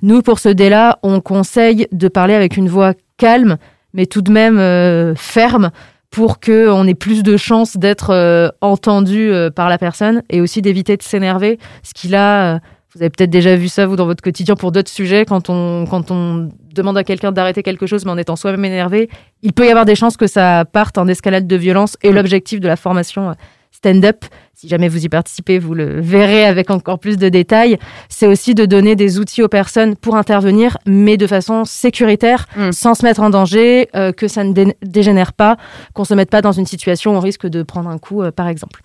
Nous, 0.00 0.22
pour 0.22 0.38
ce 0.38 0.48
dé-là, 0.48 0.98
on 1.02 1.20
conseille 1.20 1.86
de 1.92 2.08
parler 2.08 2.32
avec 2.32 2.56
une 2.56 2.70
voix 2.70 2.94
calme, 3.18 3.58
mais 3.92 4.06
tout 4.06 4.22
de 4.22 4.32
même 4.32 4.58
euh, 4.58 5.14
ferme, 5.14 5.72
pour 6.10 6.40
que 6.40 6.70
on 6.70 6.86
ait 6.86 6.94
plus 6.94 7.22
de 7.22 7.36
chances 7.36 7.76
d'être 7.76 8.14
euh, 8.14 8.48
entendu 8.62 9.30
par 9.54 9.68
la 9.68 9.76
personne 9.76 10.22
et 10.30 10.40
aussi 10.40 10.62
d'éviter 10.62 10.96
de 10.96 11.02
s'énerver, 11.02 11.58
ce 11.82 11.92
qu'il 11.92 12.14
a. 12.14 12.60
vous 12.94 13.00
avez 13.02 13.10
peut-être 13.10 13.30
déjà 13.30 13.56
vu 13.56 13.68
ça, 13.68 13.86
vous, 13.86 13.96
dans 13.96 14.04
votre 14.06 14.22
quotidien, 14.22 14.54
pour 14.54 14.70
d'autres 14.70 14.90
sujets, 14.90 15.24
quand 15.24 15.48
on, 15.48 15.86
quand 15.86 16.10
on 16.10 16.50
demande 16.74 16.98
à 16.98 17.04
quelqu'un 17.04 17.32
d'arrêter 17.32 17.62
quelque 17.62 17.86
chose, 17.86 18.04
mais 18.04 18.10
en 18.10 18.18
étant 18.18 18.36
soi-même 18.36 18.64
énervé, 18.66 19.08
il 19.42 19.52
peut 19.54 19.66
y 19.66 19.70
avoir 19.70 19.86
des 19.86 19.94
chances 19.94 20.16
que 20.18 20.26
ça 20.26 20.64
parte 20.70 20.98
en 20.98 21.08
escalade 21.08 21.46
de 21.46 21.56
violence. 21.56 21.96
Et 22.02 22.12
l'objectif 22.12 22.60
de 22.60 22.68
la 22.68 22.76
formation 22.76 23.30
euh, 23.30 23.34
stand-up, 23.70 24.24
si 24.52 24.68
jamais 24.68 24.88
vous 24.88 25.04
y 25.04 25.08
participez, 25.08 25.58
vous 25.58 25.72
le 25.72 26.00
verrez 26.02 26.44
avec 26.44 26.70
encore 26.70 26.98
plus 26.98 27.16
de 27.16 27.30
détails, 27.30 27.78
c'est 28.10 28.26
aussi 28.26 28.54
de 28.54 28.66
donner 28.66 28.94
des 28.94 29.18
outils 29.18 29.42
aux 29.42 29.48
personnes 29.48 29.96
pour 29.96 30.14
intervenir, 30.16 30.76
mais 30.86 31.16
de 31.16 31.26
façon 31.26 31.64
sécuritaire, 31.64 32.46
Mm. 32.56 32.72
sans 32.72 32.94
se 32.94 33.04
mettre 33.06 33.22
en 33.22 33.30
danger, 33.30 33.88
euh, 33.96 34.12
que 34.12 34.28
ça 34.28 34.44
ne 34.44 34.52
dé- 34.52 34.76
dégénère 34.82 35.32
pas, 35.32 35.56
qu'on 35.94 36.04
se 36.04 36.12
mette 36.12 36.28
pas 36.30 36.42
dans 36.42 36.52
une 36.52 36.66
situation 36.66 37.12
où 37.12 37.16
on 37.16 37.20
risque 37.20 37.46
de 37.46 37.62
prendre 37.62 37.88
un 37.88 37.96
coup, 37.98 38.22
euh, 38.22 38.30
par 38.30 38.48
exemple. 38.48 38.82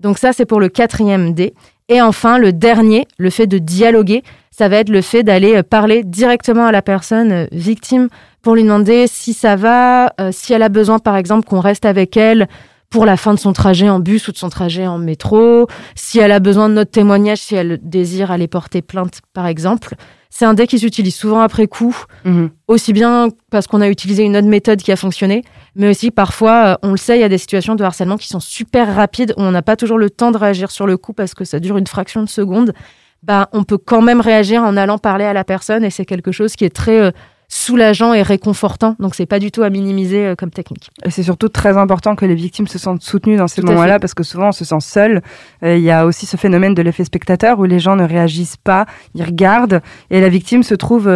Donc 0.00 0.18
ça, 0.18 0.32
c'est 0.32 0.44
pour 0.44 0.58
le 0.58 0.68
quatrième 0.68 1.34
D. 1.34 1.54
Et 1.88 2.00
enfin, 2.00 2.38
le 2.38 2.52
dernier, 2.52 3.06
le 3.18 3.28
fait 3.28 3.46
de 3.46 3.58
dialoguer, 3.58 4.22
ça 4.50 4.68
va 4.68 4.76
être 4.76 4.88
le 4.88 5.02
fait 5.02 5.22
d'aller 5.22 5.56
euh, 5.56 5.62
parler 5.62 6.02
directement 6.02 6.66
à 6.66 6.72
la 6.72 6.80
personne 6.80 7.32
euh, 7.32 7.46
victime 7.52 8.08
pour 8.40 8.54
lui 8.54 8.62
demander 8.62 9.06
si 9.06 9.34
ça 9.34 9.56
va, 9.56 10.12
euh, 10.20 10.30
si 10.32 10.54
elle 10.54 10.62
a 10.62 10.70
besoin, 10.70 10.98
par 10.98 11.16
exemple, 11.16 11.46
qu'on 11.46 11.60
reste 11.60 11.84
avec 11.84 12.16
elle 12.16 12.48
pour 12.88 13.04
la 13.04 13.16
fin 13.16 13.34
de 13.34 13.38
son 13.38 13.52
trajet 13.52 13.90
en 13.90 13.98
bus 13.98 14.28
ou 14.28 14.32
de 14.32 14.36
son 14.36 14.48
trajet 14.48 14.86
en 14.86 14.98
métro, 14.98 15.66
si 15.94 16.20
elle 16.20 16.32
a 16.32 16.40
besoin 16.40 16.68
de 16.68 16.74
notre 16.74 16.92
témoignage, 16.92 17.38
si 17.38 17.54
elle 17.54 17.78
désire 17.82 18.30
aller 18.30 18.48
porter 18.48 18.80
plainte, 18.80 19.20
par 19.34 19.46
exemple. 19.46 19.94
C'est 20.36 20.46
un 20.46 20.54
dé 20.54 20.66
qui 20.66 20.80
s'utilise 20.80 21.14
souvent 21.14 21.38
après 21.38 21.68
coup, 21.68 21.96
aussi 22.66 22.92
bien 22.92 23.28
parce 23.50 23.68
qu'on 23.68 23.80
a 23.80 23.88
utilisé 23.88 24.24
une 24.24 24.36
autre 24.36 24.48
méthode 24.48 24.82
qui 24.82 24.90
a 24.90 24.96
fonctionné, 24.96 25.44
mais 25.76 25.88
aussi 25.88 26.10
parfois, 26.10 26.64
euh, 26.64 26.76
on 26.82 26.90
le 26.90 26.96
sait, 26.96 27.16
il 27.16 27.20
y 27.20 27.24
a 27.24 27.28
des 27.28 27.38
situations 27.38 27.76
de 27.76 27.84
harcèlement 27.84 28.16
qui 28.16 28.26
sont 28.26 28.40
super 28.40 28.96
rapides, 28.96 29.32
où 29.36 29.42
on 29.42 29.52
n'a 29.52 29.62
pas 29.62 29.76
toujours 29.76 29.96
le 29.96 30.10
temps 30.10 30.32
de 30.32 30.36
réagir 30.36 30.72
sur 30.72 30.88
le 30.88 30.96
coup 30.96 31.12
parce 31.12 31.34
que 31.34 31.44
ça 31.44 31.60
dure 31.60 31.76
une 31.76 31.86
fraction 31.86 32.20
de 32.20 32.28
seconde. 32.28 32.74
Bah, 33.22 33.48
on 33.52 33.62
peut 33.62 33.78
quand 33.78 34.02
même 34.02 34.20
réagir 34.20 34.64
en 34.64 34.76
allant 34.76 34.98
parler 34.98 35.24
à 35.24 35.34
la 35.34 35.44
personne 35.44 35.84
et 35.84 35.90
c'est 35.90 36.04
quelque 36.04 36.32
chose 36.32 36.56
qui 36.56 36.64
est 36.64 36.74
très 36.74 37.00
euh, 37.00 37.10
soulageant 37.54 38.12
et 38.14 38.22
réconfortant. 38.22 38.96
Donc 38.98 39.14
c'est 39.14 39.26
pas 39.26 39.38
du 39.38 39.52
tout 39.52 39.62
à 39.62 39.70
minimiser 39.70 40.26
euh, 40.26 40.34
comme 40.34 40.50
technique. 40.50 40.90
Et 41.04 41.10
c'est 41.10 41.22
surtout 41.22 41.48
très 41.48 41.76
important 41.76 42.16
que 42.16 42.26
les 42.26 42.34
victimes 42.34 42.66
se 42.66 42.80
sentent 42.80 43.02
soutenues 43.02 43.36
dans 43.36 43.46
ces 43.46 43.62
moments-là 43.62 44.00
parce 44.00 44.12
que 44.12 44.24
souvent 44.24 44.48
on 44.48 44.52
se 44.52 44.64
sent 44.64 44.80
seul. 44.80 45.22
Euh, 45.62 45.76
il 45.76 45.82
y 45.82 45.92
a 45.92 46.04
aussi 46.04 46.26
ce 46.26 46.36
phénomène 46.36 46.74
de 46.74 46.82
l'effet 46.82 47.04
spectateur 47.04 47.60
où 47.60 47.64
les 47.64 47.78
gens 47.78 47.94
ne 47.94 48.02
réagissent 48.04 48.56
pas, 48.56 48.86
ils 49.14 49.22
regardent 49.22 49.82
et 50.10 50.20
la 50.20 50.28
victime 50.28 50.64
se 50.64 50.74
trouve 50.74 51.08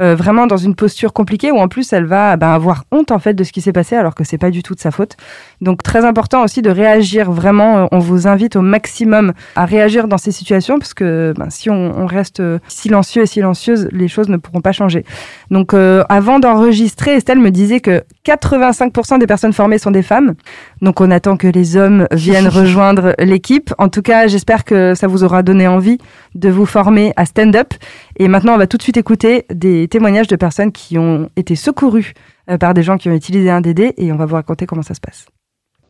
euh, 0.00 0.10
euh, 0.10 0.14
vraiment 0.14 0.46
dans 0.46 0.56
une 0.56 0.74
posture 0.74 1.12
compliquée 1.12 1.50
où 1.50 1.58
en 1.58 1.68
plus 1.68 1.92
elle 1.92 2.04
va 2.04 2.36
ben, 2.36 2.48
avoir 2.48 2.84
honte 2.90 3.10
en 3.10 3.18
fait 3.18 3.34
de 3.34 3.44
ce 3.44 3.52
qui 3.52 3.60
s'est 3.60 3.72
passé 3.72 3.96
alors 3.96 4.14
que 4.14 4.24
c'est 4.24 4.38
pas 4.38 4.50
du 4.50 4.62
tout 4.62 4.74
de 4.74 4.80
sa 4.80 4.90
faute. 4.90 5.16
Donc 5.60 5.82
très 5.82 6.04
important 6.04 6.42
aussi 6.44 6.62
de 6.62 6.70
réagir 6.70 7.30
vraiment. 7.30 7.78
Euh, 7.78 7.86
on 7.92 7.98
vous 7.98 8.26
invite 8.26 8.56
au 8.56 8.60
maximum 8.60 9.32
à 9.56 9.64
réagir 9.64 10.08
dans 10.08 10.18
ces 10.18 10.32
situations 10.32 10.78
parce 10.78 10.94
que 10.94 11.32
ben, 11.36 11.50
si 11.50 11.70
on, 11.70 11.98
on, 11.98 12.06
reste 12.06 12.42
silencieux 12.66 13.22
et 13.22 13.26
silencieuse, 13.26 13.88
les 13.92 14.08
choses 14.08 14.28
ne 14.28 14.36
pourront 14.36 14.60
pas 14.60 14.72
changer. 14.72 15.04
Donc 15.50 15.74
euh, 15.74 16.02
avant 16.08 16.40
d'enregistrer, 16.40 17.12
Estelle 17.12 17.38
me 17.38 17.50
disait 17.50 17.80
que 17.80 18.02
85% 18.26 19.18
des 19.18 19.26
personnes 19.26 19.52
formées 19.52 19.78
sont 19.78 19.92
des 19.92 20.02
femmes. 20.02 20.34
Donc 20.82 21.00
on 21.00 21.10
attend 21.10 21.36
que 21.36 21.46
les 21.46 21.76
hommes 21.76 22.06
viennent 22.12 22.48
rejoindre 22.48 23.14
l'équipe. 23.18 23.72
En 23.78 23.88
tout 23.88 24.02
cas, 24.02 24.26
j'espère 24.26 24.64
que 24.64 24.94
ça 24.94 25.06
vous 25.06 25.24
aura 25.24 25.42
donné 25.42 25.68
envie 25.68 25.98
de 26.34 26.48
vous 26.48 26.66
former 26.66 27.12
à 27.16 27.26
stand-up. 27.26 27.74
Et 28.20 28.28
maintenant, 28.28 28.52
on 28.52 28.58
va 28.58 28.66
tout 28.66 28.76
de 28.76 28.82
suite 28.82 28.98
écouter 28.98 29.46
des 29.48 29.88
témoignages 29.88 30.26
de 30.26 30.36
personnes 30.36 30.72
qui 30.72 30.98
ont 30.98 31.30
été 31.36 31.56
secourues 31.56 32.12
euh, 32.50 32.58
par 32.58 32.74
des 32.74 32.82
gens 32.82 32.98
qui 32.98 33.08
ont 33.08 33.14
utilisé 33.14 33.48
un 33.48 33.62
DD 33.62 33.94
et 33.96 34.12
on 34.12 34.16
va 34.16 34.26
vous 34.26 34.34
raconter 34.34 34.66
comment 34.66 34.82
ça 34.82 34.92
se 34.92 35.00
passe. 35.00 35.24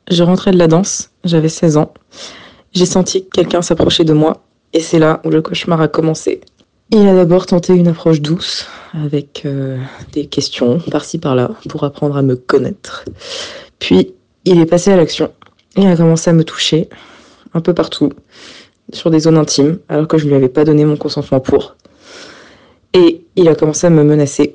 Je 0.09 0.23
rentrais 0.23 0.53
de 0.53 0.57
la 0.57 0.69
danse, 0.69 1.11
j'avais 1.25 1.49
16 1.49 1.77
ans. 1.77 1.93
J'ai 2.73 2.87
senti 2.87 3.25
que 3.25 3.31
quelqu'un 3.31 3.62
s'approchait 3.62 4.05
de 4.05 4.12
moi 4.12 4.45
et 4.73 4.79
c'est 4.79 5.01
là 5.01 5.21
où 5.25 5.31
le 5.31 5.43
cauchemar 5.43 5.81
a 5.81 5.88
commencé. 5.88 6.40
Il 6.93 7.05
a 7.09 7.16
d'abord 7.16 7.47
tenté 7.47 7.75
une 7.75 7.88
approche 7.88 8.21
douce 8.21 8.69
avec 8.95 9.43
euh, 9.45 9.77
des 10.12 10.27
questions 10.27 10.79
par-ci 10.88 11.19
par-là 11.19 11.51
pour 11.69 11.83
apprendre 11.83 12.16
à 12.16 12.23
me 12.23 12.37
connaître. 12.37 13.07
Puis 13.81 14.14
il 14.45 14.61
est 14.61 14.66
passé 14.66 14.93
à 14.93 14.97
l'action 14.97 15.33
et 15.75 15.85
a 15.85 15.97
commencé 15.97 16.31
à 16.31 16.33
me 16.33 16.45
toucher 16.45 16.88
un 17.55 17.61
peu 17.61 17.75
partout 17.75 18.12
sur 18.93 19.11
des 19.11 19.19
zones 19.19 19.37
intimes 19.37 19.81
alors 19.88 20.07
que 20.07 20.16
je 20.16 20.29
lui 20.29 20.35
avais 20.37 20.49
pas 20.49 20.62
donné 20.62 20.85
mon 20.85 20.97
consentement 20.97 21.40
pour. 21.40 21.75
Et 22.94 23.24
il 23.37 23.48
a 23.48 23.55
commencé 23.55 23.87
à 23.87 23.90
me 23.90 24.03
menacer 24.03 24.53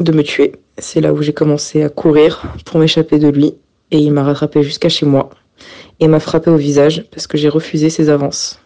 de 0.00 0.12
me 0.12 0.22
tuer. 0.22 0.52
C'est 0.78 1.00
là 1.00 1.12
où 1.12 1.22
j'ai 1.22 1.32
commencé 1.32 1.82
à 1.82 1.88
courir 1.88 2.42
pour 2.64 2.78
m'échapper 2.78 3.18
de 3.18 3.28
lui 3.28 3.54
et 3.90 3.98
il 3.98 4.12
m'a 4.12 4.22
rattrapé 4.22 4.62
jusqu'à 4.62 4.88
chez 4.88 5.06
moi 5.06 5.30
et 6.00 6.08
m'a 6.08 6.20
frappé 6.20 6.50
au 6.50 6.56
visage 6.56 7.04
parce 7.10 7.26
que 7.26 7.36
j'ai 7.36 7.48
refusé 7.48 7.90
ses 7.90 8.10
avances. 8.10 8.60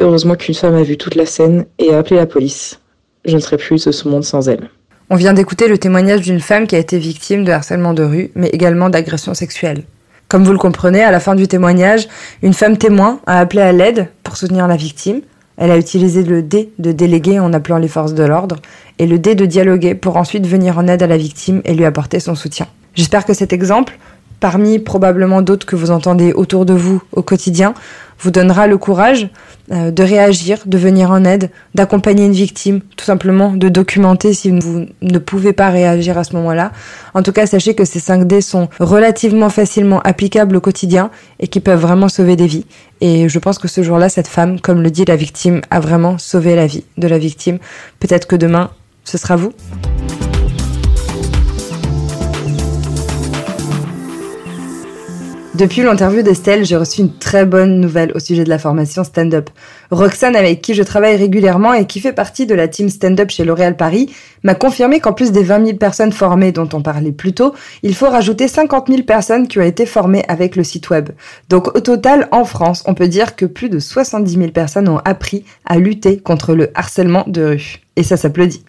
Heureusement 0.00 0.36
qu'une 0.36 0.54
femme 0.54 0.74
a 0.74 0.82
vu 0.82 0.96
toute 0.96 1.16
la 1.16 1.26
scène 1.26 1.66
et 1.78 1.92
a 1.92 1.98
appelé 1.98 2.16
la 2.16 2.26
police. 2.26 2.80
Je 3.24 3.34
ne 3.34 3.40
serais 3.40 3.56
plus 3.56 3.84
de 3.84 3.92
ce 3.92 4.08
monde 4.08 4.24
sans 4.24 4.48
elle. 4.48 4.70
On 5.10 5.16
vient 5.16 5.32
d'écouter 5.32 5.68
le 5.68 5.78
témoignage 5.78 6.20
d'une 6.20 6.40
femme 6.40 6.66
qui 6.66 6.76
a 6.76 6.78
été 6.78 6.98
victime 6.98 7.44
de 7.44 7.50
harcèlement 7.50 7.94
de 7.94 8.04
rue, 8.04 8.30
mais 8.34 8.48
également 8.48 8.90
d'agression 8.90 9.34
sexuelle. 9.34 9.84
Comme 10.28 10.44
vous 10.44 10.52
le 10.52 10.58
comprenez, 10.58 11.02
à 11.02 11.10
la 11.10 11.20
fin 11.20 11.34
du 11.34 11.48
témoignage, 11.48 12.08
une 12.42 12.52
femme 12.52 12.76
témoin 12.76 13.20
a 13.26 13.40
appelé 13.40 13.62
à 13.62 13.72
l'aide 13.72 14.08
pour 14.22 14.36
soutenir 14.36 14.68
la 14.68 14.76
victime. 14.76 15.22
Elle 15.58 15.72
a 15.72 15.76
utilisé 15.76 16.22
le 16.22 16.42
D 16.42 16.70
de 16.78 16.92
déléguer 16.92 17.40
en 17.40 17.52
appelant 17.52 17.78
les 17.78 17.88
forces 17.88 18.14
de 18.14 18.22
l'ordre 18.22 18.56
et 18.98 19.06
le 19.06 19.18
D 19.18 19.34
de 19.34 19.44
dialoguer 19.44 19.94
pour 19.94 20.16
ensuite 20.16 20.46
venir 20.46 20.78
en 20.78 20.86
aide 20.86 21.02
à 21.02 21.08
la 21.08 21.16
victime 21.16 21.60
et 21.64 21.74
lui 21.74 21.84
apporter 21.84 22.20
son 22.20 22.36
soutien. 22.36 22.66
J'espère 22.94 23.24
que 23.24 23.34
cet 23.34 23.52
exemple, 23.52 23.98
parmi 24.40 24.78
probablement 24.78 25.42
d'autres 25.42 25.66
que 25.66 25.76
vous 25.76 25.90
entendez 25.90 26.32
autour 26.32 26.64
de 26.64 26.74
vous 26.74 27.02
au 27.12 27.22
quotidien, 27.22 27.74
vous 28.20 28.30
donnera 28.30 28.66
le 28.66 28.78
courage 28.78 29.28
euh, 29.70 29.90
de 29.90 30.02
réagir, 30.02 30.58
de 30.66 30.78
venir 30.78 31.10
en 31.10 31.24
aide, 31.24 31.50
d'accompagner 31.74 32.26
une 32.26 32.32
victime, 32.32 32.80
tout 32.96 33.04
simplement 33.04 33.52
de 33.52 33.68
documenter 33.68 34.32
si 34.32 34.50
vous 34.50 34.86
ne 35.00 35.18
pouvez 35.18 35.52
pas 35.52 35.68
réagir 35.70 36.18
à 36.18 36.24
ce 36.24 36.34
moment-là. 36.36 36.72
En 37.14 37.22
tout 37.22 37.32
cas, 37.32 37.46
sachez 37.46 37.74
que 37.74 37.84
ces 37.84 38.00
5D 38.00 38.40
sont 38.40 38.68
relativement 38.80 39.50
facilement 39.50 40.00
applicables 40.00 40.56
au 40.56 40.60
quotidien 40.60 41.10
et 41.38 41.48
qui 41.48 41.60
peuvent 41.60 41.80
vraiment 41.80 42.08
sauver 42.08 42.36
des 42.36 42.46
vies. 42.46 42.66
Et 43.00 43.28
je 43.28 43.38
pense 43.38 43.58
que 43.58 43.68
ce 43.68 43.82
jour-là, 43.82 44.08
cette 44.08 44.28
femme, 44.28 44.60
comme 44.60 44.82
le 44.82 44.90
dit 44.90 45.04
la 45.04 45.16
victime, 45.16 45.60
a 45.70 45.78
vraiment 45.78 46.18
sauvé 46.18 46.56
la 46.56 46.66
vie 46.66 46.84
de 46.96 47.06
la 47.06 47.18
victime. 47.18 47.58
Peut-être 48.00 48.26
que 48.26 48.36
demain, 48.36 48.70
ce 49.04 49.16
sera 49.16 49.36
vous. 49.36 49.52
Depuis 55.58 55.82
l'interview 55.82 56.22
d'Estelle, 56.22 56.64
j'ai 56.64 56.76
reçu 56.76 57.00
une 57.00 57.12
très 57.12 57.44
bonne 57.44 57.80
nouvelle 57.80 58.12
au 58.14 58.20
sujet 58.20 58.44
de 58.44 58.48
la 58.48 58.60
formation 58.60 59.02
stand-up. 59.02 59.50
Roxane, 59.90 60.36
avec 60.36 60.62
qui 60.62 60.72
je 60.72 60.84
travaille 60.84 61.16
régulièrement 61.16 61.74
et 61.74 61.84
qui 61.84 61.98
fait 61.98 62.12
partie 62.12 62.46
de 62.46 62.54
la 62.54 62.68
team 62.68 62.88
stand-up 62.88 63.28
chez 63.30 63.44
L'Oréal 63.44 63.76
Paris, 63.76 64.14
m'a 64.44 64.54
confirmé 64.54 65.00
qu'en 65.00 65.12
plus 65.12 65.32
des 65.32 65.42
20 65.42 65.66
000 65.66 65.76
personnes 65.76 66.12
formées 66.12 66.52
dont 66.52 66.68
on 66.74 66.80
parlait 66.80 67.10
plus 67.10 67.32
tôt, 67.32 67.54
il 67.82 67.96
faut 67.96 68.08
rajouter 68.08 68.46
50 68.46 68.86
000 68.86 69.02
personnes 69.02 69.48
qui 69.48 69.58
ont 69.58 69.62
été 69.62 69.84
formées 69.84 70.24
avec 70.28 70.54
le 70.54 70.62
site 70.62 70.90
web. 70.90 71.08
Donc 71.48 71.74
au 71.76 71.80
total, 71.80 72.28
en 72.30 72.44
France, 72.44 72.84
on 72.86 72.94
peut 72.94 73.08
dire 73.08 73.34
que 73.34 73.44
plus 73.44 73.68
de 73.68 73.80
70 73.80 74.32
000 74.32 74.50
personnes 74.52 74.88
ont 74.88 75.00
appris 75.04 75.44
à 75.66 75.76
lutter 75.76 76.18
contre 76.18 76.54
le 76.54 76.70
harcèlement 76.76 77.24
de 77.26 77.42
rue. 77.42 77.80
Et 77.96 78.04
ça 78.04 78.16
s'applaudit. 78.16 78.62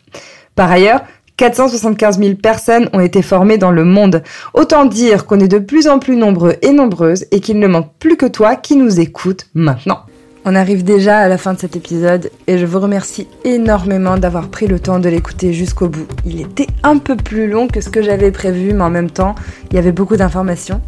Par 0.56 0.72
ailleurs, 0.72 1.04
475 1.40 2.20
000 2.20 2.36
personnes 2.36 2.90
ont 2.92 3.00
été 3.00 3.22
formées 3.22 3.58
dans 3.58 3.72
le 3.72 3.86
monde. 3.86 4.24
Autant 4.54 4.84
dire 4.84 5.26
qu'on 5.26 5.40
est 5.40 5.48
de 5.48 5.58
plus 5.58 5.88
en 5.88 5.98
plus 5.98 6.18
nombreux 6.18 6.56
et 6.62 6.74
nombreuses 6.74 7.28
et 7.32 7.40
qu'il 7.40 7.60
ne 7.60 7.68
manque 7.68 7.94
plus 7.98 8.18
que 8.18 8.26
toi 8.26 8.58
qui 8.58 8.76
nous 8.76 9.00
écoutes 9.00 9.48
maintenant. 9.54 10.02
On 10.44 10.54
arrive 10.54 10.84
déjà 10.84 11.20
à 11.20 11.30
la 11.30 11.38
fin 11.38 11.54
de 11.54 11.60
cet 11.60 11.78
épisode 11.78 12.30
et 12.48 12.58
je 12.58 12.66
vous 12.66 12.82
remercie 12.82 13.26
énormément 13.46 14.18
d'avoir 14.18 14.50
pris 14.50 14.68
le 14.68 14.82
temps 14.82 15.00
de 15.00 15.08
l'écouter 15.08 15.54
jusqu'au 15.54 15.88
bout. 15.88 16.08
Il 16.26 16.42
était 16.42 16.68
un 16.84 16.98
peu 16.98 17.16
plus 17.16 17.50
long 17.50 17.68
que 17.68 17.80
ce 17.80 17.90
que 17.90 18.02
j'avais 18.02 18.32
prévu, 18.32 18.74
mais 18.74 18.84
en 18.84 18.90
même 18.90 19.10
temps, 19.10 19.36
il 19.72 19.78
y 19.78 19.80
avait 19.80 19.94
beaucoup 19.94 20.18
d'informations. 20.18 20.82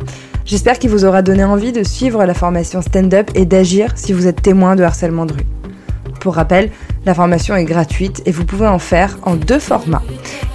J'espère 0.43 0.79
qu'il 0.79 0.89
vous 0.89 1.05
aura 1.05 1.21
donné 1.21 1.45
envie 1.45 1.71
de 1.71 1.83
suivre 1.83 2.25
la 2.25 2.33
formation 2.33 2.81
stand-up 2.81 3.31
et 3.35 3.45
d'agir 3.45 3.93
si 3.95 4.11
vous 4.11 4.27
êtes 4.27 4.41
témoin 4.41 4.75
de 4.75 4.83
harcèlement 4.83 5.25
de 5.25 5.31
rue. 5.31 5.47
Pour 6.19 6.35
rappel, 6.35 6.71
la 7.05 7.15
formation 7.15 7.55
est 7.55 7.65
gratuite 7.65 8.21
et 8.25 8.31
vous 8.31 8.45
pouvez 8.45 8.67
en 8.67 8.79
faire 8.79 9.17
en 9.23 9.35
deux 9.35 9.59
formats. 9.59 10.03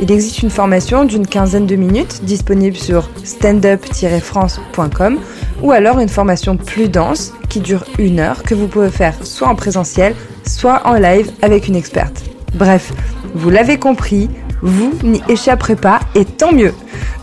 Il 0.01 0.11
existe 0.12 0.42
une 0.42 0.51
formation 0.51 1.05
d'une 1.05 1.27
quinzaine 1.27 1.66
de 1.66 1.77
minutes 1.77 2.25
disponible 2.25 2.77
sur 2.77 3.09
standup-france.com 3.25 5.18
ou 5.62 5.72
alors 5.72 5.99
une 5.99 6.09
formation 6.09 6.57
plus 6.57 6.88
dense 6.88 7.33
qui 7.49 7.61
dure 7.61 7.85
une 7.99 8.20
heure 8.20 8.42
que 8.42 8.55
vous 8.55 8.68
pouvez 8.68 8.90
faire 8.90 9.14
soit 9.22 9.49
en 9.49 9.55
présentiel, 9.55 10.14
soit 10.46 10.83
en 10.85 10.94
live 10.94 11.31
avec 11.42 11.68
une 11.68 11.77
experte. 11.77 12.25
Bref, 12.55 12.92
vous 13.35 13.51
l'avez 13.51 13.79
compris, 13.79 14.29
vous 14.62 14.92
n'y 15.03 15.22
échapperez 15.29 15.77
pas 15.77 16.01
et 16.14 16.25
tant 16.25 16.53
mieux. 16.53 16.75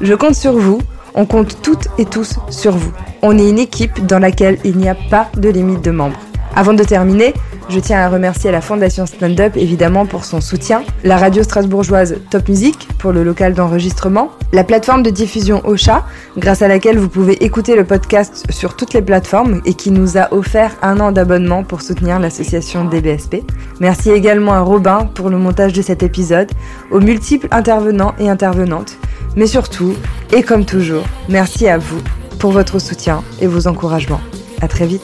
Je 0.02 0.13
compte 0.13 0.36
sur 0.36 0.54
vous, 0.54 0.80
on 1.15 1.26
compte 1.26 1.62
toutes 1.62 1.88
et 1.97 2.06
tous 2.06 2.38
sur 2.49 2.71
vous. 2.71 2.91
On 3.21 3.38
est 3.38 3.49
une 3.49 3.60
équipe 3.60 4.06
dans 4.06 4.19
laquelle 4.19 4.58
il 4.63 4.78
n'y 4.78 4.89
a 4.89 4.95
pas 4.95 5.30
de 5.38 5.49
limite 5.49 5.84
de 5.84 5.91
membres. 5.91 6.19
Avant 6.56 6.73
de 6.73 6.84
terminer, 6.84 7.34
je 7.69 7.80
tiens 7.80 7.99
à 7.99 8.10
remercier 8.10 8.52
la 8.52 8.62
Fondation 8.62 9.06
Stand 9.06 9.39
Up 9.39 9.54
évidemment 9.56 10.06
pour 10.06 10.26
son 10.26 10.41
soutien, 10.41 10.84
la 11.04 11.17
radio 11.17 11.43
strasbourgeoise 11.43 12.17
Top 12.30 12.47
Music 12.49 12.88
pour 12.99 13.12
le 13.12 13.23
local 13.23 13.54
d'enregistrement, 13.54 14.32
la 14.52 14.63
plateforme 14.63 15.04
de 15.04 15.10
diffusion 15.10 15.62
Ocha, 15.65 16.06
grâce 16.38 16.62
à 16.62 16.67
laquelle 16.67 16.97
vous 16.97 17.10
pouvez 17.10 17.43
écouter 17.43 17.76
le 17.76 17.84
podcast 17.84 18.45
sur 18.49 18.76
toutes 18.76 18.93
les 18.93 19.02
plateformes 19.02 19.62
et 19.65 19.73
qui 19.73 19.91
nous 19.91 20.17
a 20.17 20.34
offert 20.34 20.76
un 20.82 20.99
an 20.99 21.12
d'abonnement 21.12 21.63
pour 21.63 21.82
soutenir 21.82 22.19
l'association 22.19 22.86
DBSP. 22.86 23.38
Merci 23.80 24.12
également 24.12 24.54
à 24.54 24.62
Robin 24.62 25.10
pour 25.13 25.30
le 25.30 25.38
montage 25.38 25.73
de 25.73 25.82
cet 25.82 26.04
épisode, 26.04 26.52
aux 26.91 26.99
multiples 26.99 27.47
intervenants 27.52 28.13
et 28.19 28.30
intervenantes, 28.30 28.97
mais 29.36 29.47
surtout, 29.47 29.93
et 30.32 30.43
comme 30.43 30.65
toujours, 30.65 31.06
merci 31.30 31.67
à 31.67 31.78
vous 31.78 32.02
pour 32.39 32.52
votre 32.52 32.80
soutien 32.80 33.23
et 33.39 33.47
vos 33.47 33.67
encouragements. 33.67 34.21
À 34.62 34.67
très 34.67 34.86
vite. 34.86 35.04